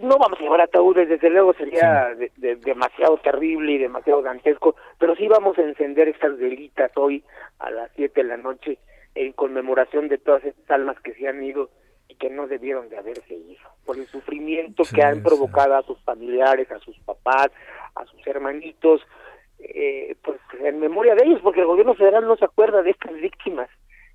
No 0.00 0.16
vamos 0.18 0.38
a 0.38 0.42
llevar 0.42 0.60
ataúdes, 0.62 1.08
desde 1.08 1.28
luego 1.28 1.52
sería 1.54 2.14
demasiado 2.36 3.18
terrible 3.18 3.72
y 3.72 3.78
demasiado 3.78 4.22
dantesco, 4.22 4.74
pero 4.98 5.14
sí 5.16 5.28
vamos 5.28 5.58
a 5.58 5.62
encender 5.62 6.08
estas 6.08 6.38
velitas 6.38 6.90
hoy 6.96 7.22
a 7.58 7.70
las 7.70 7.90
7 7.96 8.22
de 8.22 8.28
la 8.28 8.36
noche 8.36 8.78
en 9.14 9.32
conmemoración 9.32 10.08
de 10.08 10.18
todas 10.18 10.44
estas 10.44 10.70
almas 10.70 10.98
que 11.00 11.12
se 11.14 11.28
han 11.28 11.42
ido 11.42 11.68
y 12.08 12.14
que 12.14 12.30
no 12.30 12.46
debieron 12.46 12.88
de 12.88 12.98
haberse 12.98 13.34
ido, 13.34 13.68
por 13.84 13.96
el 13.96 14.06
sufrimiento 14.06 14.82
que 14.94 15.02
han 15.02 15.22
provocado 15.22 15.76
a 15.76 15.82
sus 15.82 16.00
familiares, 16.02 16.70
a 16.70 16.78
sus 16.78 16.98
papás, 17.00 17.50
a 17.94 18.04
sus 18.06 18.26
hermanitos, 18.26 19.02
eh, 19.58 20.16
pues 20.22 20.38
en 20.60 20.80
memoria 20.80 21.14
de 21.14 21.24
ellos, 21.24 21.40
porque 21.42 21.60
el 21.60 21.66
gobierno 21.66 21.94
federal 21.94 22.26
no 22.26 22.36
se 22.36 22.44
acuerda 22.44 22.82
de 22.82 22.90
estas 22.90 23.14
víctimas, 23.14 23.68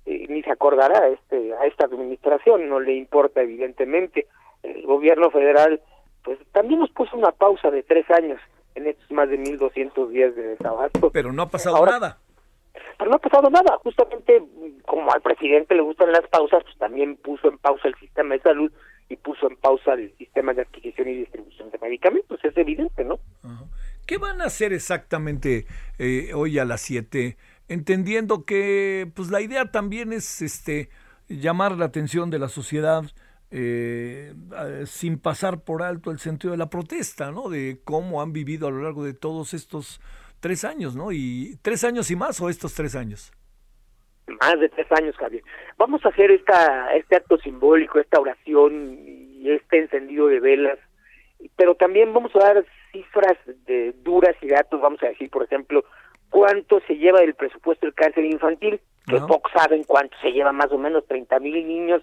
eh, 0.06 0.26
ni 0.28 0.42
se 0.42 0.50
acordará 0.50 1.04
a, 1.04 1.08
este, 1.08 1.54
a 1.54 1.66
esta 1.66 1.86
administración, 1.86 2.68
no 2.68 2.80
le 2.80 2.94
importa 2.94 3.42
evidentemente. 3.42 4.26
El 4.62 4.86
gobierno 4.86 5.30
federal 5.30 5.80
pues 6.24 6.38
también 6.52 6.80
nos 6.80 6.90
puso 6.90 7.16
una 7.16 7.32
pausa 7.32 7.70
de 7.70 7.82
tres 7.82 8.08
años 8.10 8.40
en 8.74 8.86
estos 8.86 9.10
más 9.10 9.28
de 9.28 9.38
1.200 9.38 10.08
días 10.08 10.34
de 10.36 10.42
desabasto. 10.42 11.10
Pero 11.10 11.32
no 11.32 11.42
ha 11.42 11.48
pasado 11.48 11.84
nada. 11.84 12.18
Pero 12.98 13.10
no 13.10 13.16
ha 13.16 13.20
pasado 13.20 13.50
nada. 13.50 13.78
Justamente 13.82 14.42
como 14.84 15.10
al 15.12 15.20
presidente 15.22 15.74
le 15.74 15.82
gustan 15.82 16.12
las 16.12 16.26
pausas, 16.28 16.62
pues 16.64 16.76
también 16.78 17.16
puso 17.16 17.48
en 17.48 17.58
pausa 17.58 17.88
el 17.88 17.94
sistema 17.96 18.34
de 18.34 18.40
salud 18.40 18.72
y 19.08 19.16
puso 19.16 19.48
en 19.48 19.56
pausa 19.56 19.94
el 19.94 20.14
sistema 20.16 20.52
de 20.52 20.62
adquisición 20.62 21.08
y 21.08 21.14
distribución 21.14 21.70
de 21.70 21.78
medicamentos. 21.78 22.38
Es 22.44 22.56
evidente, 22.56 23.04
¿no? 23.04 23.18
¿Qué 24.06 24.18
van 24.18 24.40
a 24.40 24.44
hacer 24.44 24.72
exactamente 24.72 25.66
eh, 25.98 26.32
hoy 26.34 26.58
a 26.58 26.64
las 26.64 26.80
7? 26.82 27.36
Entendiendo 27.68 28.44
que 28.44 29.10
pues 29.14 29.30
la 29.30 29.40
idea 29.40 29.70
también 29.70 30.12
es 30.12 30.40
este 30.40 30.88
llamar 31.28 31.72
la 31.72 31.86
atención 31.86 32.30
de 32.30 32.38
la 32.38 32.48
sociedad 32.48 33.02
eh, 33.50 34.34
sin 34.84 35.18
pasar 35.18 35.64
por 35.64 35.82
alto 35.82 36.10
el 36.10 36.18
sentido 36.18 36.52
de 36.52 36.58
la 36.58 36.68
protesta, 36.68 37.32
¿no? 37.32 37.48
De 37.48 37.80
cómo 37.84 38.20
han 38.20 38.32
vivido 38.32 38.68
a 38.68 38.70
lo 38.70 38.82
largo 38.82 39.04
de 39.04 39.14
todos 39.14 39.54
estos 39.54 40.00
tres 40.40 40.64
años, 40.64 40.96
¿no? 40.96 41.12
Y 41.12 41.58
tres 41.62 41.84
años 41.84 42.10
y 42.10 42.16
más 42.16 42.40
o 42.40 42.48
estos 42.48 42.74
tres 42.74 42.94
años. 42.94 43.32
Más 44.26 44.60
de 44.60 44.68
tres 44.68 44.86
años, 44.92 45.16
Javier. 45.16 45.42
Vamos 45.78 46.04
a 46.04 46.10
hacer 46.10 46.30
esta, 46.30 46.94
este 46.94 47.16
acto 47.16 47.38
simbólico, 47.38 47.98
esta 47.98 48.20
oración 48.20 48.98
y 49.06 49.50
este 49.50 49.78
encendido 49.78 50.26
de 50.26 50.40
velas, 50.40 50.78
pero 51.56 51.74
también 51.74 52.12
vamos 52.12 52.34
a 52.36 52.40
dar 52.40 52.66
cifras 52.92 53.38
de 53.66 53.94
duras 54.02 54.36
y 54.42 54.48
datos, 54.48 54.80
vamos 54.80 55.02
a 55.02 55.08
decir, 55.08 55.30
por 55.30 55.44
ejemplo, 55.44 55.84
cuánto 56.28 56.80
se 56.86 56.96
lleva 56.96 57.20
del 57.20 57.34
presupuesto 57.34 57.86
del 57.86 57.94
cáncer 57.94 58.24
infantil, 58.24 58.80
que 59.06 59.20
pocos 59.20 59.50
saben 59.52 59.84
cuánto 59.84 60.14
se 60.20 60.32
lleva, 60.32 60.52
más 60.52 60.70
o 60.70 60.76
menos 60.76 61.06
30 61.06 61.40
mil 61.40 61.66
niños 61.66 62.02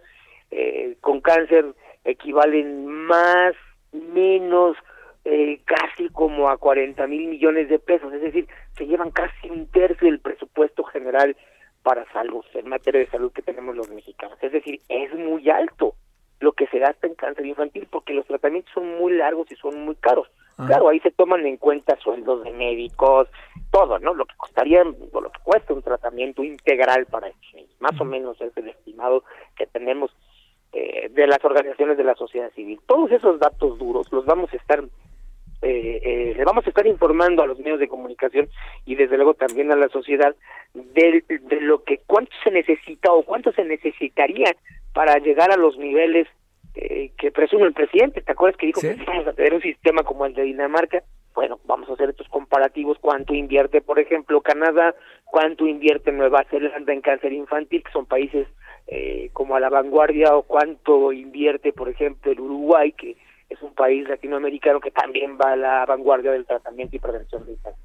eh, 0.51 0.97
con 1.01 1.21
cáncer 1.21 1.65
equivalen 2.03 2.86
más, 2.86 3.53
menos, 3.91 4.77
eh, 5.23 5.60
casi 5.65 6.10
como 6.10 6.49
a 6.49 6.58
40 6.58 7.08
mil 7.08 7.27
millones 7.27 7.67
de 7.69 7.79
pesos, 7.79 8.13
es 8.13 8.21
decir, 8.21 8.47
se 8.77 8.86
llevan 8.86 9.12
casi 9.12 9.49
un 9.49 9.67
tercio 9.67 10.08
del 10.08 10.19
presupuesto 10.19 10.84
general 10.84 11.36
para 11.81 12.05
salud, 12.12 12.43
en 12.53 12.69
materia 12.69 13.01
de 13.01 13.08
salud 13.08 13.31
que 13.31 13.41
tenemos 13.41 13.75
los 13.75 13.89
mexicanos. 13.89 14.38
Es 14.41 14.51
decir, 14.51 14.81
es 14.89 15.13
muy 15.13 15.49
alto 15.49 15.95
lo 16.39 16.51
que 16.53 16.67
se 16.67 16.79
gasta 16.79 17.08
en 17.08 17.15
cáncer 17.15 17.45
infantil 17.45 17.88
porque 17.89 18.13
los 18.13 18.25
tratamientos 18.25 18.73
son 18.73 18.97
muy 18.97 19.13
largos 19.13 19.51
y 19.51 19.55
son 19.55 19.84
muy 19.86 19.95
caros. 19.95 20.27
Claro, 20.67 20.88
ahí 20.88 21.01
se 21.01 21.12
toman 21.12 21.45
en 21.45 21.58
cuenta 21.58 21.97
sueldos 21.97 22.45
de 22.45 22.51
médicos, 22.53 23.27
todo, 23.71 23.99
¿no? 23.99 24.13
Lo 24.13 24.25
que 24.25 24.38
costaría, 24.38 24.84
o 24.84 25.21
lo 25.21 25.29
que 25.29 25.39
cuesta 25.43 25.73
un 25.73 25.81
tratamiento 25.81 26.45
integral 26.45 27.05
para. 27.08 27.29
Más 27.79 27.99
o 27.99 28.05
menos 28.05 28.39
es 28.39 28.55
el 28.55 28.69
estimado 28.69 29.25
que 29.58 29.67
tenemos 29.67 30.15
eh, 30.76 31.10
de 31.10 31.28
las 31.28 31.44
organizaciones 31.44 31.98
de 31.98 32.04
la 32.04 32.16
sociedad 32.16 32.52
civil. 32.52 32.80
Todos 32.86 33.12
esos 33.12 33.40
datos 33.40 33.80
duros 33.80 34.12
los 34.12 34.26
vamos 34.26 34.54
a 34.54 34.58
estar 34.58 34.84
eh, 35.62 36.02
eh, 36.04 36.34
le 36.38 36.44
vamos 36.44 36.66
a 36.66 36.70
estar 36.70 36.86
informando 36.86 37.42
a 37.42 37.48
los 37.48 37.58
medios 37.58 37.80
de 37.80 37.88
comunicación 37.88 38.48
y 38.86 38.96
desde 38.96 39.16
luego 39.16 39.34
también 39.34 39.72
a 39.72 39.76
la 39.76 39.88
sociedad 39.90 40.36
de, 40.74 41.24
de 41.28 41.62
lo 41.62 41.84
que 41.84 42.02
cuánto 42.06 42.32
se 42.44 42.52
necesita 42.52 43.12
o 43.12 43.24
cuánto 43.24 43.52
se 43.54 43.64
necesitaría 43.64 44.56
para 44.94 45.18
llegar 45.18 45.52
a 45.52 45.58
los 45.58 45.78
niveles 45.78 46.28
eh, 46.76 47.12
que 47.18 47.32
presume 47.32 47.68
el 47.68 47.74
presidente. 47.74 48.22
¿Te 48.22 48.34
acuerdas 48.34 48.58
que 48.58 48.68
dijo 48.68 48.82
que 48.82 48.96
vamos 49.08 49.26
a 49.28 49.34
tener 49.34 49.54
un 49.54 49.62
sistema 49.62 50.04
como 50.04 50.26
el 50.26 50.34
de 50.34 50.44
Dinamarca? 50.44 51.04
Bueno, 51.36 51.60
vamos 51.65 51.89
a 51.89 51.93
hacer 51.93 52.10
estos 52.10 52.30
comparativos. 52.30 52.98
¿Cuánto 53.02 53.34
invierte, 53.34 53.82
por 53.82 54.00
ejemplo, 54.00 54.39
Canadá? 54.39 54.95
¿Cuánto 55.26 55.67
invierte 55.67 56.13
Nueva 56.13 56.45
Zelanda 56.50 56.93
en 56.93 57.02
cáncer 57.02 57.34
infantil, 57.34 57.84
que 57.84 57.91
son 57.91 58.06
países 58.06 58.48
eh, 58.88 59.30
como 59.34 59.58
a 59.58 59.60
la 59.60 59.69
vanguardia? 59.69 60.34
¿O 60.34 60.43
cuánto 60.43 61.12
invierte, 61.12 61.74
por 61.74 61.89
ejemplo, 61.89 62.32
el 62.32 62.39
Uruguay, 62.39 62.93
que 62.93 63.17
es 63.50 63.62
un 63.62 63.74
país 63.74 64.08
latinoamericano 64.08 64.80
que 64.80 64.91
también 64.91 65.38
va 65.38 65.52
a 65.52 65.56
la 65.58 65.86
vanguardia 65.86 66.32
del 66.32 66.45
tratamiento 66.45 66.95
y 66.95 67.00
prevención 67.00 67.45
del 67.45 67.58
cáncer? 67.62 67.84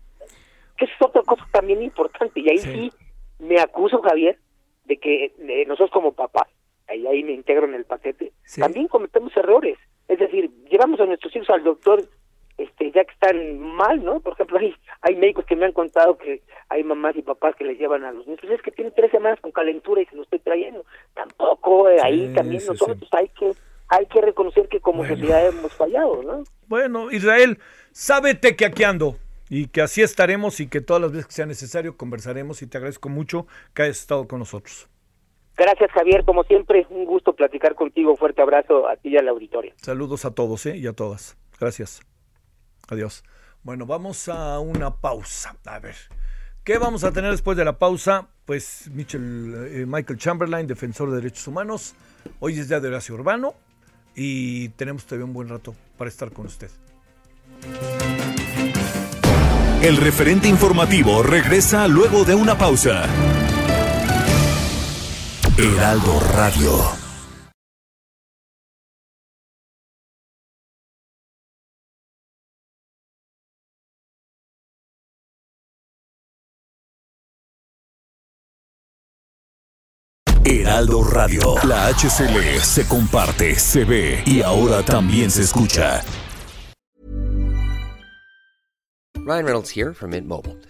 Que 0.77 0.85
es 0.85 0.93
otra 1.01 1.23
cosa 1.23 1.45
también 1.51 1.83
importante. 1.83 2.39
Y 2.39 2.51
ahí 2.51 2.59
sí, 2.59 2.93
me 3.41 3.59
acuso, 3.59 4.01
Javier, 4.01 4.39
de 4.85 4.97
que 4.97 5.33
nosotros 5.67 5.91
como 5.91 6.13
papás, 6.13 6.47
y 6.89 7.05
ahí 7.05 7.25
me 7.25 7.33
integro 7.33 7.67
en 7.67 7.75
el 7.75 7.85
paquete, 7.85 8.33
también 8.57 8.87
cometemos 8.87 9.37
errores. 9.37 9.77
Es 10.07 10.21
decir, 10.21 10.51
llevamos 10.71 11.01
a 11.01 11.07
nuestros 11.07 11.35
hijos 11.35 11.51
al 11.51 11.65
doctor 11.65 12.05
este 12.61 12.91
ya 12.93 13.05
que 13.05 13.13
están 13.13 13.59
mal, 13.81 14.05
¿no? 14.05 14.21
Por 14.21 14.35
ejemplo, 14.35 14.59
hay, 14.59 14.75
hay 15.03 15.17
médicos 15.17 15.45
que 15.47 15.57
me 15.57 15.67
han 15.67 15.73
contado 15.73 16.19
que 16.19 16.43
hay 16.69 16.83
mamás 16.85 17.17
y 17.17 17.23
papás 17.23 17.55
que 17.57 17.65
les 17.65 17.79
llevan 17.79 18.05
a 18.05 18.13
los 18.13 18.27
niños, 18.27 18.41
pues 18.43 18.53
es 18.53 18.63
que 18.63 18.71
tiene 18.71 18.91
tres 18.91 19.11
semanas 19.11 19.41
con 19.41 19.53
calentura 19.53 20.03
y 20.03 20.07
se 20.07 20.17
lo 20.17 20.23
estoy 20.23 20.39
trayendo. 20.41 20.85
Tampoco 21.15 21.89
eh, 21.89 21.99
ahí 22.03 22.29
Sí, 22.29 22.35
también 22.35 22.61
sí, 22.61 22.69
nosotros 22.69 22.99
sí. 23.01 23.09
hay 23.13 23.29
que 23.29 23.53
hay 23.93 24.07
que 24.07 24.21
reconocer 24.21 24.69
que 24.69 24.79
como 24.81 24.99
Bueno. 24.99 25.15
sociedad 25.17 25.47
hemos 25.49 25.73
fallado, 25.75 26.23
¿no? 26.23 26.45
Bueno, 26.69 27.11
Israel, 27.11 27.59
sábete 27.93 28.55
que 28.55 28.65
aquí 28.67 28.85
ando 28.85 29.17
y 29.49 29.67
que 29.67 29.81
así 29.83 30.01
estaremos 30.03 30.61
y 30.61 30.69
que 30.69 30.81
todas 30.81 31.03
las 31.03 31.11
veces 31.11 31.27
que 31.27 31.33
sea 31.33 31.47
necesario 31.47 31.97
conversaremos 31.97 32.63
y 32.63 32.69
te 32.69 32.77
agradezco 32.79 33.09
mucho 33.09 33.47
que 33.75 33.83
hayas 33.83 33.99
estado 34.01 34.29
con 34.29 34.39
nosotros. 34.39 34.89
Gracias, 35.57 35.91
Javier, 35.91 36.25
como 36.25 36.45
siempre, 36.45 36.87
un 36.89 37.05
gusto 37.05 37.33
platicar 37.35 37.75
contigo. 37.75 38.17
Fuerte 38.17 38.41
abrazo 38.41 38.89
a 38.89 38.97
ti 38.97 39.09
y 39.11 39.17
al 39.19 39.29
auditorio. 39.29 39.73
Saludos 39.77 40.25
a 40.25 40.31
todos 40.35 40.65
¿eh? 40.67 40.77
y 40.77 40.87
a 40.87 40.93
todas. 40.93 41.37
Gracias. 41.59 42.01
Adiós. 42.89 43.23
Bueno, 43.63 43.85
vamos 43.87 44.29
a 44.29 44.59
una 44.59 44.97
pausa. 44.97 45.55
A 45.67 45.79
ver, 45.79 45.97
¿qué 46.65 46.79
vamos 46.79 47.05
a 47.05 47.13
tener 47.13 47.31
después 47.31 47.57
de 47.57 47.65
la 47.65 47.79
pausa? 47.79 48.29
Pues 48.47 48.89
eh, 48.89 49.85
Michael 49.87 50.19
Chamberlain, 50.19 50.67
defensor 50.67 51.11
de 51.11 51.17
derechos 51.17 51.47
humanos. 51.47 51.95
Hoy 52.39 52.59
es 52.59 52.69
día 52.69 52.81
de 52.81 52.89
Horacio 52.89 53.15
Urbano 53.15 53.55
y 54.15 54.71
tenemos 54.71 55.05
todavía 55.05 55.27
un 55.27 55.35
buen 55.35 55.49
rato 55.49 55.75
para 55.99 56.09
estar 56.09 56.33
con 56.33 56.47
usted. 56.47 56.71
El 59.83 59.97
referente 59.97 60.49
informativo 60.49 61.23
regresa 61.23 61.87
luego 61.87 62.25
de 62.25 62.35
una 62.35 62.57
pausa. 62.57 63.05
Heraldo 65.57 66.21
Radio. 66.35 67.00
Heraldo 80.81 81.05
Radio. 81.05 81.41
La 81.69 81.89
HCL 81.89 82.59
se 82.63 82.89
comparte, 82.89 83.55
se 83.57 83.85
ve 83.85 84.23
y 84.25 84.41
ahora 84.41 84.83
también 84.83 85.31
se 85.31 85.43
escucha. 85.43 86.03
Ryan 89.15 89.45
Reynolds 89.45 89.71
here 89.77 89.93
from 89.93 90.13
Mint 90.13 90.27
Mobile. 90.27 90.57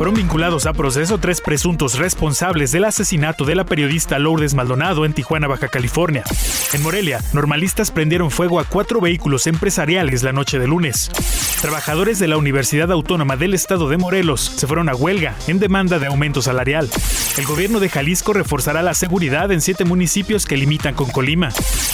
Fueron 0.00 0.14
vinculados 0.14 0.64
a 0.64 0.72
proceso 0.72 1.18
tres 1.18 1.42
presuntos 1.42 1.98
responsables 1.98 2.72
del 2.72 2.84
asesinato 2.84 3.44
de 3.44 3.54
la 3.54 3.66
periodista 3.66 4.18
Lourdes 4.18 4.54
Maldonado 4.54 5.04
en 5.04 5.12
Tijuana, 5.12 5.46
Baja 5.46 5.68
California. 5.68 6.24
En 6.72 6.82
Morelia, 6.82 7.22
normalistas 7.34 7.90
prendieron 7.90 8.30
fuego 8.30 8.60
a 8.60 8.64
cuatro 8.64 9.02
vehículos 9.02 9.46
empresariales 9.46 10.22
la 10.22 10.32
noche 10.32 10.58
de 10.58 10.66
lunes. 10.66 11.10
Trabajadores 11.60 12.18
de 12.18 12.28
la 12.28 12.38
Universidad 12.38 12.90
Autónoma 12.90 13.36
del 13.36 13.52
Estado 13.52 13.90
de 13.90 13.98
Morelos 13.98 14.40
se 14.40 14.66
fueron 14.66 14.88
a 14.88 14.94
huelga 14.94 15.34
en 15.48 15.58
demanda 15.58 15.98
de 15.98 16.06
aumento 16.06 16.40
salarial. 16.40 16.88
El 17.36 17.44
gobierno 17.44 17.78
de 17.78 17.90
Jalisco 17.90 18.32
reforzará 18.32 18.80
la 18.80 18.94
seguridad 18.94 19.52
en 19.52 19.60
siete 19.60 19.84
municipios 19.84 20.46
que 20.46 20.56
limitan 20.56 20.94
con 20.94 21.10
Colima. 21.10 21.50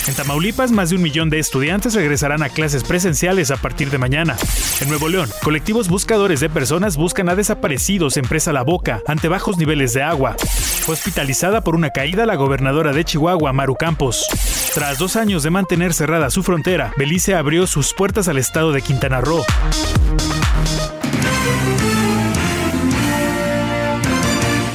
En 0.06 0.14
Tamaulipas, 0.14 0.70
más 0.70 0.90
de 0.90 0.96
un 0.96 1.02
millón 1.02 1.28
de 1.28 1.40
estudiantes 1.40 1.94
regresarán 1.94 2.44
a 2.44 2.50
clases 2.50 2.84
presenciales 2.84 3.50
a 3.50 3.56
partir 3.56 3.90
de 3.90 3.98
mañana. 3.98 4.36
En 4.80 4.88
Nuevo 4.88 5.08
León, 5.08 5.28
colectivos 5.42 5.88
buscadores 5.88 6.38
de 6.38 6.48
personas 6.48 6.96
buscan 6.96 7.28
a 7.28 7.34
desaparecidos 7.34 7.95
en 7.96 8.28
Presa 8.28 8.52
La 8.52 8.62
Boca 8.62 9.02
ante 9.06 9.26
bajos 9.26 9.56
niveles 9.56 9.94
de 9.94 10.02
agua. 10.02 10.36
Fue 10.38 10.94
hospitalizada 10.94 11.62
por 11.62 11.74
una 11.74 11.90
caída 11.90 12.26
la 12.26 12.34
gobernadora 12.34 12.92
de 12.92 13.04
Chihuahua, 13.04 13.54
Maru 13.54 13.74
Campos. 13.74 14.26
Tras 14.74 14.98
dos 14.98 15.16
años 15.16 15.42
de 15.42 15.48
mantener 15.48 15.94
cerrada 15.94 16.28
su 16.28 16.42
frontera, 16.42 16.92
Belice 16.98 17.34
abrió 17.34 17.66
sus 17.66 17.94
puertas 17.94 18.28
al 18.28 18.36
estado 18.36 18.72
de 18.72 18.82
Quintana 18.82 19.22
Roo. 19.22 19.42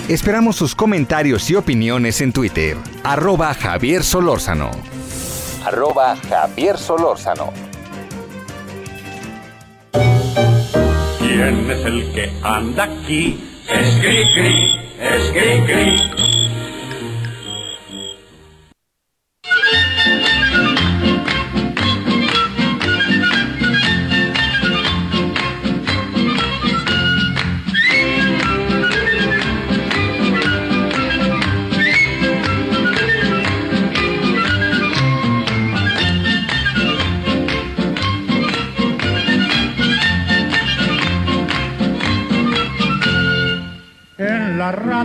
Esperamos 0.09 0.55
sus 0.55 0.73
comentarios 0.73 1.47
y 1.51 1.55
opiniones 1.55 2.21
en 2.21 2.33
Twitter. 2.33 2.75
Arroba 3.03 3.53
Javier 3.53 4.03
Solórzano. 4.03 4.71
Arroba 5.63 6.17
Javier 6.27 6.79
Solórzano. 6.79 7.70
¿Quién 11.33 11.71
es 11.71 11.85
el 11.85 12.11
que 12.11 12.29
anda 12.43 12.83
aquí? 12.83 13.39
Es 13.69 13.95
Cricri, 14.01 14.77
es 14.99 15.31
Cricri. 15.31 15.95
En 16.17 16.50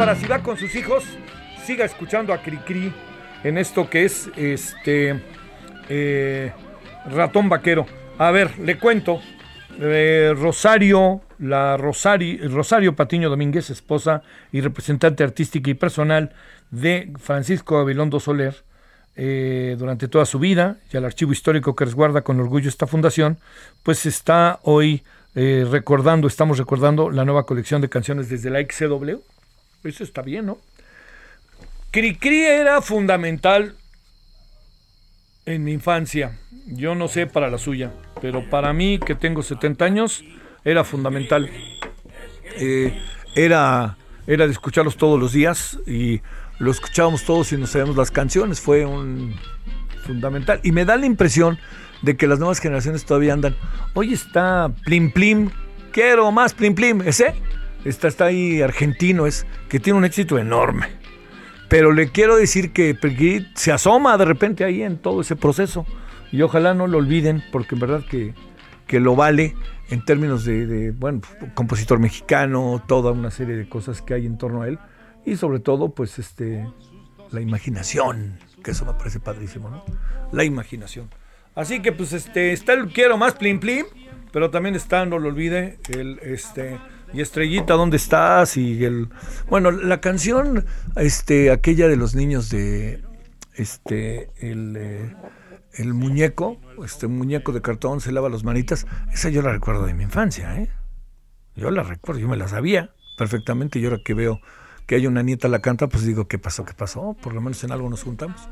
Para 0.00 0.16
si 0.16 0.26
va 0.26 0.38
con 0.38 0.56
sus 0.56 0.74
hijos, 0.76 1.04
siga 1.62 1.84
escuchando 1.84 2.32
a 2.32 2.40
Cricri 2.40 2.90
en 3.44 3.58
esto 3.58 3.90
que 3.90 4.06
es 4.06 4.30
este 4.34 5.22
eh, 5.90 6.52
ratón 7.10 7.50
vaquero. 7.50 7.84
A 8.16 8.30
ver, 8.30 8.58
le 8.60 8.78
cuento. 8.78 9.20
Eh, 9.78 10.32
Rosario, 10.34 11.20
la 11.38 11.76
Rosario, 11.76 12.96
Patiño 12.96 13.28
Domínguez, 13.28 13.68
esposa 13.68 14.22
y 14.52 14.62
representante 14.62 15.22
artística 15.22 15.68
y 15.68 15.74
personal 15.74 16.32
de 16.70 17.12
Francisco 17.18 17.76
Abilondo 17.76 18.20
Soler, 18.20 18.54
eh, 19.16 19.76
durante 19.78 20.08
toda 20.08 20.24
su 20.24 20.38
vida, 20.38 20.78
y 20.90 20.96
al 20.96 21.04
archivo 21.04 21.32
histórico 21.32 21.76
que 21.76 21.84
resguarda 21.84 22.22
con 22.22 22.40
orgullo 22.40 22.70
esta 22.70 22.86
fundación, 22.86 23.36
pues 23.82 24.06
está 24.06 24.60
hoy 24.62 25.02
recordando, 25.34 26.26
estamos 26.26 26.56
recordando 26.56 27.10
la 27.10 27.26
nueva 27.26 27.44
colección 27.44 27.82
de 27.82 27.90
canciones 27.90 28.30
desde 28.30 28.48
la 28.48 28.60
XCW. 28.60 29.20
Eso 29.84 30.04
está 30.04 30.22
bien, 30.22 30.46
¿no? 30.46 30.58
Cricri 31.90 32.44
era 32.44 32.82
fundamental 32.82 33.74
en 35.46 35.64
mi 35.64 35.72
infancia. 35.72 36.38
Yo 36.66 36.94
no 36.94 37.08
sé 37.08 37.26
para 37.26 37.50
la 37.50 37.58
suya, 37.58 37.92
pero 38.20 38.48
para 38.48 38.72
mí, 38.72 38.98
que 38.98 39.14
tengo 39.14 39.42
70 39.42 39.84
años, 39.84 40.24
era 40.64 40.84
fundamental. 40.84 41.50
Eh, 42.58 42.96
era, 43.34 43.96
era 44.26 44.46
de 44.46 44.52
escucharlos 44.52 44.96
todos 44.96 45.18
los 45.18 45.32
días 45.32 45.78
y 45.86 46.20
lo 46.58 46.70
escuchábamos 46.70 47.24
todos 47.24 47.52
y 47.52 47.56
nos 47.56 47.70
sabíamos 47.70 47.96
las 47.96 48.10
canciones. 48.10 48.60
Fue 48.60 48.84
un 48.84 49.34
fundamental. 50.06 50.60
Y 50.62 50.72
me 50.72 50.84
da 50.84 50.96
la 50.96 51.06
impresión 51.06 51.58
de 52.02 52.16
que 52.16 52.26
las 52.26 52.38
nuevas 52.38 52.60
generaciones 52.60 53.04
todavía 53.04 53.32
andan. 53.32 53.56
Hoy 53.94 54.12
está 54.12 54.70
Plim 54.84 55.10
Plim, 55.10 55.50
quiero 55.92 56.30
más 56.30 56.54
Plim 56.54 56.74
Plim, 56.74 57.02
ese. 57.02 57.34
Está, 57.84 58.08
está 58.08 58.26
ahí 58.26 58.60
argentino, 58.62 59.26
es 59.26 59.46
que 59.68 59.80
tiene 59.80 59.98
un 59.98 60.04
éxito 60.04 60.38
enorme. 60.38 60.88
Pero 61.68 61.92
le 61.92 62.10
quiero 62.10 62.36
decir 62.36 62.72
que 62.72 62.94
Perguit 62.94 63.46
se 63.56 63.70
asoma 63.70 64.18
de 64.18 64.24
repente 64.24 64.64
ahí 64.64 64.82
en 64.82 64.98
todo 64.98 65.20
ese 65.20 65.36
proceso. 65.36 65.86
Y 66.32 66.42
ojalá 66.42 66.74
no 66.74 66.86
lo 66.86 66.98
olviden, 66.98 67.42
porque 67.52 67.76
en 67.76 67.80
verdad 67.80 68.04
que, 68.08 68.34
que 68.86 68.98
lo 68.98 69.14
vale 69.14 69.54
en 69.88 70.04
términos 70.04 70.44
de, 70.44 70.92
bueno, 70.92 71.20
compositor 71.54 71.98
mexicano, 71.98 72.82
toda 72.86 73.12
una 73.12 73.30
serie 73.30 73.56
de 73.56 73.68
cosas 73.68 74.02
que 74.02 74.14
hay 74.14 74.26
en 74.26 74.36
torno 74.36 74.62
a 74.62 74.68
él. 74.68 74.78
Y 75.24 75.36
sobre 75.36 75.60
todo, 75.60 75.94
pues, 75.94 76.18
este, 76.18 76.66
la 77.30 77.40
imaginación, 77.40 78.38
que 78.64 78.72
eso 78.72 78.84
me 78.84 78.94
parece 78.94 79.20
padrísimo, 79.20 79.70
¿no? 79.70 79.84
La 80.32 80.44
imaginación. 80.44 81.08
Así 81.54 81.82
que, 81.82 81.92
pues, 81.92 82.12
este, 82.12 82.52
está 82.52 82.72
el 82.72 82.92
quiero 82.92 83.16
más 83.16 83.34
plim 83.34 83.60
plim, 83.60 83.86
pero 84.32 84.50
también 84.50 84.74
está, 84.74 85.04
no 85.06 85.18
lo 85.18 85.28
olvide, 85.28 85.78
el, 85.88 86.18
este, 86.22 86.78
y 87.12 87.20
Estrellita, 87.20 87.74
¿dónde 87.74 87.96
estás? 87.96 88.56
Y 88.56 88.84
el 88.84 89.08
bueno, 89.48 89.70
la 89.70 90.00
canción 90.00 90.64
este 90.96 91.50
aquella 91.50 91.88
de 91.88 91.96
los 91.96 92.14
niños 92.14 92.50
de 92.50 93.02
este 93.54 94.30
el, 94.38 94.76
eh, 94.76 95.16
el 95.74 95.94
muñeco, 95.94 96.58
este 96.84 97.06
muñeco 97.06 97.52
de 97.52 97.62
cartón 97.62 98.00
se 98.00 98.12
lava 98.12 98.28
las 98.28 98.44
manitas, 98.44 98.86
esa 99.12 99.28
yo 99.28 99.42
la 99.42 99.52
recuerdo 99.52 99.86
de 99.86 99.94
mi 99.94 100.04
infancia, 100.04 100.56
¿eh? 100.58 100.68
Yo 101.56 101.70
la 101.70 101.82
recuerdo, 101.82 102.20
yo 102.20 102.28
me 102.28 102.36
la 102.36 102.48
sabía 102.48 102.90
perfectamente 103.18 103.78
y 103.78 103.84
ahora 103.84 103.98
que 104.04 104.14
veo 104.14 104.40
que 104.86 104.96
hay 104.96 105.06
una 105.06 105.22
nieta 105.22 105.46
la 105.46 105.60
canta, 105.60 105.88
pues 105.88 106.04
digo, 106.04 106.26
¿qué 106.26 106.38
pasó? 106.38 106.64
¿Qué 106.64 106.74
pasó? 106.74 107.16
Por 107.22 107.32
lo 107.32 107.40
menos 107.40 107.62
en 107.62 107.70
algo 107.70 107.88
nos 107.88 108.02
juntamos. 108.02 108.48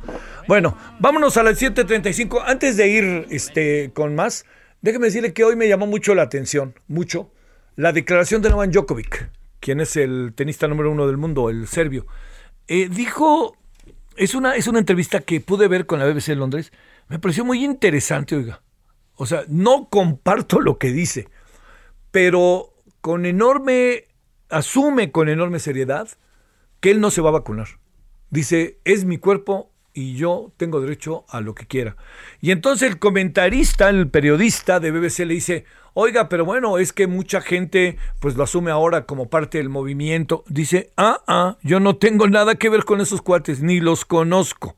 Bueno, 0.46 0.76
vámonos 1.00 1.36
a 1.36 1.42
las 1.42 1.60
7.35. 1.60 2.44
Antes 2.46 2.76
de 2.76 2.86
ir 2.86 3.26
este, 3.30 3.90
con 3.92 4.14
más, 4.14 4.44
déjeme 4.80 5.06
decirle 5.06 5.32
que 5.32 5.42
hoy 5.42 5.56
me 5.56 5.68
llamó 5.68 5.88
mucho 5.88 6.14
la 6.14 6.22
atención, 6.22 6.74
mucho, 6.86 7.32
la 7.78 7.92
declaración 7.92 8.42
de 8.42 8.50
Novak 8.50 8.72
Djokovic, 8.72 9.30
quien 9.60 9.78
es 9.80 9.96
el 9.96 10.32
tenista 10.34 10.66
número 10.66 10.90
uno 10.90 11.06
del 11.06 11.16
mundo, 11.16 11.48
el 11.48 11.68
serbio. 11.68 12.08
Eh, 12.66 12.88
dijo, 12.88 13.56
es 14.16 14.34
una, 14.34 14.56
es 14.56 14.66
una 14.66 14.80
entrevista 14.80 15.20
que 15.20 15.40
pude 15.40 15.68
ver 15.68 15.86
con 15.86 16.00
la 16.00 16.04
BBC 16.04 16.26
de 16.26 16.34
Londres, 16.34 16.72
me 17.06 17.20
pareció 17.20 17.44
muy 17.44 17.64
interesante, 17.64 18.34
oiga. 18.34 18.62
O 19.14 19.26
sea, 19.26 19.44
no 19.46 19.88
comparto 19.90 20.60
lo 20.60 20.76
que 20.76 20.90
dice, 20.90 21.28
pero 22.10 22.74
con 23.00 23.26
enorme, 23.26 24.08
asume 24.48 25.12
con 25.12 25.28
enorme 25.28 25.60
seriedad 25.60 26.08
que 26.80 26.90
él 26.90 27.00
no 27.00 27.12
se 27.12 27.20
va 27.20 27.28
a 27.28 27.34
vacunar. 27.34 27.68
Dice, 28.28 28.80
es 28.82 29.04
mi 29.04 29.18
cuerpo 29.18 29.70
y 29.98 30.14
yo 30.14 30.52
tengo 30.56 30.80
derecho 30.80 31.24
a 31.28 31.40
lo 31.40 31.56
que 31.56 31.66
quiera. 31.66 31.96
Y 32.40 32.52
entonces 32.52 32.88
el 32.88 33.00
comentarista, 33.00 33.88
el 33.88 34.08
periodista 34.08 34.78
de 34.78 34.92
BBC 34.92 35.26
le 35.26 35.34
dice, 35.34 35.64
oiga, 35.92 36.28
pero 36.28 36.44
bueno, 36.44 36.78
es 36.78 36.92
que 36.92 37.08
mucha 37.08 37.40
gente 37.40 37.98
pues 38.20 38.36
lo 38.36 38.44
asume 38.44 38.70
ahora 38.70 39.06
como 39.06 39.28
parte 39.28 39.58
del 39.58 39.70
movimiento. 39.70 40.44
Dice, 40.46 40.92
ah, 40.96 41.24
ah, 41.26 41.56
yo 41.64 41.80
no 41.80 41.96
tengo 41.96 42.28
nada 42.28 42.54
que 42.54 42.68
ver 42.68 42.84
con 42.84 43.00
esos 43.00 43.22
cuates, 43.22 43.60
ni 43.60 43.80
los 43.80 44.04
conozco. 44.04 44.76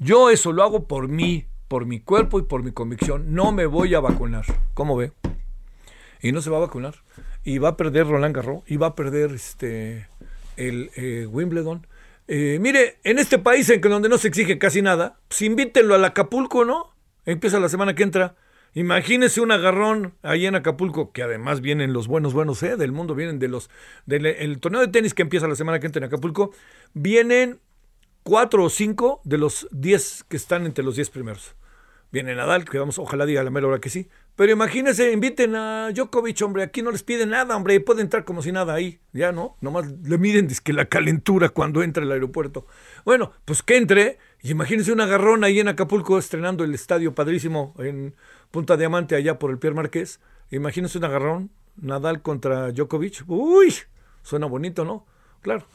Yo 0.00 0.28
eso 0.28 0.50
lo 0.50 0.64
hago 0.64 0.88
por 0.88 1.06
mí, 1.06 1.46
por 1.68 1.86
mi 1.86 2.00
cuerpo 2.00 2.40
y 2.40 2.42
por 2.42 2.64
mi 2.64 2.72
convicción. 2.72 3.32
No 3.34 3.52
me 3.52 3.66
voy 3.66 3.94
a 3.94 4.00
vacunar. 4.00 4.44
¿Cómo 4.74 4.96
ve? 4.96 5.12
Y 6.20 6.32
no 6.32 6.42
se 6.42 6.50
va 6.50 6.56
a 6.56 6.62
vacunar. 6.62 6.96
Y 7.44 7.58
va 7.58 7.68
a 7.68 7.76
perder 7.76 8.08
Roland 8.08 8.34
Garros. 8.34 8.64
Y 8.66 8.76
va 8.76 8.88
a 8.88 8.94
perder 8.96 9.30
este 9.30 10.08
el 10.56 10.90
eh, 10.96 11.28
Wimbledon. 11.30 11.86
Eh, 12.34 12.58
mire, 12.60 12.98
en 13.04 13.18
este 13.18 13.38
país 13.38 13.68
en 13.68 13.82
que 13.82 13.90
donde 13.90 14.08
no 14.08 14.16
se 14.16 14.26
exige 14.26 14.56
casi 14.56 14.80
nada, 14.80 15.20
pues 15.28 15.42
invítenlo 15.42 15.94
al 15.94 16.02
Acapulco, 16.02 16.64
¿no? 16.64 16.94
Empieza 17.26 17.60
la 17.60 17.68
semana 17.68 17.94
que 17.94 18.04
entra. 18.04 18.36
Imagínese 18.72 19.42
un 19.42 19.52
agarrón 19.52 20.14
ahí 20.22 20.46
en 20.46 20.54
Acapulco, 20.54 21.12
que 21.12 21.22
además 21.22 21.60
vienen 21.60 21.92
los 21.92 22.08
buenos, 22.08 22.32
buenos, 22.32 22.62
¿eh? 22.62 22.78
Del 22.78 22.90
mundo, 22.90 23.14
vienen 23.14 23.38
de 23.38 23.48
los. 23.48 23.68
Del 24.06 24.24
el 24.24 24.60
torneo 24.60 24.80
de 24.80 24.88
tenis 24.88 25.12
que 25.12 25.20
empieza 25.20 25.46
la 25.46 25.56
semana 25.56 25.78
que 25.78 25.84
entra 25.84 26.00
en 26.00 26.04
Acapulco, 26.04 26.52
vienen 26.94 27.60
cuatro 28.22 28.64
o 28.64 28.70
cinco 28.70 29.20
de 29.24 29.36
los 29.36 29.68
diez 29.70 30.24
que 30.26 30.38
están 30.38 30.64
entre 30.64 30.84
los 30.84 30.96
diez 30.96 31.10
primeros. 31.10 31.54
Viene 32.12 32.34
Nadal, 32.34 32.64
que 32.64 32.78
vamos, 32.78 32.98
ojalá 32.98 33.26
diga 33.26 33.44
la 33.44 33.50
mera 33.50 33.66
hora 33.66 33.78
que 33.78 33.90
sí. 33.90 34.08
Pero 34.34 34.52
imagínense, 34.52 35.12
inviten 35.12 35.54
a 35.56 35.90
Djokovic, 35.92 36.40
hombre, 36.42 36.62
aquí 36.62 36.80
no 36.80 36.90
les 36.90 37.02
piden 37.02 37.30
nada, 37.30 37.54
hombre, 37.54 37.78
puede 37.80 38.00
entrar 38.00 38.24
como 38.24 38.40
si 38.40 38.50
nada 38.50 38.72
ahí, 38.72 38.98
ya 39.12 39.30
no, 39.30 39.56
nomás 39.60 39.86
le 40.02 40.16
miden 40.16 40.48
que 40.64 40.72
la 40.72 40.86
calentura 40.86 41.50
cuando 41.50 41.82
entra 41.82 42.02
al 42.02 42.12
aeropuerto. 42.12 42.66
Bueno, 43.04 43.32
pues 43.44 43.62
que 43.62 43.76
entre, 43.76 44.18
y 44.40 44.50
imagínense 44.50 44.90
un 44.90 45.02
agarrón 45.02 45.44
ahí 45.44 45.60
en 45.60 45.68
Acapulco 45.68 46.18
estrenando 46.18 46.64
el 46.64 46.72
estadio 46.72 47.14
padrísimo 47.14 47.74
en 47.78 48.14
Punta 48.50 48.78
Diamante 48.78 49.16
allá 49.16 49.38
por 49.38 49.50
el 49.50 49.58
Pierre 49.58 49.76
Marqués. 49.76 50.18
Imagínense 50.50 50.96
un 50.96 51.04
agarrón, 51.04 51.50
Nadal 51.76 52.22
contra 52.22 52.72
Djokovic, 52.72 53.24
uy, 53.26 53.74
suena 54.22 54.46
bonito, 54.46 54.86
¿no? 54.86 55.06
Claro, 55.42 55.66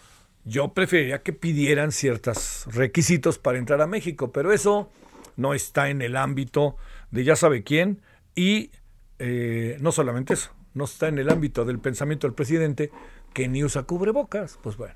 yo 0.45 0.73
preferiría 0.73 1.21
que 1.21 1.33
pidieran 1.33 1.91
ciertos 1.91 2.65
requisitos 2.71 3.37
para 3.37 3.59
entrar 3.59 3.81
a 3.81 3.87
México, 3.87 4.31
pero 4.31 4.51
eso 4.51 4.89
no 5.35 5.53
está 5.53 5.89
en 5.89 6.01
el 6.01 6.15
ámbito 6.15 6.75
de 7.11 7.23
ya 7.23 7.35
sabe 7.35 7.63
quién 7.63 8.01
y 8.37 8.69
eh, 9.17 9.77
no 9.81 9.91
solamente 9.91 10.35
eso, 10.35 10.51
no 10.75 10.85
está 10.85 11.07
en 11.07 11.17
el 11.17 11.29
ámbito 11.29 11.65
del 11.65 11.79
pensamiento 11.79 12.27
del 12.27 12.35
presidente 12.35 12.91
que 13.33 13.47
ni 13.47 13.63
usa 13.63 13.81
cubrebocas. 13.83 14.59
Pues 14.61 14.77
bueno. 14.77 14.93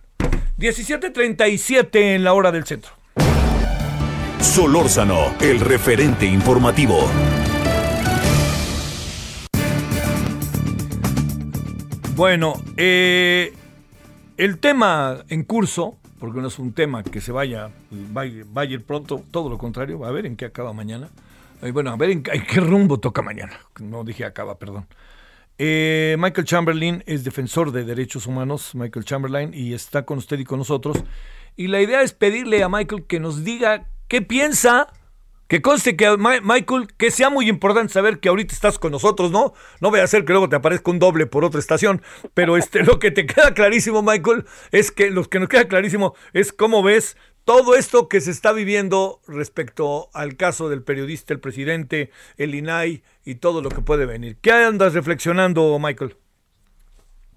17.37 0.59 1.89
en 2.15 2.23
la 2.23 2.33
hora 2.33 2.51
del 2.51 2.65
centro. 2.65 2.91
Solórzano, 4.39 5.35
el 5.41 5.59
referente 5.59 6.27
informativo. 6.27 7.09
Bueno, 12.15 12.53
eh, 12.77 13.53
el 14.37 14.59
tema 14.59 15.23
en 15.29 15.45
curso, 15.45 15.97
porque 16.19 16.41
no 16.41 16.47
es 16.47 16.59
un 16.59 16.73
tema 16.73 17.03
que 17.03 17.21
se 17.21 17.31
vaya, 17.31 17.71
vaya, 17.89 18.43
vaya 18.45 18.69
a 18.69 18.73
ir 18.73 18.85
pronto, 18.85 19.23
todo 19.31 19.49
lo 19.49 19.57
contrario, 19.57 20.05
a 20.05 20.11
ver 20.11 20.27
en 20.27 20.35
qué 20.35 20.45
acaba 20.45 20.73
mañana 20.73 21.09
bueno, 21.69 21.91
a 21.91 21.95
ver 21.95 22.09
en, 22.09 22.23
qué 22.23 22.59
rumbo 22.59 22.99
toca 22.99 23.21
mañana. 23.21 23.53
No 23.79 24.03
dije 24.03 24.25
acaba, 24.25 24.57
perdón. 24.57 24.87
Eh, 25.59 26.15
Michael 26.17 26.47
Chamberlain 26.47 27.03
es 27.05 27.23
defensor 27.23 27.71
de 27.71 27.83
derechos 27.83 28.25
humanos, 28.25 28.73
Michael 28.73 29.05
Chamberlain, 29.05 29.53
y 29.53 29.75
está 29.75 30.03
con 30.05 30.17
usted 30.17 30.39
y 30.39 30.43
con 30.43 30.57
nosotros. 30.57 31.03
Y 31.55 31.67
la 31.67 31.81
idea 31.81 32.01
es 32.01 32.13
pedirle 32.13 32.63
a 32.63 32.69
Michael 32.69 33.05
que 33.05 33.19
nos 33.19 33.43
diga 33.43 33.85
qué 34.07 34.23
piensa 34.23 34.87
que 35.51 35.61
conste 35.61 35.97
que, 35.97 36.15
Michael, 36.17 36.87
que 36.97 37.11
sea 37.11 37.29
muy 37.29 37.49
importante 37.49 37.91
saber 37.91 38.21
que 38.21 38.29
ahorita 38.29 38.53
estás 38.53 38.79
con 38.79 38.93
nosotros, 38.93 39.31
¿no? 39.31 39.53
No 39.81 39.89
voy 39.89 39.99
a 39.99 40.05
hacer 40.05 40.23
que 40.23 40.31
luego 40.31 40.47
te 40.47 40.55
aparezca 40.55 40.89
un 40.89 40.97
doble 40.97 41.25
por 41.25 41.43
otra 41.43 41.59
estación, 41.59 42.01
pero 42.33 42.55
este, 42.55 42.83
lo 42.85 42.99
que 42.99 43.11
te 43.11 43.25
queda 43.25 43.53
clarísimo, 43.53 44.01
Michael, 44.01 44.45
es 44.71 44.91
que 44.91 45.11
lo 45.11 45.25
que 45.25 45.41
nos 45.41 45.49
queda 45.49 45.67
clarísimo 45.67 46.15
es 46.31 46.53
cómo 46.53 46.81
ves 46.83 47.17
todo 47.45 47.75
esto 47.75 48.07
que 48.07 48.21
se 48.21 48.31
está 48.31 48.53
viviendo 48.53 49.19
respecto 49.27 50.07
al 50.13 50.37
caso 50.37 50.69
del 50.69 50.83
periodista, 50.83 51.33
el 51.33 51.39
presidente, 51.39 52.09
el 52.37 52.55
INAI 52.55 53.03
y 53.25 53.35
todo 53.35 53.61
lo 53.61 53.69
que 53.69 53.81
puede 53.81 54.05
venir. 54.05 54.37
¿Qué 54.41 54.51
andas 54.51 54.93
reflexionando, 54.93 55.77
Michael? 55.79 56.15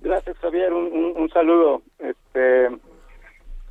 Gracias, 0.00 0.36
Javier. 0.38 0.72
Un, 0.72 1.30
saludo. 1.30 1.82
Este, 1.98 2.68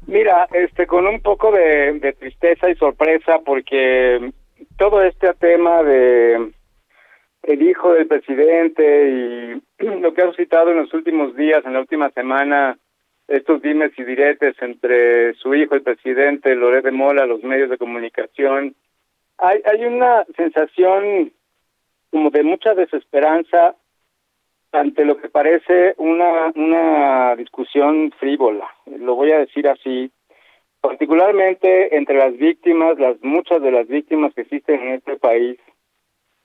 Mira, 0.08 0.48
este, 0.52 0.86
con 0.86 1.08
un 1.08 1.22
poco 1.22 1.52
de, 1.52 2.16
tristeza 2.20 2.70
y 2.70 2.76
sorpresa 2.76 3.40
porque 3.46 4.32
todo 4.78 5.02
este 5.02 5.34
tema 5.36 5.82
de 5.84 6.52
el 7.44 7.62
hijo 7.62 7.94
del 7.94 8.08
presidente 8.08 9.62
y 9.80 9.86
lo 10.02 10.14
que 10.14 10.22
ha 10.22 10.28
suscitado 10.28 10.72
en 10.72 10.78
los 10.78 10.94
últimos 10.94 11.36
días, 11.36 11.64
en 11.66 11.74
la 11.74 11.80
última 11.80 12.10
semana, 12.12 12.78
estos 13.28 13.62
dimes 13.62 13.92
y 13.98 14.04
diretes 14.04 14.56
entre 14.62 15.34
su 15.36 15.56
hijo, 15.56 15.76
el 15.76 15.84
presidente, 15.84 16.56
Loret 16.56 16.84
de 16.84 16.92
Mola, 16.92 17.26
los 17.26 17.44
medios 17.44 17.70
de 17.70 17.78
comunicación, 17.78 18.76
hay, 19.38 19.62
hay 19.66 19.86
una 19.86 20.26
sensación 20.36 21.32
como 22.12 22.30
de 22.30 22.44
mucha 22.44 22.74
desesperanza 22.76 23.76
ante 24.72 25.06
lo 25.06 25.18
que 25.18 25.30
parece 25.30 25.94
una, 25.98 26.52
una 26.56 27.36
discusión 27.36 28.12
frívola, 28.20 28.68
lo 28.86 29.16
voy 29.16 29.32
a 29.32 29.40
decir 29.40 29.68
así, 29.68 30.12
particularmente 30.82 31.96
entre 31.96 32.18
las 32.18 32.36
víctimas, 32.38 33.00
las 33.00 33.22
muchas 33.22 33.62
de 33.62 33.72
las 33.72 33.88
víctimas 33.88 34.34
que 34.34 34.42
existen 34.42 34.82
en 34.82 34.94
este 34.96 35.18
país, 35.18 35.58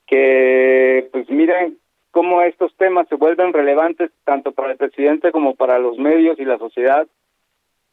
que 0.07 1.09
pues 1.11 1.29
miren 1.29 1.77
cómo 2.11 2.41
estos 2.41 2.75
temas 2.75 3.07
se 3.07 3.15
vuelven 3.15 3.53
relevantes 3.53 4.11
tanto 4.23 4.51
para 4.51 4.71
el 4.71 4.77
presidente 4.77 5.31
como 5.31 5.55
para 5.55 5.79
los 5.79 5.97
medios 5.97 6.39
y 6.39 6.45
la 6.45 6.57
sociedad 6.57 7.07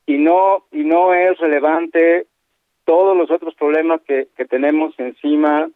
y 0.06 0.18
no 0.18 0.64
y 0.72 0.84
no 0.84 1.12
es 1.12 1.38
relevante 1.38 2.26
todos 2.84 3.16
los 3.16 3.30
otros 3.30 3.54
problemas 3.56 4.00
que, 4.02 4.28
tenemos 4.48 4.94
encima 4.98 5.68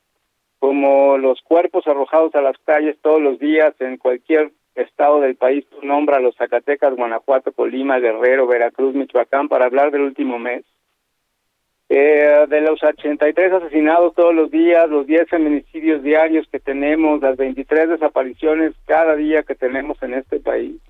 como 0.61 1.19
los 1.19 1.43
cuerpos 1.43 1.87
arrojados 1.87 2.35
a 2.35 2.41
las 2.41 2.57
calles 2.59 2.97
todos 3.03 3.21
los 3.21 3.39
días 3.39 3.75
en 3.81 3.97
cualquier 3.97 4.53
estado 4.77 5.21
del 5.21 5.35
país, 5.35 5.67
tú 5.69 5.85
nombra 5.85 6.21
los 6.21 6.37
Zacatecas, 6.37 6.95
Guanajuato, 6.95 7.53
Colima, 7.53 7.99
Guerrero, 7.99 8.47
Veracruz, 8.47 8.95
Michoacán, 8.95 9.49
para 9.49 9.65
hablar 9.65 9.91
del 9.91 10.03
último 10.03 10.39
mes. 10.39 10.65
Eh, 11.93 12.47
de 12.49 12.61
los 12.61 12.81
83 12.81 13.53
asesinados 13.53 14.15
todos 14.15 14.33
los 14.33 14.49
días, 14.53 14.89
los 14.89 15.09
10 15.09 15.29
feminicidios 15.29 16.05
diarios 16.05 16.47
que 16.49 16.61
tenemos, 16.61 17.21
las 17.21 17.37
23 17.37 17.89
desapariciones 17.89 18.75
cada 18.87 19.17
día 19.17 19.43
que 19.43 19.57
tenemos 19.57 20.01
en 20.05 20.15
este 20.15 20.39
país, 20.39 20.81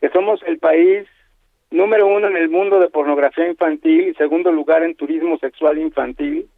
que 0.00 0.08
somos 0.10 0.40
el 0.46 0.60
país 0.60 1.08
número 1.72 2.06
uno 2.06 2.28
en 2.28 2.36
el 2.36 2.48
mundo 2.50 2.78
de 2.78 2.88
pornografía 2.88 3.48
infantil 3.48 4.06
y 4.06 4.14
segundo 4.14 4.52
lugar 4.52 4.84
en 4.84 4.94
turismo 4.94 5.38
sexual 5.38 5.76
infantil, 5.76 6.48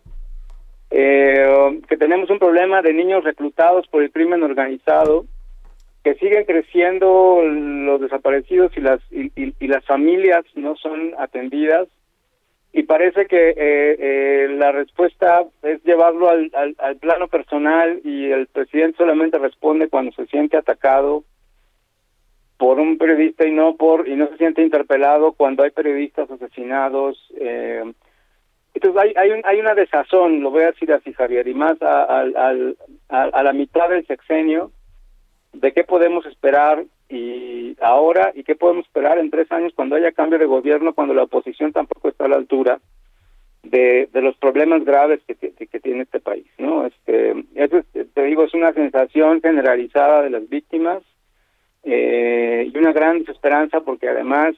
eh, 0.91 1.81
que 1.89 1.97
tenemos 1.97 2.29
un 2.29 2.39
problema 2.39 2.83
de 2.83 2.93
niños 2.93 3.25
reclutados 3.25 3.87
por 3.87 4.03
el 4.03 4.13
crimen 4.13 4.43
organizado, 4.43 5.25
que 6.05 6.17
siguen 6.17 6.45
creciendo 6.45 7.43
los 7.43 7.99
desaparecidos 7.99 8.77
y 8.77 8.81
las 8.81 9.01
y, 9.11 9.67
las 9.67 9.87
familias 9.87 10.45
no 10.55 10.77
son 10.77 11.15
atendidas 11.19 11.89
y 12.73 12.85
parece 12.85 13.27
que 13.27 13.51
eh, 13.51 13.55
eh, 13.57 14.49
la 14.51 14.71
respuesta 14.71 15.45
es 15.63 15.83
llevarlo 15.83 16.29
al, 16.29 16.51
al, 16.79 16.97
plano 16.97 17.27
personal 17.27 18.01
y 18.05 18.31
el 18.31 18.47
presidente 18.47 18.99
solamente 18.99 19.39
responde 19.39 19.89
cuando 19.89 20.13
se 20.13 20.27
siente 20.27 20.57
atacado 20.57 21.25
por 22.59 22.79
un 22.79 22.97
periodista 22.97 23.47
y 23.47 23.51
no 23.51 23.75
por 23.75 24.07
y 24.07 24.15
no 24.15 24.29
se 24.29 24.37
siente 24.37 24.63
interpelado 24.63 25.33
cuando 25.33 25.65
hay 25.65 25.71
periodistas 25.71 26.31
asesinados 26.31 27.19
eh, 27.41 27.93
entonces 28.73 29.03
hay 29.03 29.15
hay, 29.17 29.31
un, 29.33 29.41
hay 29.45 29.59
una 29.59 29.75
desazón 29.75 30.41
lo 30.41 30.51
voy 30.51 30.63
a 30.63 30.71
decir 30.71 30.93
así 30.93 31.13
Javier 31.13 31.49
y 31.49 31.55
más 31.55 31.77
a, 31.83 32.21
a 33.09 33.43
la 33.43 33.53
mitad 33.53 33.89
del 33.89 34.07
sexenio 34.07 34.71
de 35.53 35.73
qué 35.73 35.83
podemos 35.83 36.25
esperar 36.27 36.85
y 37.11 37.77
ahora 37.81 38.33
y 38.35 38.45
qué 38.45 38.55
podemos 38.55 38.87
esperar 38.87 39.19
en 39.19 39.31
tres 39.31 39.51
años 39.51 39.73
cuando 39.75 39.97
haya 39.97 40.13
cambio 40.13 40.39
de 40.39 40.47
gobierno, 40.47 40.95
cuando 40.95 41.13
la 41.13 41.25
oposición 41.25 41.73
tampoco 41.73 42.09
está 42.09 42.27
a 42.27 42.29
la 42.29 42.37
altura 42.37 42.81
de, 43.63 44.09
de 44.13 44.23
los 44.23 44.37
problemas 44.37 44.85
graves 44.85 45.21
que, 45.27 45.35
que, 45.35 45.81
tiene 45.81 46.03
este 46.03 46.21
país, 46.21 46.47
¿no? 46.59 46.87
Este, 46.87 47.45
eso 47.55 47.83
te 47.93 48.23
digo, 48.23 48.45
es 48.45 48.55
una 48.55 48.73
sensación 48.73 49.41
generalizada 49.43 50.23
de 50.23 50.31
las 50.31 50.49
víctimas 50.49 51.03
eh, 51.83 52.71
y 52.73 52.79
una 52.79 52.93
gran 52.93 53.19
desesperanza 53.21 53.81
porque 53.81 54.09
además 54.09 54.55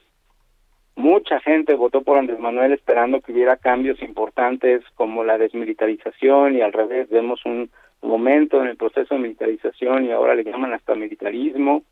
mucha 0.95 1.39
gente 1.39 1.73
votó 1.73 2.01
por 2.01 2.17
Andrés 2.17 2.39
Manuel 2.39 2.73
esperando 2.73 3.19
que 3.21 3.31
hubiera 3.31 3.57
cambios 3.57 4.01
importantes 4.01 4.83
como 4.95 5.23
la 5.23 5.37
desmilitarización 5.37 6.55
y 6.55 6.61
al 6.61 6.71
revés 6.71 7.09
vemos 7.09 7.43
un 7.45 7.69
momento 8.01 8.61
en 8.61 8.67
el 8.67 8.77
proceso 8.77 9.15
de 9.15 9.21
militarización 9.21 10.05
y 10.05 10.11
ahora 10.11 10.35
le 10.35 10.43
llaman 10.43 10.73
hasta 10.73 10.95
militarismo. 10.95 11.83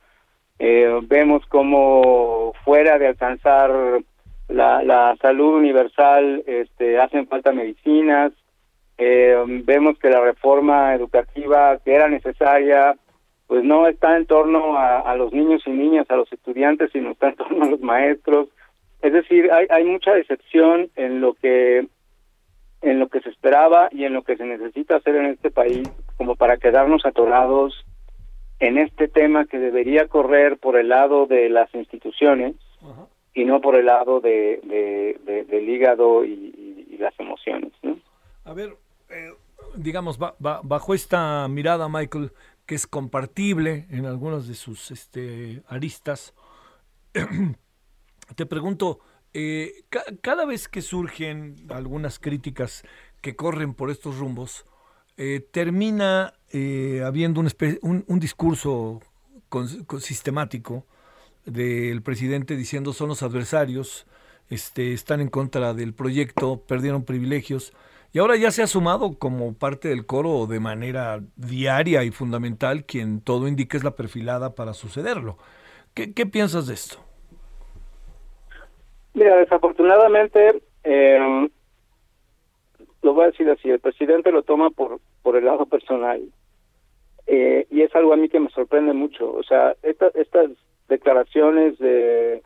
Eh, 0.64 1.00
vemos 1.08 1.44
como 1.48 2.54
fuera 2.64 3.00
de 3.00 3.08
alcanzar 3.08 3.72
la, 4.48 5.16
salud 5.20 5.56
universal 5.56 6.44
este, 6.46 7.00
hacen 7.00 7.26
falta 7.28 7.52
medicinas. 7.52 8.32
Eh, 9.00 9.36
vemos 9.66 9.98
que 9.98 10.12
la 10.12 10.22
reforma 10.22 10.94
educativa 10.94 11.80
que 11.84 11.96
era 11.96 12.08
necesaria 12.08 12.96
pues 13.48 13.64
no 13.64 13.88
está 13.88 14.16
en 14.16 14.28
torno 14.28 14.78
a, 14.78 15.00
a, 15.00 15.16
los 15.16 15.34
niños 15.34 15.64
y 15.66 15.72
niñas, 15.72 16.06
a 16.12 16.16
los 16.16 16.32
estudiantes, 16.32 16.92
sino 16.94 17.10
está 17.10 17.30
en 17.30 17.36
torno 17.38 17.64
a 17.64 17.70
los 17.70 17.82
maestros. 17.82 18.50
Es 19.02 19.14
decir, 19.14 19.52
hay, 19.52 19.66
hay 19.68 19.84
mucha 19.84 20.14
decepción 20.14 20.92
en 20.96 21.22
lo 21.22 21.34
que 21.34 21.88
en 22.84 23.00
lo 23.00 23.08
que 23.10 23.22
se 23.22 23.30
esperaba 23.30 23.90
y 23.92 24.06
en 24.06 24.14
lo 24.14 24.22
que 24.22 24.38
se 24.38 24.46
necesita 24.46 24.98
hacer 24.98 25.16
en 25.16 25.26
este 25.26 25.50
país 25.50 25.90
como 26.18 26.36
para 26.36 26.58
quedarnos 26.58 27.04
atorados 27.04 27.84
en 28.62 28.78
este 28.78 29.08
tema 29.08 29.46
que 29.46 29.58
debería 29.58 30.08
correr 30.08 30.58
por 30.58 30.78
el 30.78 30.90
lado 30.90 31.26
de 31.26 31.50
las 31.50 31.74
instituciones 31.74 32.56
y 33.34 33.44
no 33.44 33.60
por 33.60 33.76
el 33.76 33.88
lado 33.88 34.22
de, 34.22 34.62
del 35.50 35.70
hígado 35.70 36.24
y, 36.24 36.98
las 37.00 37.20
emociones. 37.20 37.72
¿no? 37.82 37.98
A 38.46 38.54
ver, 38.54 38.78
eh, 39.10 39.32
digamos, 39.76 40.20
bajo 40.20 40.94
esta 40.94 41.48
mirada, 41.48 41.90
Michael, 41.90 42.32
que 42.68 42.76
es 42.76 42.86
compartible 42.86 43.88
en 43.90 44.06
algunas 44.06 44.48
de 44.48 44.54
sus 44.54 44.92
este, 44.92 45.64
aristas, 45.68 46.36
te 48.36 48.46
pregunto, 48.46 49.00
eh, 49.34 49.72
cada 50.22 50.46
vez 50.46 50.68
que 50.68 50.84
surgen 50.84 51.56
algunas 51.70 52.20
críticas 52.20 52.84
que 53.22 53.36
corren 53.36 53.74
por 53.74 53.90
estos 53.90 54.20
rumbos, 54.20 54.68
eh, 55.24 55.40
termina 55.40 56.34
eh, 56.52 57.04
habiendo 57.06 57.42
un, 57.42 58.20
discurso 58.20 59.02
sistemático 60.00 60.88
del 61.46 62.02
presidente 62.02 62.56
diciendo 62.56 62.92
son 62.92 63.10
los 63.10 63.22
adversarios, 63.22 64.08
este, 64.50 64.94
están 64.94 65.22
en 65.22 65.28
contra 65.28 65.76
del 65.76 65.94
proyecto, 65.94 66.64
perdieron 66.68 67.06
privilegios. 67.06 67.72
Y 68.14 68.18
ahora 68.18 68.36
ya 68.36 68.50
se 68.50 68.64
ha 68.64 68.68
sumado 68.68 69.20
como 69.20 69.54
parte 69.54 69.90
del 69.90 70.08
coro 70.08 70.48
de 70.48 70.60
manera 70.60 71.22
diaria 71.36 72.04
y 72.04 72.10
fundamental 72.10 72.86
quien 72.86 73.22
todo 73.22 73.48
indica 73.48 73.78
es 73.78 73.84
la 73.84 73.96
perfilada 73.96 74.56
para 74.56 74.74
sucederlo. 74.74 75.38
¿Qué, 75.94 76.16
qué 76.16 76.26
piensas 76.26 76.66
de 76.66 76.74
esto? 76.74 76.98
Mira, 79.14 79.38
desafortunadamente, 79.38 80.64
eh, 80.84 81.48
lo 83.04 83.14
voy 83.14 83.26
a 83.26 83.28
decir 83.28 83.48
así, 83.52 83.70
el 83.70 83.80
presidente 83.80 84.32
lo 84.32 84.42
toma 84.42 84.72
por, 84.72 85.00
por 85.22 85.36
el 85.36 85.46
lado 85.46 85.66
personal. 85.66 86.22
Eh, 87.28 87.68
y 87.70 87.82
es 87.82 87.96
algo 87.96 88.14
a 88.14 88.18
mí 88.18 88.30
que 88.30 88.40
me 88.40 88.50
sorprende 88.50 88.94
mucho. 88.94 89.32
O 89.32 89.44
sea, 89.44 89.76
estas 89.84 90.50
declaraciones 90.88 91.78
de 91.80 92.42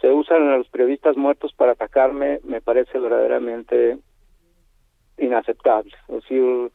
se 0.00 0.10
usan 0.10 0.48
a 0.48 0.56
los 0.56 0.68
periodistas 0.68 1.16
muertos 1.16 1.52
para 1.52 1.72
atacarme 1.72 2.40
me 2.44 2.60
parece 2.60 2.98
verdaderamente 2.98 3.98
inaceptable. 5.18 5.92
Es 6.08 6.14
decir, 6.22 6.70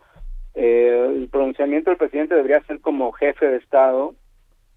eh, 0.53 1.11
el 1.15 1.27
pronunciamiento 1.29 1.89
del 1.89 1.97
presidente 1.97 2.35
debería 2.35 2.63
ser 2.63 2.79
como 2.81 3.11
jefe 3.13 3.47
de 3.47 3.57
Estado 3.57 4.13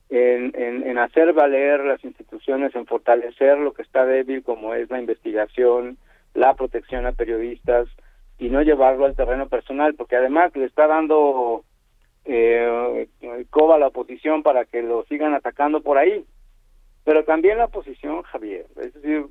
en, 0.08 0.52
en, 0.54 0.96
hacer 0.96 1.34
valer 1.34 1.84
las 1.84 2.02
instituciones, 2.02 2.74
en 2.74 2.86
fortalecer 2.86 3.58
lo 3.58 3.74
que 3.74 3.82
está 3.82 4.06
débil, 4.06 4.42
como 4.42 4.72
es 4.72 4.88
la 4.90 4.98
investigación, 4.98 5.98
la 6.32 6.54
protección 6.54 7.04
a 7.04 7.12
periodistas, 7.12 7.88
y 8.38 8.50
no 8.50 8.62
llevarlo 8.62 9.06
al 9.06 9.16
terreno 9.16 9.48
personal, 9.48 9.94
porque 9.94 10.16
además 10.16 10.54
le 10.54 10.64
está 10.64 10.86
dando 10.86 11.64
eh, 12.24 13.08
coba 13.50 13.78
la 13.78 13.88
oposición 13.88 14.42
para 14.42 14.66
que 14.66 14.82
lo 14.82 15.04
sigan 15.04 15.34
atacando 15.34 15.80
por 15.80 15.98
ahí. 15.98 16.24
Pero 17.04 17.24
también 17.24 17.58
la 17.58 17.64
oposición, 17.64 18.22
Javier, 18.22 18.66
es 18.76 18.92
decir, 18.92 19.26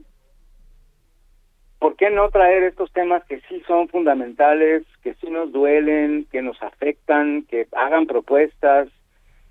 ¿por 1.78 1.96
qué 1.96 2.10
no 2.10 2.30
traer 2.30 2.64
estos 2.64 2.92
temas 2.92 3.24
que 3.26 3.40
sí 3.42 3.62
son 3.68 3.88
fundamentales, 3.88 4.84
que 5.04 5.14
sí 5.16 5.30
nos 5.30 5.52
duelen, 5.52 6.26
que 6.32 6.42
nos 6.42 6.62
afectan, 6.64 7.44
que 7.44 7.68
hagan 7.74 8.08
propuestas? 8.08 8.90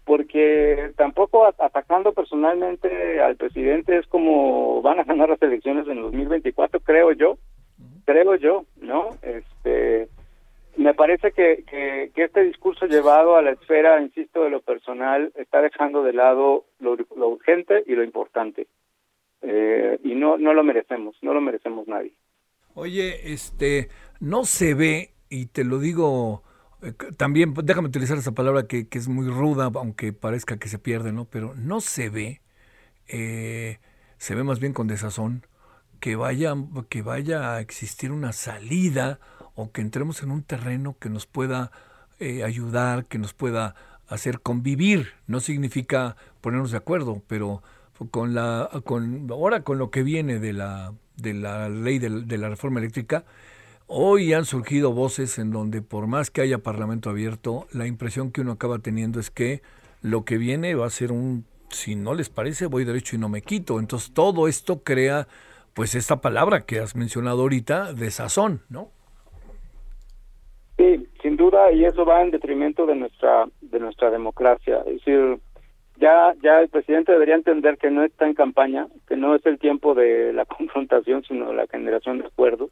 Porque 0.05 0.93
tampoco 0.97 1.47
atacando 1.47 2.13
personalmente 2.13 3.21
al 3.21 3.37
presidente 3.37 3.97
es 3.99 4.07
como 4.07 4.83
van 4.83 4.99
a 5.01 5.05
ganar 5.05 5.29
las 5.29 5.43
elecciones 5.43 5.87
en 5.87 6.03
2024, 6.03 6.81
creo 6.81 7.13
yo, 7.13 7.39
creo 8.07 8.37
yo, 8.37 8.65
¿no? 8.81 9.11
Este, 9.21 10.09
me 10.77 10.95
parece 10.95 11.33
que, 11.33 12.11
este 12.15 12.43
discurso 12.45 12.87
llevado 12.87 13.37
a 13.37 13.43
la 13.43 13.51
esfera, 13.51 14.01
insisto, 14.01 14.45
de 14.45 14.51
lo 14.51 14.61
personal, 14.63 15.33
está 15.35 15.61
dejando 15.61 16.03
de 16.03 16.15
lado 16.15 16.65
lo, 16.79 16.97
urgente 17.29 17.83
y 17.87 17.95
lo 17.95 18.05
importante. 18.05 18.69
Eh, 19.43 19.99
y 20.03 20.15
no, 20.15 20.39
no 20.39 20.55
lo 20.55 20.65
merecemos, 20.65 21.17
no 21.21 21.35
lo 21.35 21.41
merecemos 21.41 21.87
nadie. 21.87 22.13
Oye, 22.75 23.33
este, 23.33 23.89
no 24.21 24.45
se 24.45 24.75
ve, 24.75 25.11
y 25.29 25.47
te 25.47 25.65
lo 25.65 25.79
digo 25.79 26.43
eh, 26.83 26.93
también, 27.17 27.55
déjame 27.65 27.89
utilizar 27.89 28.19
esa 28.19 28.33
palabra 28.33 28.67
que, 28.67 28.89
que, 28.89 28.99
es 28.99 29.09
muy 29.09 29.29
ruda, 29.29 29.71
aunque 29.75 30.13
parezca 30.13 30.59
que 30.59 30.69
se 30.69 30.79
pierde, 30.79 31.13
¿no? 31.13 31.25
Pero 31.25 31.55
no 31.55 31.81
se 31.81 32.11
ve, 32.11 32.41
eh, 33.09 33.79
se 34.19 34.35
ve 34.35 34.45
más 34.45 34.61
bien 34.61 34.73
con 34.73 34.87
desazón, 34.87 35.47
que 36.01 36.16
vaya, 36.16 36.55
que 36.88 37.03
vaya 37.03 37.55
a 37.55 37.61
existir 37.61 38.12
una 38.12 38.32
salida 38.32 39.18
o 39.55 39.72
que 39.72 39.80
entremos 39.80 40.22
en 40.22 40.30
un 40.30 40.42
terreno 40.42 40.97
que 40.99 41.09
nos 41.09 41.26
pueda 41.26 41.70
eh, 42.18 42.44
ayudar, 42.44 43.07
que 43.07 43.18
nos 43.18 43.34
pueda 43.34 43.74
hacer 44.09 44.40
convivir. 44.40 45.12
No 45.26 45.40
significa 45.40 46.16
ponernos 46.40 46.70
de 46.70 46.78
acuerdo, 46.78 47.22
pero 47.26 47.62
con 48.11 48.34
la, 48.34 48.68
con, 48.84 49.26
ahora 49.30 49.62
con 49.62 49.78
lo 49.78 49.90
que 49.90 50.03
viene 50.03 50.38
de 50.38 50.53
la, 50.53 50.92
de 51.16 51.34
la 51.34 51.68
ley 51.68 51.99
de, 51.99 52.11
de 52.22 52.38
la 52.38 52.49
reforma 52.49 52.80
eléctrica, 52.80 53.24
hoy 53.86 54.32
han 54.32 54.44
surgido 54.44 54.92
voces 54.92 55.38
en 55.38 55.51
donde 55.51 55.82
por 55.82 56.07
más 56.07 56.30
que 56.30 56.42
haya 56.42 56.59
parlamento 56.59 57.11
abierto, 57.11 57.66
la 57.72 57.86
impresión 57.86 58.30
que 58.30 58.42
uno 58.42 58.53
acaba 58.53 58.78
teniendo 58.78 59.20
es 59.20 59.30
que 59.30 59.62
lo 60.03 60.24
que 60.24 60.38
viene 60.38 60.74
va 60.74 60.86
a 60.86 60.90
ser 60.90 61.12
un, 61.12 61.47
si 61.70 61.94
no 61.94 62.14
les 62.14 62.28
parece, 62.28 62.66
voy 62.66 62.84
derecho 62.84 63.16
y 63.16 63.18
no 63.18 63.28
me 63.28 63.42
quito. 63.42 63.80
Entonces 63.80 64.12
todo 64.12 64.49
esto 64.49 64.82
crea 64.82 65.28
pues 65.77 65.95
esta 65.95 66.22
palabra 66.22 66.64
que 66.64 66.81
has 66.81 66.97
mencionado 66.97 67.43
ahorita 67.43 67.93
de 67.93 68.11
sazón, 68.11 68.62
¿no? 68.70 68.89
Sí, 70.79 71.07
sin 71.20 71.37
duda, 71.37 71.70
y 71.70 71.85
eso 71.85 72.07
va 72.07 72.22
en 72.22 72.31
detrimento 72.31 72.87
de 72.87 72.97
nuestra 72.97 73.47
de 73.61 73.79
nuestra 73.79 74.11
democracia. 74.11 74.79
Es 74.87 75.05
decir, 75.05 75.39
ya 75.99 76.35
ya 76.43 76.61
el 76.61 76.70
presidente 76.70 77.12
debería 77.12 77.35
entender 77.35 77.77
que 77.77 77.91
no 77.91 78.05
está 78.05 78.27
en 78.27 78.33
campaña, 78.33 78.89
que 79.07 79.16
no 79.16 79.35
es 79.35 79.45
el 79.45 79.59
tiempo 79.59 79.95
de 79.95 80.33
la 80.33 80.45
confrontación, 80.57 81.22
sino 81.24 81.49
de 81.49 81.55
la 81.55 81.66
generación 81.66 82.20
de 82.20 82.27
acuerdos. 82.27 82.70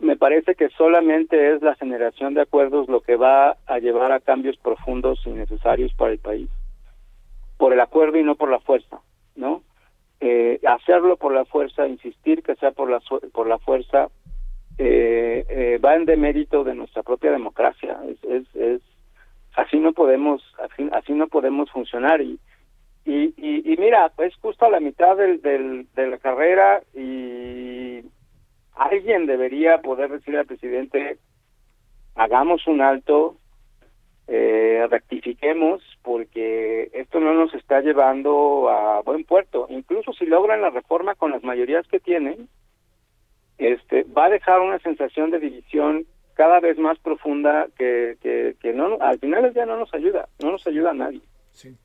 Me 0.00 0.16
parece 0.16 0.54
que 0.54 0.70
solamente 0.70 1.54
es 1.54 1.60
la 1.60 1.74
generación 1.74 2.32
de 2.32 2.40
acuerdos 2.40 2.88
lo 2.88 3.02
que 3.02 3.16
va 3.16 3.58
a 3.66 3.78
llevar 3.78 4.12
a 4.12 4.20
cambios 4.20 4.56
profundos 4.56 5.20
y 5.26 5.30
necesarios 5.30 5.92
para 5.92 6.12
el 6.12 6.18
país. 6.18 6.48
Por 7.58 7.74
el 7.74 7.80
acuerdo 7.80 8.18
y 8.18 8.24
no 8.24 8.34
por 8.34 8.50
la 8.50 8.60
fuerza, 8.60 9.00
¿no? 9.36 9.62
Eh, 10.24 10.60
hacerlo 10.64 11.16
por 11.16 11.34
la 11.34 11.44
fuerza, 11.44 11.88
insistir 11.88 12.44
que 12.44 12.54
sea 12.54 12.70
por 12.70 12.88
la 12.88 13.00
por 13.32 13.48
la 13.48 13.58
fuerza, 13.58 14.06
eh, 14.78 15.44
eh, 15.48 15.80
va 15.84 15.96
en 15.96 16.04
demérito 16.04 16.62
de 16.62 16.76
nuestra 16.76 17.02
propia 17.02 17.32
democracia. 17.32 17.98
Es, 18.06 18.46
es, 18.54 18.82
así 19.56 19.80
no 19.80 19.92
podemos 19.92 20.40
así, 20.92 21.12
no 21.12 21.26
podemos 21.26 21.72
funcionar 21.72 22.20
y 22.20 22.38
y, 23.04 23.34
y, 23.36 23.76
mira 23.78 24.12
es 24.18 24.36
justo 24.36 24.64
a 24.66 24.70
la 24.70 24.78
mitad 24.78 25.16
del, 25.16 25.42
del, 25.42 25.88
de 25.96 26.06
la 26.06 26.18
carrera 26.18 26.84
y 26.94 28.02
alguien 28.76 29.26
debería 29.26 29.78
poder 29.78 30.08
decir 30.08 30.36
al 30.36 30.46
presidente 30.46 31.18
hagamos 32.14 32.68
un 32.68 32.80
alto 32.80 33.38
eh, 34.28 34.86
rectifiquemos 34.88 35.82
porque 36.02 36.90
esto 36.92 37.20
no 37.20 37.34
nos 37.34 37.54
está 37.54 37.80
llevando 37.80 38.68
a 38.68 39.02
buen 39.02 39.24
puerto 39.24 39.66
incluso 39.70 40.12
si 40.12 40.26
logran 40.26 40.60
la 40.60 40.70
reforma 40.70 41.14
con 41.14 41.30
las 41.30 41.42
mayorías 41.44 41.86
que 41.88 42.00
tienen 42.00 42.48
este, 43.58 44.04
va 44.04 44.26
a 44.26 44.30
dejar 44.30 44.60
una 44.60 44.78
sensación 44.80 45.30
de 45.30 45.38
división 45.38 46.06
cada 46.34 46.60
vez 46.60 46.78
más 46.78 46.98
profunda 46.98 47.68
que, 47.76 48.16
que, 48.60 48.72
no 48.72 48.98
al 49.00 49.18
final 49.18 49.52
ya 49.54 49.66
no 49.66 49.76
nos 49.76 49.92
ayuda, 49.94 50.28
no 50.42 50.52
nos 50.52 50.66
ayuda 50.66 50.90
a 50.90 50.94
nadie. 50.94 51.20
Sí. 51.52 51.76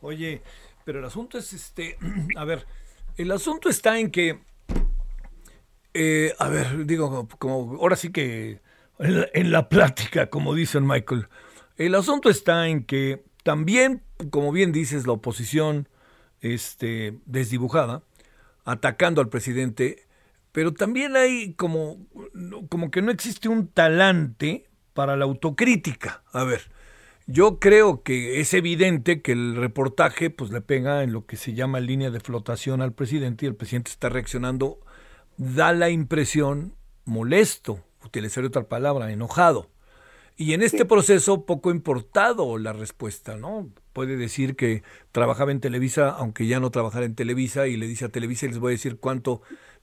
Oye, 0.00 0.40
pero 0.84 0.98
el 0.98 1.04
asunto 1.04 1.38
es 1.38 1.52
este, 1.52 1.96
a 2.36 2.44
ver, 2.44 2.64
el 3.16 3.30
asunto 3.30 3.68
está 3.68 3.98
en 3.98 4.10
que, 4.10 4.38
eh, 5.94 6.32
a 6.38 6.48
ver, 6.48 6.86
digo, 6.86 7.28
como 7.38 7.76
ahora 7.80 7.96
sí 7.96 8.10
que 8.10 8.60
en 8.98 9.20
la, 9.20 9.28
en 9.32 9.52
la 9.52 9.68
plática, 9.68 10.28
como 10.28 10.54
dice 10.54 10.80
Michael, 10.80 11.28
el 11.76 11.94
asunto 11.94 12.30
está 12.30 12.68
en 12.68 12.84
que 12.84 13.22
también, 13.42 14.02
como 14.30 14.52
bien 14.52 14.72
dices, 14.72 15.06
la 15.06 15.12
oposición, 15.14 15.88
este, 16.40 17.18
desdibujada, 17.26 18.02
atacando 18.64 19.20
al 19.20 19.28
presidente, 19.28 20.06
pero 20.52 20.72
también 20.72 21.16
hay 21.16 21.54
como, 21.54 21.98
como 22.68 22.90
que 22.90 23.02
no 23.02 23.10
existe 23.10 23.48
un 23.48 23.68
talante 23.68 24.66
para 24.94 25.16
la 25.16 25.24
autocrítica. 25.24 26.22
A 26.32 26.44
ver, 26.44 26.70
yo 27.26 27.58
creo 27.58 28.02
que 28.02 28.40
es 28.40 28.54
evidente 28.54 29.22
que 29.22 29.32
el 29.32 29.56
reportaje 29.56 30.30
pues 30.30 30.50
le 30.50 30.60
pega 30.60 31.02
en 31.02 31.12
lo 31.12 31.26
que 31.26 31.36
se 31.36 31.54
llama 31.54 31.80
línea 31.80 32.10
de 32.10 32.20
flotación 32.20 32.82
al 32.82 32.92
presidente 32.92 33.46
y 33.46 33.48
el 33.48 33.54
presidente 33.54 33.90
está 33.90 34.08
reaccionando, 34.08 34.80
da 35.36 35.72
la 35.72 35.90
impresión 35.90 36.74
molesto, 37.04 37.84
utilizar 38.04 38.44
otra 38.44 38.64
palabra, 38.64 39.12
enojado. 39.12 39.70
Y 40.40 40.54
en 40.54 40.62
este 40.62 40.86
proceso 40.86 41.44
poco 41.44 41.70
importado 41.70 42.56
la 42.56 42.72
respuesta, 42.72 43.36
¿no? 43.36 43.68
Puede 43.92 44.16
decir 44.16 44.56
que 44.56 44.82
trabajaba 45.12 45.52
en 45.52 45.60
Televisa, 45.60 46.08
aunque 46.08 46.46
ya 46.46 46.60
no 46.60 46.70
trabajara 46.70 47.04
en 47.04 47.14
Televisa, 47.14 47.66
y 47.66 47.76
le 47.76 47.86
dice 47.86 48.06
a 48.06 48.08
Televisa, 48.08 48.46
y 48.46 48.48
les 48.48 48.58
voy 48.58 48.70
a 48.70 48.76
decir 48.76 48.96
cuánto 48.96 49.42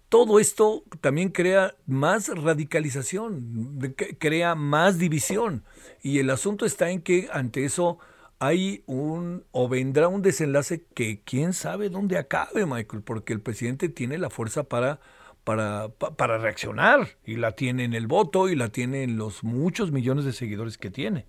todo 0.09 0.39
esto 0.39 0.83
también 0.99 1.29
crea 1.29 1.75
más 1.85 2.29
radicalización, 2.29 3.79
crea 4.17 4.55
más 4.55 4.97
división. 4.97 5.63
Y 6.01 6.17
el 6.17 6.31
asunto 6.31 6.65
está 6.65 6.89
en 6.89 7.03
que 7.03 7.29
ante 7.31 7.63
eso 7.63 7.99
hay 8.39 8.81
un 8.87 9.43
o 9.51 9.69
vendrá 9.69 10.07
un 10.07 10.23
desenlace 10.23 10.83
que 10.95 11.21
quién 11.23 11.53
sabe 11.53 11.89
dónde 11.89 12.17
acabe, 12.17 12.65
Michael, 12.65 13.03
porque 13.03 13.31
el 13.31 13.41
presidente 13.41 13.89
tiene 13.89 14.17
la 14.17 14.31
fuerza 14.31 14.63
para 14.63 15.01
para, 15.47 15.87
para 16.17 16.37
reaccionar 16.37 17.07
y 17.25 17.37
la 17.37 17.53
tiene 17.53 17.85
en 17.85 17.93
el 17.93 18.05
voto 18.05 18.49
y 18.49 18.55
la 18.57 18.67
tiene 18.67 19.03
en 19.03 19.17
los 19.17 19.45
muchos 19.45 19.93
millones 19.93 20.25
de 20.25 20.33
seguidores 20.33 20.77
que 20.77 20.89
tiene. 20.89 21.23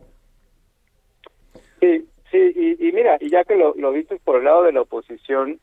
Sí, 1.79 2.05
sí, 2.29 2.77
y, 2.81 2.91
mira, 2.91 3.17
y 3.21 3.31
ya 3.31 3.45
que 3.45 3.55
lo, 3.55 3.77
lo 3.77 3.93
viste 3.93 4.19
por 4.25 4.39
el 4.39 4.47
lado 4.47 4.65
de 4.65 4.73
la 4.73 4.81
oposición, 4.81 5.61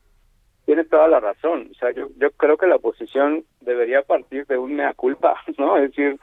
tienes 0.66 0.88
toda 0.88 1.10
la 1.10 1.20
razón. 1.20 1.68
O 1.70 1.74
sea, 1.74 1.92
yo, 1.92 2.08
yo 2.18 2.32
creo 2.32 2.56
que 2.56 2.68
la 2.68 2.78
oposición 2.78 3.44
debería 3.60 4.04
partir 4.04 4.46
de 4.46 4.58
un 4.58 4.74
mea 4.74 4.94
culpa, 4.94 5.36
¿no? 5.58 5.76
Es 5.76 5.90
decir, 5.90 6.18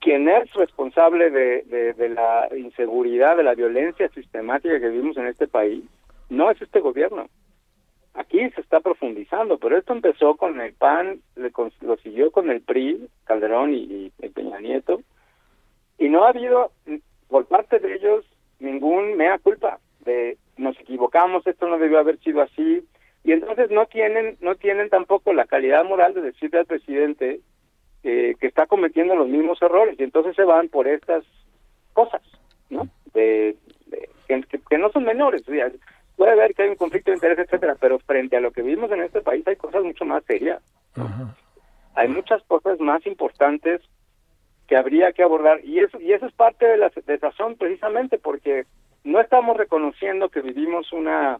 quien 0.00 0.26
es 0.26 0.50
responsable 0.54 1.28
de, 1.28 1.92
de, 1.98 2.08
la 2.08 2.48
inseguridad, 2.56 3.36
de 3.36 3.42
la 3.42 3.54
violencia 3.54 4.08
sistemática 4.14 4.80
que 4.80 4.88
vivimos 4.88 5.18
en 5.18 5.26
este 5.26 5.46
país, 5.46 5.84
no 6.30 6.50
es 6.50 6.62
este 6.62 6.80
gobierno. 6.80 7.28
Aquí 8.14 8.50
se 8.50 8.60
está 8.60 8.80
profundizando, 8.80 9.58
pero 9.58 9.78
esto 9.78 9.92
empezó 9.92 10.36
con 10.36 10.60
el 10.60 10.72
PAN, 10.74 11.20
lo 11.36 11.96
siguió 11.98 12.30
con 12.32 12.50
el 12.50 12.60
PRI, 12.60 13.08
Calderón 13.24 13.72
y, 13.72 14.10
Peña 14.34 14.60
Nieto, 14.60 15.02
y 15.98 16.08
no 16.08 16.24
ha 16.24 16.30
habido 16.30 16.72
por 17.28 17.46
parte 17.46 17.78
de 17.78 17.94
ellos 17.94 18.24
ningún 18.58 19.16
mea 19.16 19.38
culpa 19.38 19.78
de 20.00 20.38
nos 20.56 20.78
equivocamos, 20.80 21.46
esto 21.46 21.68
no 21.68 21.78
debió 21.78 21.98
haber 21.98 22.18
sido 22.18 22.42
así, 22.42 22.84
y 23.24 23.32
entonces 23.32 23.70
no 23.70 23.86
tienen 23.86 24.36
no 24.40 24.54
tienen 24.56 24.88
tampoco 24.88 25.32
la 25.32 25.46
calidad 25.46 25.84
moral 25.84 26.14
de 26.14 26.22
decirle 26.22 26.60
al 26.60 26.66
presidente 26.66 27.40
eh, 28.02 28.34
que 28.40 28.46
está 28.46 28.66
cometiendo 28.66 29.14
los 29.14 29.28
mismos 29.28 29.60
errores 29.60 29.96
y 29.98 30.02
entonces 30.02 30.34
se 30.34 30.44
van 30.44 30.68
por 30.68 30.88
estas 30.88 31.22
cosas 31.92 32.22
no 32.70 32.88
de, 33.12 33.56
que, 34.26 34.78
no 34.78 34.90
son 34.90 35.04
menores 35.04 35.44
puede 36.16 36.32
haber 36.32 36.54
que 36.54 36.62
hay 36.62 36.68
un 36.70 36.76
conflicto 36.76 37.10
de 37.10 37.16
interés 37.16 37.38
etcétera 37.38 37.76
pero 37.80 37.98
frente 38.00 38.36
a 38.36 38.40
lo 38.40 38.52
que 38.52 38.62
vivimos 38.62 38.90
en 38.92 39.02
este 39.02 39.20
país 39.20 39.46
hay 39.46 39.56
cosas 39.56 39.82
mucho 39.84 40.04
más 40.04 40.24
serias 40.24 40.62
hay 41.94 42.08
muchas 42.08 42.42
cosas 42.44 42.78
más 42.80 43.06
importantes 43.06 43.80
que 44.66 44.76
habría 44.76 45.12
que 45.12 45.22
abordar 45.22 45.64
y 45.64 45.80
eso 45.80 46.00
y 46.00 46.12
eso 46.12 46.26
es 46.26 46.32
parte 46.32 46.66
de 46.66 46.76
la 46.76 46.92
razón 47.20 47.56
precisamente 47.56 48.18
porque 48.18 48.66
no 49.04 49.20
estamos 49.20 49.56
reconociendo 49.56 50.28
que 50.28 50.42
vivimos 50.42 50.92
una 50.92 51.38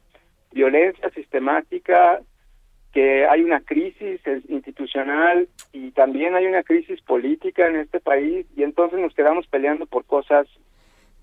violencia 0.52 1.10
sistemática, 1.10 2.20
que 2.92 3.26
hay 3.26 3.42
una 3.42 3.60
crisis 3.60 4.20
institucional 4.48 5.48
y 5.72 5.92
también 5.92 6.34
hay 6.34 6.46
una 6.46 6.64
crisis 6.64 7.00
política 7.02 7.68
en 7.68 7.76
este 7.76 8.00
país 8.00 8.46
y 8.56 8.64
entonces 8.64 8.98
nos 8.98 9.14
quedamos 9.14 9.46
peleando 9.46 9.86
por 9.86 10.04
cosas 10.04 10.48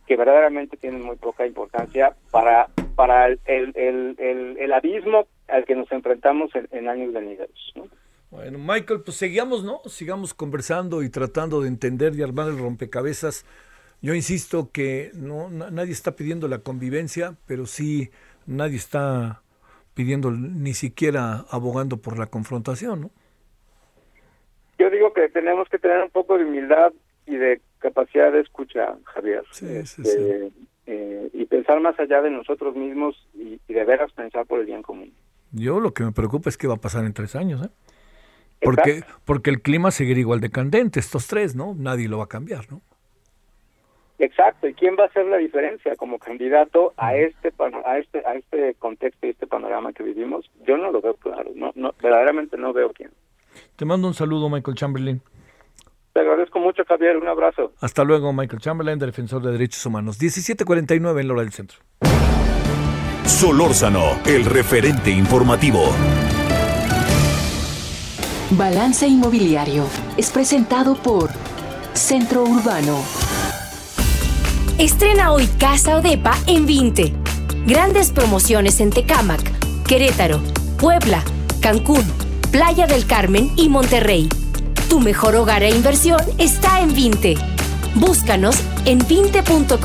que 0.06 0.16
verdaderamente 0.16 0.78
tienen 0.78 1.02
muy 1.02 1.18
poca 1.18 1.46
importancia 1.46 2.16
para 2.32 2.68
para 2.98 3.28
el, 3.28 3.40
el, 3.46 4.16
el, 4.18 4.58
el 4.60 4.74
abismo 4.74 5.28
al 5.48 5.66
que 5.66 5.76
nos 5.76 5.90
enfrentamos 5.92 6.50
en, 6.72 6.90
años 6.90 7.14
venideros. 7.14 7.74
Bueno, 8.32 8.58
Michael, 8.58 9.02
pues 9.06 9.18
sigamos, 9.18 9.64
¿no? 9.64 9.82
Sigamos 9.86 10.34
conversando 10.34 11.04
y 11.04 11.10
tratando 11.10 11.62
de 11.62 11.68
entender 11.68 12.16
y 12.16 12.24
armar 12.24 12.50
el 12.50 12.58
rompecabezas. 12.58 13.46
Yo 14.02 14.16
insisto 14.16 14.72
que 14.74 15.12
no 15.14 15.50
nadie 15.50 15.92
está 15.92 16.16
pidiendo 16.16 16.48
la 16.48 16.60
convivencia, 16.60 17.36
pero 17.46 17.68
sí 17.68 18.10
nadie 18.48 18.78
está 18.78 19.44
pidiendo 19.94 20.32
ni 20.32 20.74
siquiera 20.74 21.46
abogando 21.52 21.98
por 21.98 22.18
la 22.18 22.26
confrontación, 22.26 23.02
¿no? 23.02 23.12
Yo 24.80 24.90
digo 24.90 25.14
que 25.14 25.30
tenemos 25.30 25.70
que 25.70 25.78
tener 25.78 26.02
un 26.02 26.10
poco 26.10 26.38
de 26.38 26.46
humildad 26.46 26.94
y 27.28 27.36
de 27.36 27.62
capacidad 27.78 28.32
de 28.32 28.42
escucha, 28.42 28.96
Javier. 29.04 29.44
Sí, 29.52 29.86
sí, 29.86 30.04
sí. 30.04 30.10
Este, 30.10 30.52
eh, 30.88 31.30
y 31.34 31.46
pensar 31.46 31.80
más 31.82 32.00
allá 32.00 32.22
de 32.22 32.32
nosotros 32.32 32.76
mismos 32.76 33.28
y, 33.34 33.60
de 33.68 33.86
veras 33.86 34.12
pensar 34.14 34.46
por 34.46 34.60
el 34.60 34.66
bien 34.66 34.82
común. 34.82 35.12
Yo 35.52 35.80
lo 35.80 35.94
que 35.94 36.04
me 36.04 36.12
preocupa 36.12 36.50
es 36.50 36.58
qué 36.58 36.68
va 36.68 36.76
a 36.76 36.82
pasar 36.82 37.06
en 37.06 37.14
tres 37.14 37.36
años, 37.36 37.66
¿eh? 37.66 37.70
Porque, 38.62 39.04
porque 39.26 39.52
el 39.52 39.62
clima 39.62 39.92
seguirá 39.92 40.20
igual 40.20 40.42
de 40.42 40.50
candente, 40.50 41.00
estos 41.00 41.28
tres, 41.28 41.56
¿no? 41.56 41.76
Nadie 41.76 42.08
lo 42.08 42.18
va 42.18 42.24
a 42.24 42.28
cambiar, 42.28 42.72
¿no? 42.72 42.82
Exacto, 44.20 44.68
¿y 44.68 44.74
quién 44.74 44.96
va 44.98 45.04
a 45.04 45.08
hacer 45.08 45.26
la 45.28 45.38
diferencia 45.38 45.96
como 45.96 46.18
candidato 46.18 46.94
a 46.98 47.16
este 47.16 47.54
a 47.86 48.00
este 48.00 48.26
a 48.26 48.34
este 48.34 48.74
contexto 48.76 49.28
y 49.28 49.30
este 49.30 49.46
panorama 49.46 49.94
que 49.94 50.02
vivimos? 50.02 50.50
Yo 50.66 50.76
no 50.76 50.92
lo 50.92 51.02
veo 51.02 51.14
claro, 51.16 51.52
no, 51.54 51.72
no 51.76 51.94
verdaderamente 52.02 52.58
no 52.58 52.74
veo 52.74 52.92
quién. 52.94 53.12
Te 53.76 53.86
mando 53.86 54.08
un 54.08 54.16
saludo, 54.16 54.50
Michael 54.50 54.76
Chamberlain. 54.76 55.22
Te 56.18 56.22
agradezco 56.22 56.58
mucho, 56.58 56.82
Javier. 56.84 57.16
Un 57.16 57.28
abrazo. 57.28 57.74
Hasta 57.80 58.04
luego, 58.04 58.34
Michael 58.34 58.60
Chamberlain, 58.60 58.98
defensor 58.98 59.40
de 59.44 59.52
derechos 59.52 59.86
humanos. 59.86 60.18
17:49 60.18 61.22
en 61.22 61.28
la 61.28 61.34
hora 61.34 61.44
del 61.44 61.52
centro. 61.52 61.78
Solórzano, 63.24 64.18
el 64.26 64.46
referente 64.46 65.12
informativo. 65.12 65.84
Balance 68.50 69.06
Inmobiliario 69.06 69.84
es 70.18 70.32
presentado 70.32 70.96
por 70.96 71.30
Centro 71.94 72.46
Urbano. 72.46 72.98
Estrena 74.80 75.32
hoy 75.32 75.46
Casa 75.60 75.98
Odepa 75.98 76.34
en 76.48 76.66
20. 76.66 77.14
Grandes 77.68 78.12
promociones 78.12 78.82
en 78.82 78.90
Tecámac, 78.90 79.44
Querétaro, 79.88 80.40
Puebla, 80.80 81.22
Cancún, 81.62 82.06
Playa 82.52 82.88
del 82.88 83.06
Carmen 83.06 83.52
y 83.56 83.70
Monterrey. 83.70 84.28
Tu 84.90 85.02
mejor 85.02 85.36
hogar 85.36 85.64
e 85.64 85.70
inversión 85.70 86.20
está 86.38 86.80
en 86.80 86.94
Vinte. 86.94 87.36
Búscanos 87.96 88.56
en 88.86 89.00
vinte.com.mx. 89.00 89.76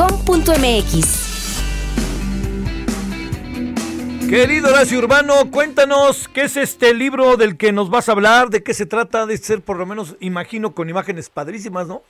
Querido 4.30 4.68
Horacio 4.68 5.00
Urbano, 5.00 5.50
cuéntanos 5.50 6.28
qué 6.28 6.42
es 6.42 6.56
este 6.56 6.94
libro 6.94 7.36
del 7.36 7.56
que 7.56 7.72
nos 7.72 7.90
vas 7.90 8.08
a 8.08 8.12
hablar, 8.12 8.50
de 8.50 8.62
qué 8.62 8.74
se 8.74 8.86
trata 8.86 9.26
de 9.26 9.36
ser 9.38 9.60
por 9.60 9.76
lo 9.76 9.86
menos, 9.86 10.16
imagino, 10.20 10.72
con 10.72 10.88
imágenes 10.88 11.28
padrísimas, 11.28 11.88
¿no? 11.88 12.02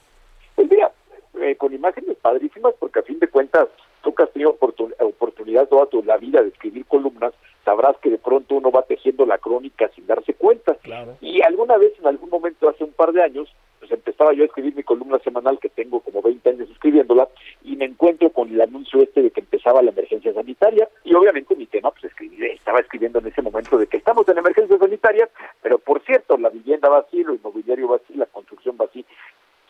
Pues 0.55 0.70
mira, 0.70 0.93
eh, 1.40 1.57
con 1.57 1.72
imágenes 1.72 2.18
padrísimas 2.20 2.74
porque 2.78 2.99
a 2.99 3.03
fin 3.05 3.18
de 3.18 3.28
cuentas 3.28 3.68
tú 4.03 4.14
que 4.14 4.22
has 4.22 4.30
tenido 4.32 4.51
oportunidad 4.51 5.66
toda 5.66 5.86
tu, 5.86 6.03
la 6.03 6.18
vida 6.18 6.43
de 6.43 6.49
escribir 6.49 6.84
columnas, 6.84 7.32
sabrás 7.64 7.96
que 7.98 8.10
de 8.10 8.18
pronto 8.18 8.54
uno 8.54 8.70
va 8.70 8.82
tejiendo 8.82 9.26
la 9.26 9.38
crónica 9.38 9.90
sin 9.94 10.06
darse 10.06 10.34
cuenta. 10.34 10.76
Y 11.20 11.42
alguna 11.42 11.76
vez, 11.76 11.92
en 11.98 12.06
algún 12.06 12.30
momento, 12.30 12.68
hace 12.68 12.84
un 12.84 12.92
par 12.92 13.12
de 13.12 13.22
años, 13.22 13.48
pues 13.78 13.90
empezaba 13.90 14.32
yo 14.32 14.44
a 14.44 14.46
escribir 14.46 14.74
mi 14.76 14.82
columna 14.82 15.18
semanal, 15.20 15.58
que 15.58 15.68
tengo 15.68 16.00
como 16.00 16.22
20 16.22 16.48
años 16.48 16.70
escribiéndola, 16.70 17.28
y 17.64 17.76
me 17.76 17.86
encuentro 17.86 18.30
con 18.30 18.48
el 18.48 18.60
anuncio 18.60 19.02
este 19.02 19.22
de 19.22 19.30
que 19.30 19.40
empezaba 19.40 19.82
la 19.82 19.90
emergencia 19.90 20.32
sanitaria, 20.32 20.88
y 21.04 21.14
obviamente 21.14 21.56
mi 21.56 21.66
tema, 21.66 21.90
pues 21.90 22.04
escribí, 22.04 22.44
estaba 22.46 22.78
escribiendo 22.78 23.18
en 23.18 23.26
ese 23.26 23.42
momento 23.42 23.76
de 23.78 23.86
que 23.86 23.96
estamos 23.96 24.28
en 24.28 24.38
emergencia 24.38 24.78
sanitaria, 24.78 25.28
pero 25.62 25.78
por 25.78 26.00
cierto, 26.04 26.36
la 26.38 26.50
vivienda 26.50 26.88
va 26.88 26.98
así, 26.98 27.24
lo 27.24 27.34
inmobiliario 27.34 27.88
va 27.88 27.96
así, 27.96 28.14
la 28.14 28.26
construcción 28.26 28.76
va 28.80 28.84
así, 28.84 29.04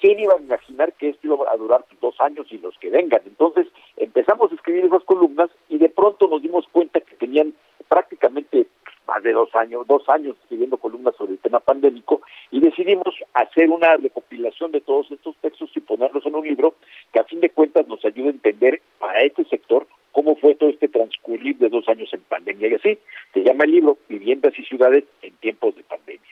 ¿quién 0.03 0.19
iba 0.19 0.35
a 0.35 0.43
imaginar 0.43 0.93
que 0.95 1.11
esto 1.11 1.29
iba 1.29 1.51
a 1.51 1.57
durar 1.57 1.85
dos 2.01 2.21
años 2.21 2.47
y 2.51 2.59
los 2.59 2.77
que 2.79 2.91
vengan? 2.91 3.21
Entonces 3.25 3.69
empezamos 3.97 4.51
a 4.51 4.57
escribir 4.57 4.85
esas 4.85 5.05
columnas 5.05 5.49
y 5.69 5.79
de 5.79 5.89
pronto 5.89 6.27
nos 6.27 6.43
dimos 6.43 6.67
cuenta 6.73 7.01
que 7.01 7.15
tenían 7.17 7.55
prácticamente 7.89 8.67
más 9.07 9.23
de 9.23 9.33
dos 9.33 9.55
años, 9.55 9.87
dos 9.87 10.09
años 10.09 10.37
escribiendo 10.43 10.77
columnas 10.77 11.15
sobre 11.17 11.33
el 11.33 11.39
tema 11.39 11.61
pandémico 11.61 12.23
y 12.51 12.61
decidimos 12.61 13.15
hacer 13.35 13.69
una 13.71 13.97
recopilación 13.97 14.73
de 14.73 14.81
todos 14.81 15.11
estos 15.11 15.37
textos 15.37 15.71
y 15.75 15.81
ponerlos 15.81 16.25
en 16.27 16.35
un 16.35 16.47
libro 16.47 16.77
que 17.13 17.19
a 17.19 17.25
fin 17.25 17.41
de 17.41 17.51
cuentas 17.51 17.87
nos 17.89 18.05
ayude 18.05 18.29
a 18.29 18.33
entender 18.33 18.81
para 18.99 19.23
este 19.23 19.45
sector 19.45 19.87
cómo 20.13 20.37
fue 20.37 20.55
todo 20.55 20.71
este 20.71 20.89
transcurrir 20.89 21.57
de 21.59 21.69
dos 21.69 21.89
años 21.89 22.09
en 22.13 22.21
pandemia. 22.21 22.69
Y 22.69 22.75
así 22.75 22.99
se 23.33 23.43
llama 23.43 23.65
el 23.65 23.73
libro 23.73 23.99
Viviendas 24.09 24.53
y 24.59 24.63
Ciudades 24.65 25.05
en 25.23 25.35
tiempos 25.37 25.75
de 25.75 25.83
pandemia. 25.83 26.23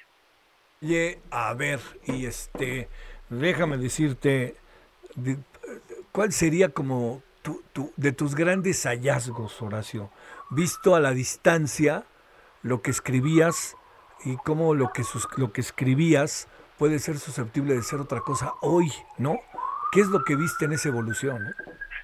Oye, 0.82 1.18
a 1.30 1.52
ver, 1.54 1.80
y 2.06 2.26
este, 2.26 2.88
déjame 3.28 3.76
decirte, 3.76 4.54
¿cuál 6.12 6.32
sería 6.32 6.70
como 6.70 7.22
tu, 7.42 7.62
tu, 7.72 7.92
de 7.96 8.12
tus 8.12 8.34
grandes 8.34 8.84
hallazgos, 8.84 9.60
Horacio? 9.60 10.10
Visto 10.50 10.96
a 10.96 11.00
la 11.00 11.12
distancia 11.12 12.04
lo 12.62 12.82
que 12.82 12.90
escribías 12.90 13.76
y 14.24 14.36
cómo 14.36 14.74
lo 14.74 14.90
que, 14.92 15.04
sus, 15.04 15.28
lo 15.38 15.52
que 15.52 15.60
escribías 15.60 16.48
puede 16.76 16.98
ser 16.98 17.18
susceptible 17.18 17.74
de 17.74 17.82
ser 17.82 18.00
otra 18.00 18.20
cosa 18.20 18.54
hoy, 18.60 18.90
¿no? 19.16 19.38
¿Qué 19.92 20.00
es 20.00 20.08
lo 20.08 20.24
que 20.24 20.34
viste 20.34 20.64
en 20.64 20.72
esa 20.72 20.88
evolución? 20.88 21.54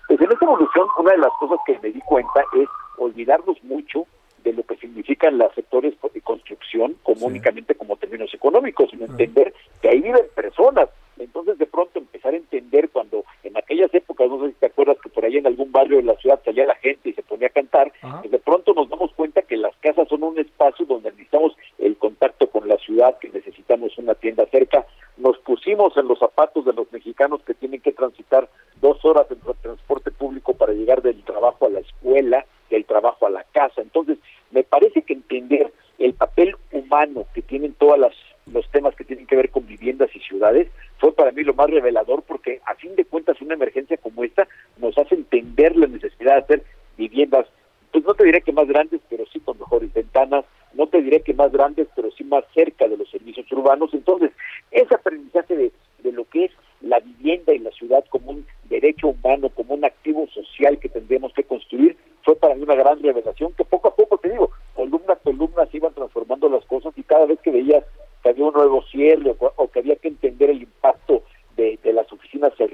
Pues 0.07 0.21
en 0.21 0.31
esa 0.31 0.45
evolución, 0.45 0.87
una 0.99 1.13
de 1.13 1.19
las 1.19 1.33
cosas 1.41 1.59
que 1.67 1.79
me 1.81 1.91
di 1.91 2.01
cuenta 2.03 2.45
es 2.55 2.69
olvidarnos 2.99 3.63
mucho 3.65 4.07
de 4.45 4.53
lo 4.53 4.63
que 4.63 4.77
significan 4.77 5.39
los 5.39 5.53
sectores 5.55 5.95
de 6.15 6.21
construcción 6.21 6.97
como 7.03 7.27
únicamente 7.27 7.75
como 7.75 7.97
términos 7.97 8.33
económicos, 8.33 8.91
sino 8.91 9.07
entender 9.07 9.53
que 9.83 9.89
ahí 9.89 10.01
viven 10.01 10.25
personas, 10.37 10.89
entonces, 11.19 11.59
de 11.59 11.67
pronto 11.67 11.99
empezar 11.99 12.35
a 12.35 12.37
entender 12.37 12.91
cuando 12.91 13.25
en 13.43 13.57
aquellas 13.57 13.93
épocas, 13.95 14.29
no 14.29 14.41
sé 14.41 14.49
si 14.49 14.59
te 14.59 14.67
acuerdas 14.67 14.99
que 15.03 15.09
por 15.09 15.25
ahí 15.25 15.37
en 15.37 15.47
algún 15.47 15.73
barrio 15.73 15.99
de 15.99 16.03
la 16.03 16.17
ciudad 16.17 16.41
salía 16.45 16.67
la 16.67 16.75
gente 16.77 17.11
y 17.11 17.13
se 17.13 17.23
ponía 17.23 17.49
a 17.49 17.51
cantar, 17.51 17.93
pues 18.21 18.31
de 18.31 18.39
pronto 18.39 18.75
nos 18.75 18.89
damos 18.89 19.13
cuenta 19.15 19.43
que 19.43 19.57
las 19.57 19.75
casas 19.77 20.09
son 20.09 20.23
un 20.23 20.39
espacio 20.39 20.85
donde 20.87 21.11
necesitamos 21.11 21.57
el 21.79 21.97
contacto 21.97 22.49
con 22.49 22.69
la 22.69 22.77
ciudad, 22.79 23.19
que 23.19 23.29
necesitamos 23.31 23.97
una 23.99 24.15
tienda 24.15 24.47
cerca. 24.47 24.87
Nos 25.17 25.39
pusimos 25.39 25.97
en 25.97 26.09
los 26.09 26.19
zapatos 26.19 26.65
de 26.65 26.73
los 26.73 26.91
mexicanos 26.93 27.43
que 27.43 27.55
tienen 27.55 27.81
que 27.81 27.93
transitar 27.93 28.49
dos 28.81 29.03
horas 29.05 29.27
en 29.31 29.39
transporte 29.63 30.11
público 30.11 30.55
para 30.55 30.73
llegar 30.73 31.03
del 31.03 31.23
trabajo 31.25 31.67
a 31.67 31.71
la 31.71 31.81
escuela, 31.81 32.45
del 32.71 32.85
trabajo 32.85 33.27
a 33.27 33.31
la 33.31 33.45
casa. 33.53 33.81
Entonces, 33.81 34.19
me 34.51 34.65
parece 34.65 35.03
que 35.03 35.15
entender 35.15 35.73
el 35.99 36.13
papel 36.15 36.57
humano 36.73 37.25
que 37.35 37.43
tienen 37.43 37.73
todas 37.75 37.99
las 37.99 38.15
los 38.47 38.69
temas 38.71 38.95
que 38.95 39.05
tienen 39.05 39.27
que 39.27 39.37
ver 39.37 39.51
con 39.51 39.67
viviendas 39.67 40.15
y 40.15 40.21
ciudades 40.21 40.69
fue 41.07 41.15
para 41.15 41.31
mí 41.31 41.45
lo 41.45 41.55
más 41.55 41.71
revelador 41.71 42.25
porque 42.25 42.61
a 42.67 42.75
fin 42.75 42.97
de 42.97 43.05
cuentas 43.05 43.41
una 43.41 43.55
emergencia 43.55 43.97
como 43.97 44.25
esta 44.25 44.49
nos 44.79 44.99
hace 44.99 45.15
entender 45.15 45.77
la 45.77 45.87
necesidad 45.87 46.35
de 46.35 46.41
hacer 46.41 46.63
viviendas, 46.97 47.47
pues 47.93 48.05
no 48.05 48.15
te 48.15 48.25
diré 48.25 48.43
que 48.43 48.51
más 48.51 48.67
grandes, 48.67 49.01
pero 49.09 49.25
sí 49.33 49.39
con 49.39 49.57
mejores 49.57 49.93
ventanas, 49.95 50.45
no 50.75 50.89
te 50.89 51.01
diré 51.01 51.21
que 51.21 51.33
más 51.33 51.53
grandes, 51.53 51.87
pero 51.95 52.11
sí 52.11 52.25
más 52.25 52.43
cerca 52.53 52.89
de 52.89 52.97
los 52.97 53.09
servicios 53.09 53.47
urbanos. 53.53 53.95
Entonces, 53.95 54.33
ese 54.73 54.97
aprendizaje 54.97 55.55
de, 55.55 55.73
de 56.03 56.11
lo 56.11 56.25
que 56.25 56.47
es 56.47 56.53
la 56.81 56.99
vivienda 56.99 57.55
y 57.55 57.61
la 57.61 57.71
ciudad 57.71 58.05
como 58.11 58.33
un 58.33 58.47
derecho 58.65 59.07
humano, 59.07 59.49
como 59.51 59.75
un 59.75 59.85
activo 59.85 60.27
social 60.35 60.81
que 60.81 60.89
tendremos 60.89 61.33
que 61.35 61.45
construir, 61.45 61.97
fue 62.25 62.35
para 62.35 62.57
mí 62.57 62.65
una 62.65 62.75
gran 62.75 63.01
revelación 63.01 63.53
que 63.53 63.65
poco 63.65 63.89
a 63.89 63.95
poco, 63.95 64.19
te 64.19 64.31
digo, 64.31 64.51
columna 64.75 65.13
a 65.13 65.17
columna 65.17 65.67
se 65.71 65.77
iban 65.77 65.95
transformando 65.95 66.49
las 66.49 66.65
cosas 66.65 66.93
y 66.99 67.05
cada 67.05 67.27
vez 67.27 67.39
que 67.43 67.53
veías 67.53 67.85
que 68.27 68.31
había 68.31 68.47
un 68.47 68.55
nuevo 68.55 68.83
cierre 68.91 69.37
o, 69.39 69.69
que 69.69 69.79
había 69.79 69.95
que 69.95 70.09
entender 70.09 70.51
el 70.51 70.63
impacto 70.63 71.23
de, 71.57 71.79
las 71.93 72.13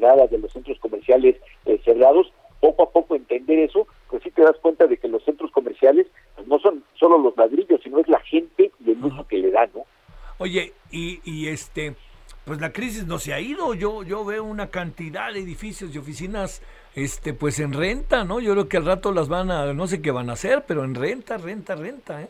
de 0.03 0.39
los 0.39 0.53
centros 0.53 0.79
comerciales 0.81 1.37
eh, 1.65 1.81
cerrados, 1.85 2.33
poco 2.61 2.85
a 2.85 2.91
poco 2.91 3.15
entender 3.15 3.61
eso, 3.61 3.87
pues 4.09 4.23
sí 4.23 4.31
te 4.31 4.43
das 4.43 4.57
cuenta 4.61 4.87
de 4.87 4.97
que 4.97 5.09
los 5.09 5.25
centros 5.25 5.51
comerciales 5.53 6.07
pues 6.35 6.47
no 6.49 6.59
son 6.59 6.83
solo 6.95 7.19
los 7.19 7.37
ladrillos, 7.37 7.81
sino 7.83 7.99
es 8.01 8.09
la 8.09 8.21
gente 8.21 8.73
y 8.85 8.91
el 8.91 9.05
uso 9.05 9.27
que 9.27 9.39
le 9.39 9.51
dan, 9.51 9.71
¿no? 9.75 9.85
Oye, 10.39 10.73
y, 10.91 11.21
y 11.25 11.49
este, 11.49 11.95
pues 12.45 12.61
la 12.61 12.73
crisis 12.73 13.07
no 13.07 13.19
se 13.19 13.33
ha 13.33 13.41
ido, 13.41 13.75
yo, 13.75 14.03
yo 14.03 14.25
veo 14.25 14.43
una 14.43 14.69
cantidad 14.69 15.33
de 15.33 15.41
edificios 15.41 15.95
y 15.95 15.99
oficinas 15.99 16.63
este 16.95 17.33
pues 17.33 17.61
en 17.61 17.73
renta, 17.73 18.25
¿no? 18.25 18.41
Yo 18.41 18.53
creo 18.53 18.69
que 18.69 18.77
al 18.77 18.87
rato 18.87 19.13
las 19.13 19.29
van 19.29 19.51
a, 19.51 19.73
no 19.73 19.87
sé 19.87 20.03
qué 20.03 20.11
van 20.11 20.31
a 20.31 20.35
hacer, 20.35 20.65
pero 20.67 20.85
en 20.85 20.95
renta, 20.95 21.39
renta, 21.39 21.77
renta, 21.77 22.23
¿eh? 22.23 22.29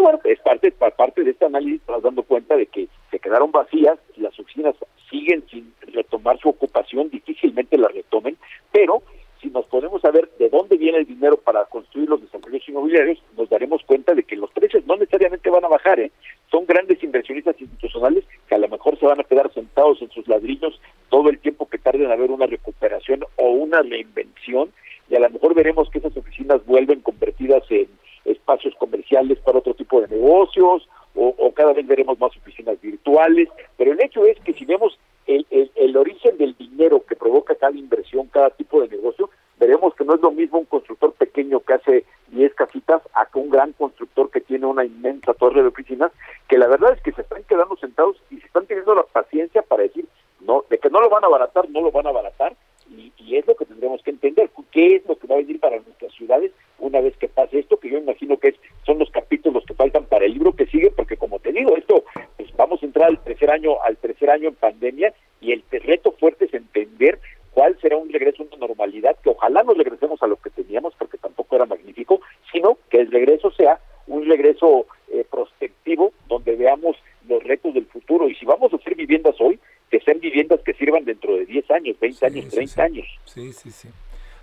Bueno, 0.00 0.20
es 0.24 0.38
parte, 0.40 0.72
parte 0.72 1.24
de 1.24 1.30
este 1.30 1.44
análisis, 1.44 1.80
estás 1.80 2.02
dando 2.02 2.22
cuenta 2.22 2.56
de 2.56 2.66
que 2.66 2.88
se 3.10 3.18
quedaron 3.18 3.50
vacías, 3.50 3.98
las 4.16 4.38
oficinas 4.38 4.74
siguen 5.10 5.44
sin 5.50 5.72
retomar 5.80 6.38
su 6.38 6.48
ocupación, 6.48 7.10
difícilmente 7.10 7.76
la 7.76 7.88
retomen, 7.88 8.36
pero 8.72 9.02
si 9.40 9.48
nos 9.48 9.64
podemos 9.66 10.02
saber 10.02 10.30
de 10.38 10.50
dónde 10.50 10.76
viene 10.76 10.98
el 10.98 11.06
dinero 11.06 11.38
para 11.38 11.64
construir 11.64 12.08
los 12.08 12.20
desarrollos 12.20 12.68
inmobiliarios, 12.68 13.22
nos 13.36 13.48
daremos 13.48 13.82
cuenta 13.84 14.14
de 14.14 14.22
que 14.22 14.36
los 14.36 14.50
precios 14.50 14.84
no 14.86 14.96
necesariamente 14.96 15.48
van 15.48 15.64
a 15.64 15.68
bajar, 15.68 15.98
¿eh? 15.98 16.12
son 16.50 16.66
grandes 16.66 17.02
inversionistas 17.02 17.58
institucionales 17.60 18.24
que 18.48 18.54
a 18.54 18.58
lo 18.58 18.68
mejor 18.68 18.98
se 18.98 19.06
van 19.06 19.20
a 19.20 19.24
quedar 19.24 19.52
sentados 19.52 20.02
en 20.02 20.10
sus 20.10 20.28
ladrillos 20.28 20.80
todo 21.08 21.30
el 21.30 21.38
tiempo 21.38 21.68
que 21.68 21.78
tarden 21.78 22.04
en 22.04 22.12
haber 22.12 22.30
una 22.30 22.46
recuperación 22.46 23.24
o 23.36 23.50
una 23.50 23.82
reinvención 23.82 24.70
y 25.08 25.16
a 25.16 25.20
lo 25.20 25.30
mejor 25.30 25.54
veremos 25.54 25.90
que 25.90 25.98
esas 25.98 26.16
oficinas 26.16 26.64
vuelven 26.66 27.00
convertidas 27.00 27.64
en 27.70 27.88
espacios 28.24 28.74
comerciales 28.76 29.38
para 29.40 29.58
otro 29.58 29.74
tipo 29.74 30.00
de 30.00 30.08
negocios 30.08 30.88
o, 31.14 31.34
o 31.38 31.52
cada 31.52 31.72
vez 31.72 31.86
veremos 31.86 32.18
más 32.18 32.36
oficinas 32.36 32.80
virtuales, 32.80 33.48
pero 33.76 33.92
el 33.92 34.00
hecho 34.02 34.24
es 34.24 34.38
que 34.40 34.52
si 34.52 34.64
vemos 34.64 34.98
el, 35.26 35.46
el, 35.50 35.70
el 35.74 35.96
origen 35.96 36.36
del 36.38 36.56
dinero 36.56 37.04
que 37.06 37.16
provoca 37.16 37.54
cada 37.54 37.76
inversión, 37.76 38.28
cada 38.28 38.50
tipo 38.50 38.80
de 38.80 38.88
negocio, 38.88 39.30
veremos 39.58 39.94
que 39.94 40.04
no 40.04 40.14
es 40.14 40.20
lo 40.20 40.30
mismo 40.30 40.58
un 40.58 40.64
constructor 40.64 41.12
pequeño 41.12 41.60
que 41.60 41.74
hace 41.74 42.04
10 42.28 42.54
casitas 42.54 43.02
a 43.14 43.26
que 43.26 43.38
un 43.38 43.50
gran 43.50 43.72
constructor 43.74 44.30
que 44.30 44.40
tiene 44.40 44.66
una 44.66 44.84
inmensa 44.84 45.34
torre 45.34 45.62
de 45.62 45.68
oficinas, 45.68 46.10
que 46.48 46.58
la 46.58 46.66
verdad 46.66 46.94
es 46.94 47.02
que 47.02 47.12
se 47.12 47.22
están 47.22 47.44
quedando 47.44 47.76
sentados 47.76 48.16
y 48.30 48.38
se 48.40 48.46
están 48.46 48.66
teniendo 48.66 48.94
la 48.94 49.02
paciencia 49.02 49.62
para 49.62 49.82
decir, 49.82 50.06
no, 50.40 50.64
de 50.70 50.78
que 50.78 50.90
no 50.90 51.00
lo 51.00 51.10
van 51.10 51.24
a 51.24 51.26
abaratar, 51.26 51.68
no 51.68 51.82
lo 51.82 51.90
van 51.90 52.06
a 52.06 52.10
abaratar, 52.10 52.56
y, 52.90 53.12
y 53.18 53.36
es 53.36 53.46
lo 53.46 53.54
que 53.56 53.64
tendremos 53.64 54.02
que 54.02 54.10
entender, 54.10 54.50
qué 54.70 54.96
es 54.96 55.06
lo 55.06 55.16
que 55.16 55.26
va 55.26 55.34
a 55.34 55.38
venir 55.38 55.60
para 55.60 55.76
nuestras 55.76 56.12
ciudades 56.14 56.52
una 56.78 57.00
vez 57.00 57.16
que 57.16 57.28
pase 57.28 57.58
esto, 57.58 57.78
que 57.78 57.90
yo 57.90 57.98
imagino 57.98 58.38
que 58.38 58.48
es, 58.48 58.54
son 58.86 58.98
los 58.98 59.10
capítulos 59.10 59.64
que 59.66 59.74
faltan 59.74 60.04
para 60.06 60.24
el 60.24 60.32
libro 60.32 60.54
que 60.54 60.66
sigue, 60.66 60.90
porque 60.90 61.16
como 61.16 61.38
te 61.38 61.52
digo, 61.52 61.76
esto, 61.76 62.04
pues 62.36 62.54
vamos 62.56 62.82
a 62.82 62.86
entrar 62.86 63.08
al 63.08 63.22
tercer 63.22 63.50
año, 63.50 63.82
al 63.82 63.96
tercer 63.96 64.30
año 64.30 64.48
en 64.48 64.54
pandemia, 64.54 65.12
y 65.40 65.52
el 65.52 65.62
reto 65.70 66.12
fuerte 66.12 66.46
es 66.46 66.54
entender 66.54 67.18
cuál 67.52 67.78
será 67.80 67.96
un 67.96 68.10
regreso 68.10 68.42
a 68.42 68.46
una 68.46 68.66
normalidad, 68.66 69.16
que 69.22 69.30
ojalá 69.30 69.62
nos 69.62 69.76
regresemos 69.76 70.22
a 70.22 70.26
lo 70.26 70.36
que 70.36 70.50
teníamos, 70.50 70.94
porque 70.98 71.18
tampoco 71.18 71.56
era 71.56 71.66
magnífico, 71.66 72.20
sino 72.52 72.78
que 72.88 73.00
el 73.00 73.10
regreso 73.10 73.50
sea 73.52 73.80
un 74.06 74.26
regreso 74.26 74.86
eh, 75.12 75.24
prospectivo, 75.30 76.12
donde 76.28 76.56
veamos 76.56 76.96
los 77.28 77.42
retos 77.44 77.74
del 77.74 77.86
futuro, 77.86 78.28
y 78.28 78.34
si 78.34 78.46
vamos 78.46 78.72
a 78.72 78.76
hacer 78.76 78.94
viviendas 78.94 79.36
hoy, 79.40 79.58
que 79.90 80.00
sean 80.00 80.20
viviendas 80.20 80.60
que 80.64 80.72
sirvan 80.74 81.04
dentro 81.04 81.34
de 81.34 81.44
10 81.46 81.70
años, 81.72 81.96
20 82.00 82.26
años, 82.26 82.48
30 82.48 82.82
años. 82.82 83.06
Sí, 83.24 83.52
sí, 83.52 83.70
sí. 83.70 83.88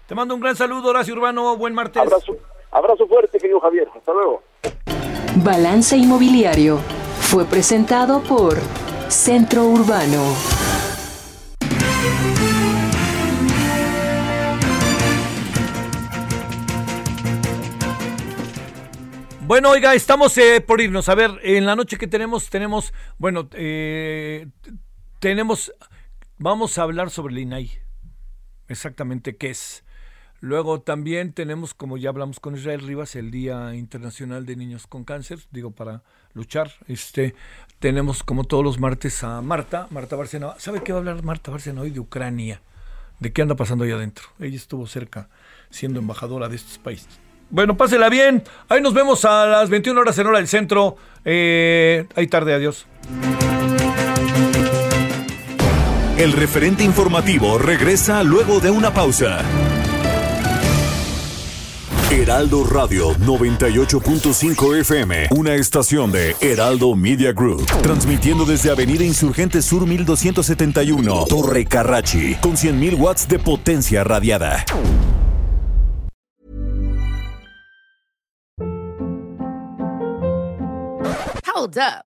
Te 0.05 0.13
mando 0.13 0.35
un 0.35 0.41
gran 0.41 0.55
saludo, 0.55 0.89
Horacio 0.89 1.13
Urbano. 1.13 1.57
Buen 1.57 1.73
martes. 1.73 2.01
Abrazo, 2.01 2.37
abrazo 2.71 3.07
fuerte, 3.07 3.39
querido 3.39 3.59
Javier. 3.59 3.87
Hasta 3.95 4.13
luego. 4.13 4.43
Balance 5.43 5.95
Inmobiliario 5.95 6.77
fue 7.21 7.45
presentado 7.45 8.21
por 8.23 8.55
Centro 9.07 9.65
Urbano. 9.65 10.33
Bueno, 19.41 19.69
oiga, 19.69 19.93
estamos 19.93 20.37
eh, 20.37 20.59
por 20.59 20.81
irnos. 20.81 21.07
A 21.07 21.15
ver, 21.15 21.31
en 21.41 21.65
la 21.65 21.77
noche 21.77 21.97
que 21.97 22.07
tenemos, 22.07 22.49
tenemos, 22.49 22.93
bueno, 23.17 23.47
eh, 23.53 24.47
tenemos, 25.20 25.74
vamos 26.38 26.78
a 26.78 26.84
hablar 26.84 27.09
sobre 27.09 27.34
el 27.34 27.39
INAI. 27.39 27.72
Exactamente 28.68 29.36
qué 29.36 29.49
es. 29.49 29.84
Luego 30.39 30.82
también 30.82 31.34
tenemos, 31.34 31.74
como 31.74 31.97
ya 31.97 32.09
hablamos 32.09 32.39
con 32.39 32.55
Israel 32.55 32.82
Rivas, 32.82 33.15
el 33.15 33.32
Día 33.32 33.74
Internacional 33.74 34.45
de 34.45 34.55
Niños 34.55 34.86
con 34.86 35.03
Cáncer, 35.03 35.39
digo, 35.51 35.72
para 35.72 36.03
luchar. 36.34 36.72
Este, 36.88 37.34
tenemos 37.80 38.22
como 38.22 38.43
todos 38.43 38.63
los 38.63 38.80
martes 38.80 39.24
a 39.24 39.41
Marta, 39.41 39.88
Marta 39.89 40.15
Barcena. 40.15 40.53
¿Sabe 40.59 40.84
qué 40.84 40.91
va 40.91 40.99
a 40.99 41.01
hablar 41.01 41.24
Marta 41.24 41.49
Barcena 41.49 41.82
hoy 41.82 41.89
de 41.89 41.99
Ucrania? 41.99 42.61
¿De 43.20 43.34
qué 43.34 43.41
anda 43.41 43.55
pasando 43.55 43.84
ahí 43.84 43.91
adentro? 43.91 44.26
Ella 44.39 44.57
estuvo 44.57 44.86
cerca 44.86 45.28
siendo 45.72 45.99
embajadora 45.99 46.47
de 46.49 46.57
estos 46.57 46.78
países. 46.78 47.20
Bueno, 47.49 47.76
pásela 47.76 48.09
bien. 48.09 48.43
Ahí 48.70 48.82
nos 48.82 48.93
vemos 48.93 49.26
a 49.26 49.47
las 49.47 49.70
21 49.72 49.99
horas 49.99 50.20
en 50.20 50.28
hora 50.28 50.38
del 50.38 50.47
centro. 50.47 50.97
Eh, 51.26 52.05
ahí 52.15 52.28
tarde, 52.28 52.53
adiós. 52.53 52.86
El 56.18 56.34
referente 56.34 56.84
informativo 56.84 57.59
regresa 57.59 58.24
luego 58.24 58.59
de 58.59 58.72
una 58.72 58.91
pausa. 58.91 59.45
Heraldo 62.09 62.63
Radio 62.63 63.13
98.5 63.18 64.80
FM, 64.80 65.28
una 65.36 65.53
estación 65.53 66.11
de 66.11 66.36
Heraldo 66.41 66.95
Media 66.95 67.34
Group, 67.34 67.68
transmitiendo 67.84 68.45
desde 68.45 68.72
Avenida 68.72 69.03
Insurgente 69.03 69.61
Sur 69.61 69.86
1271, 69.86 71.26
Torre 71.30 71.65
Carrachi, 71.65 72.34
con 72.41 72.53
100.000 72.53 72.97
watts 72.97 73.28
de 73.28 73.38
potencia 73.38 74.03
radiada. 74.03 74.65
Hold 81.53 81.78
up. 81.78 82.07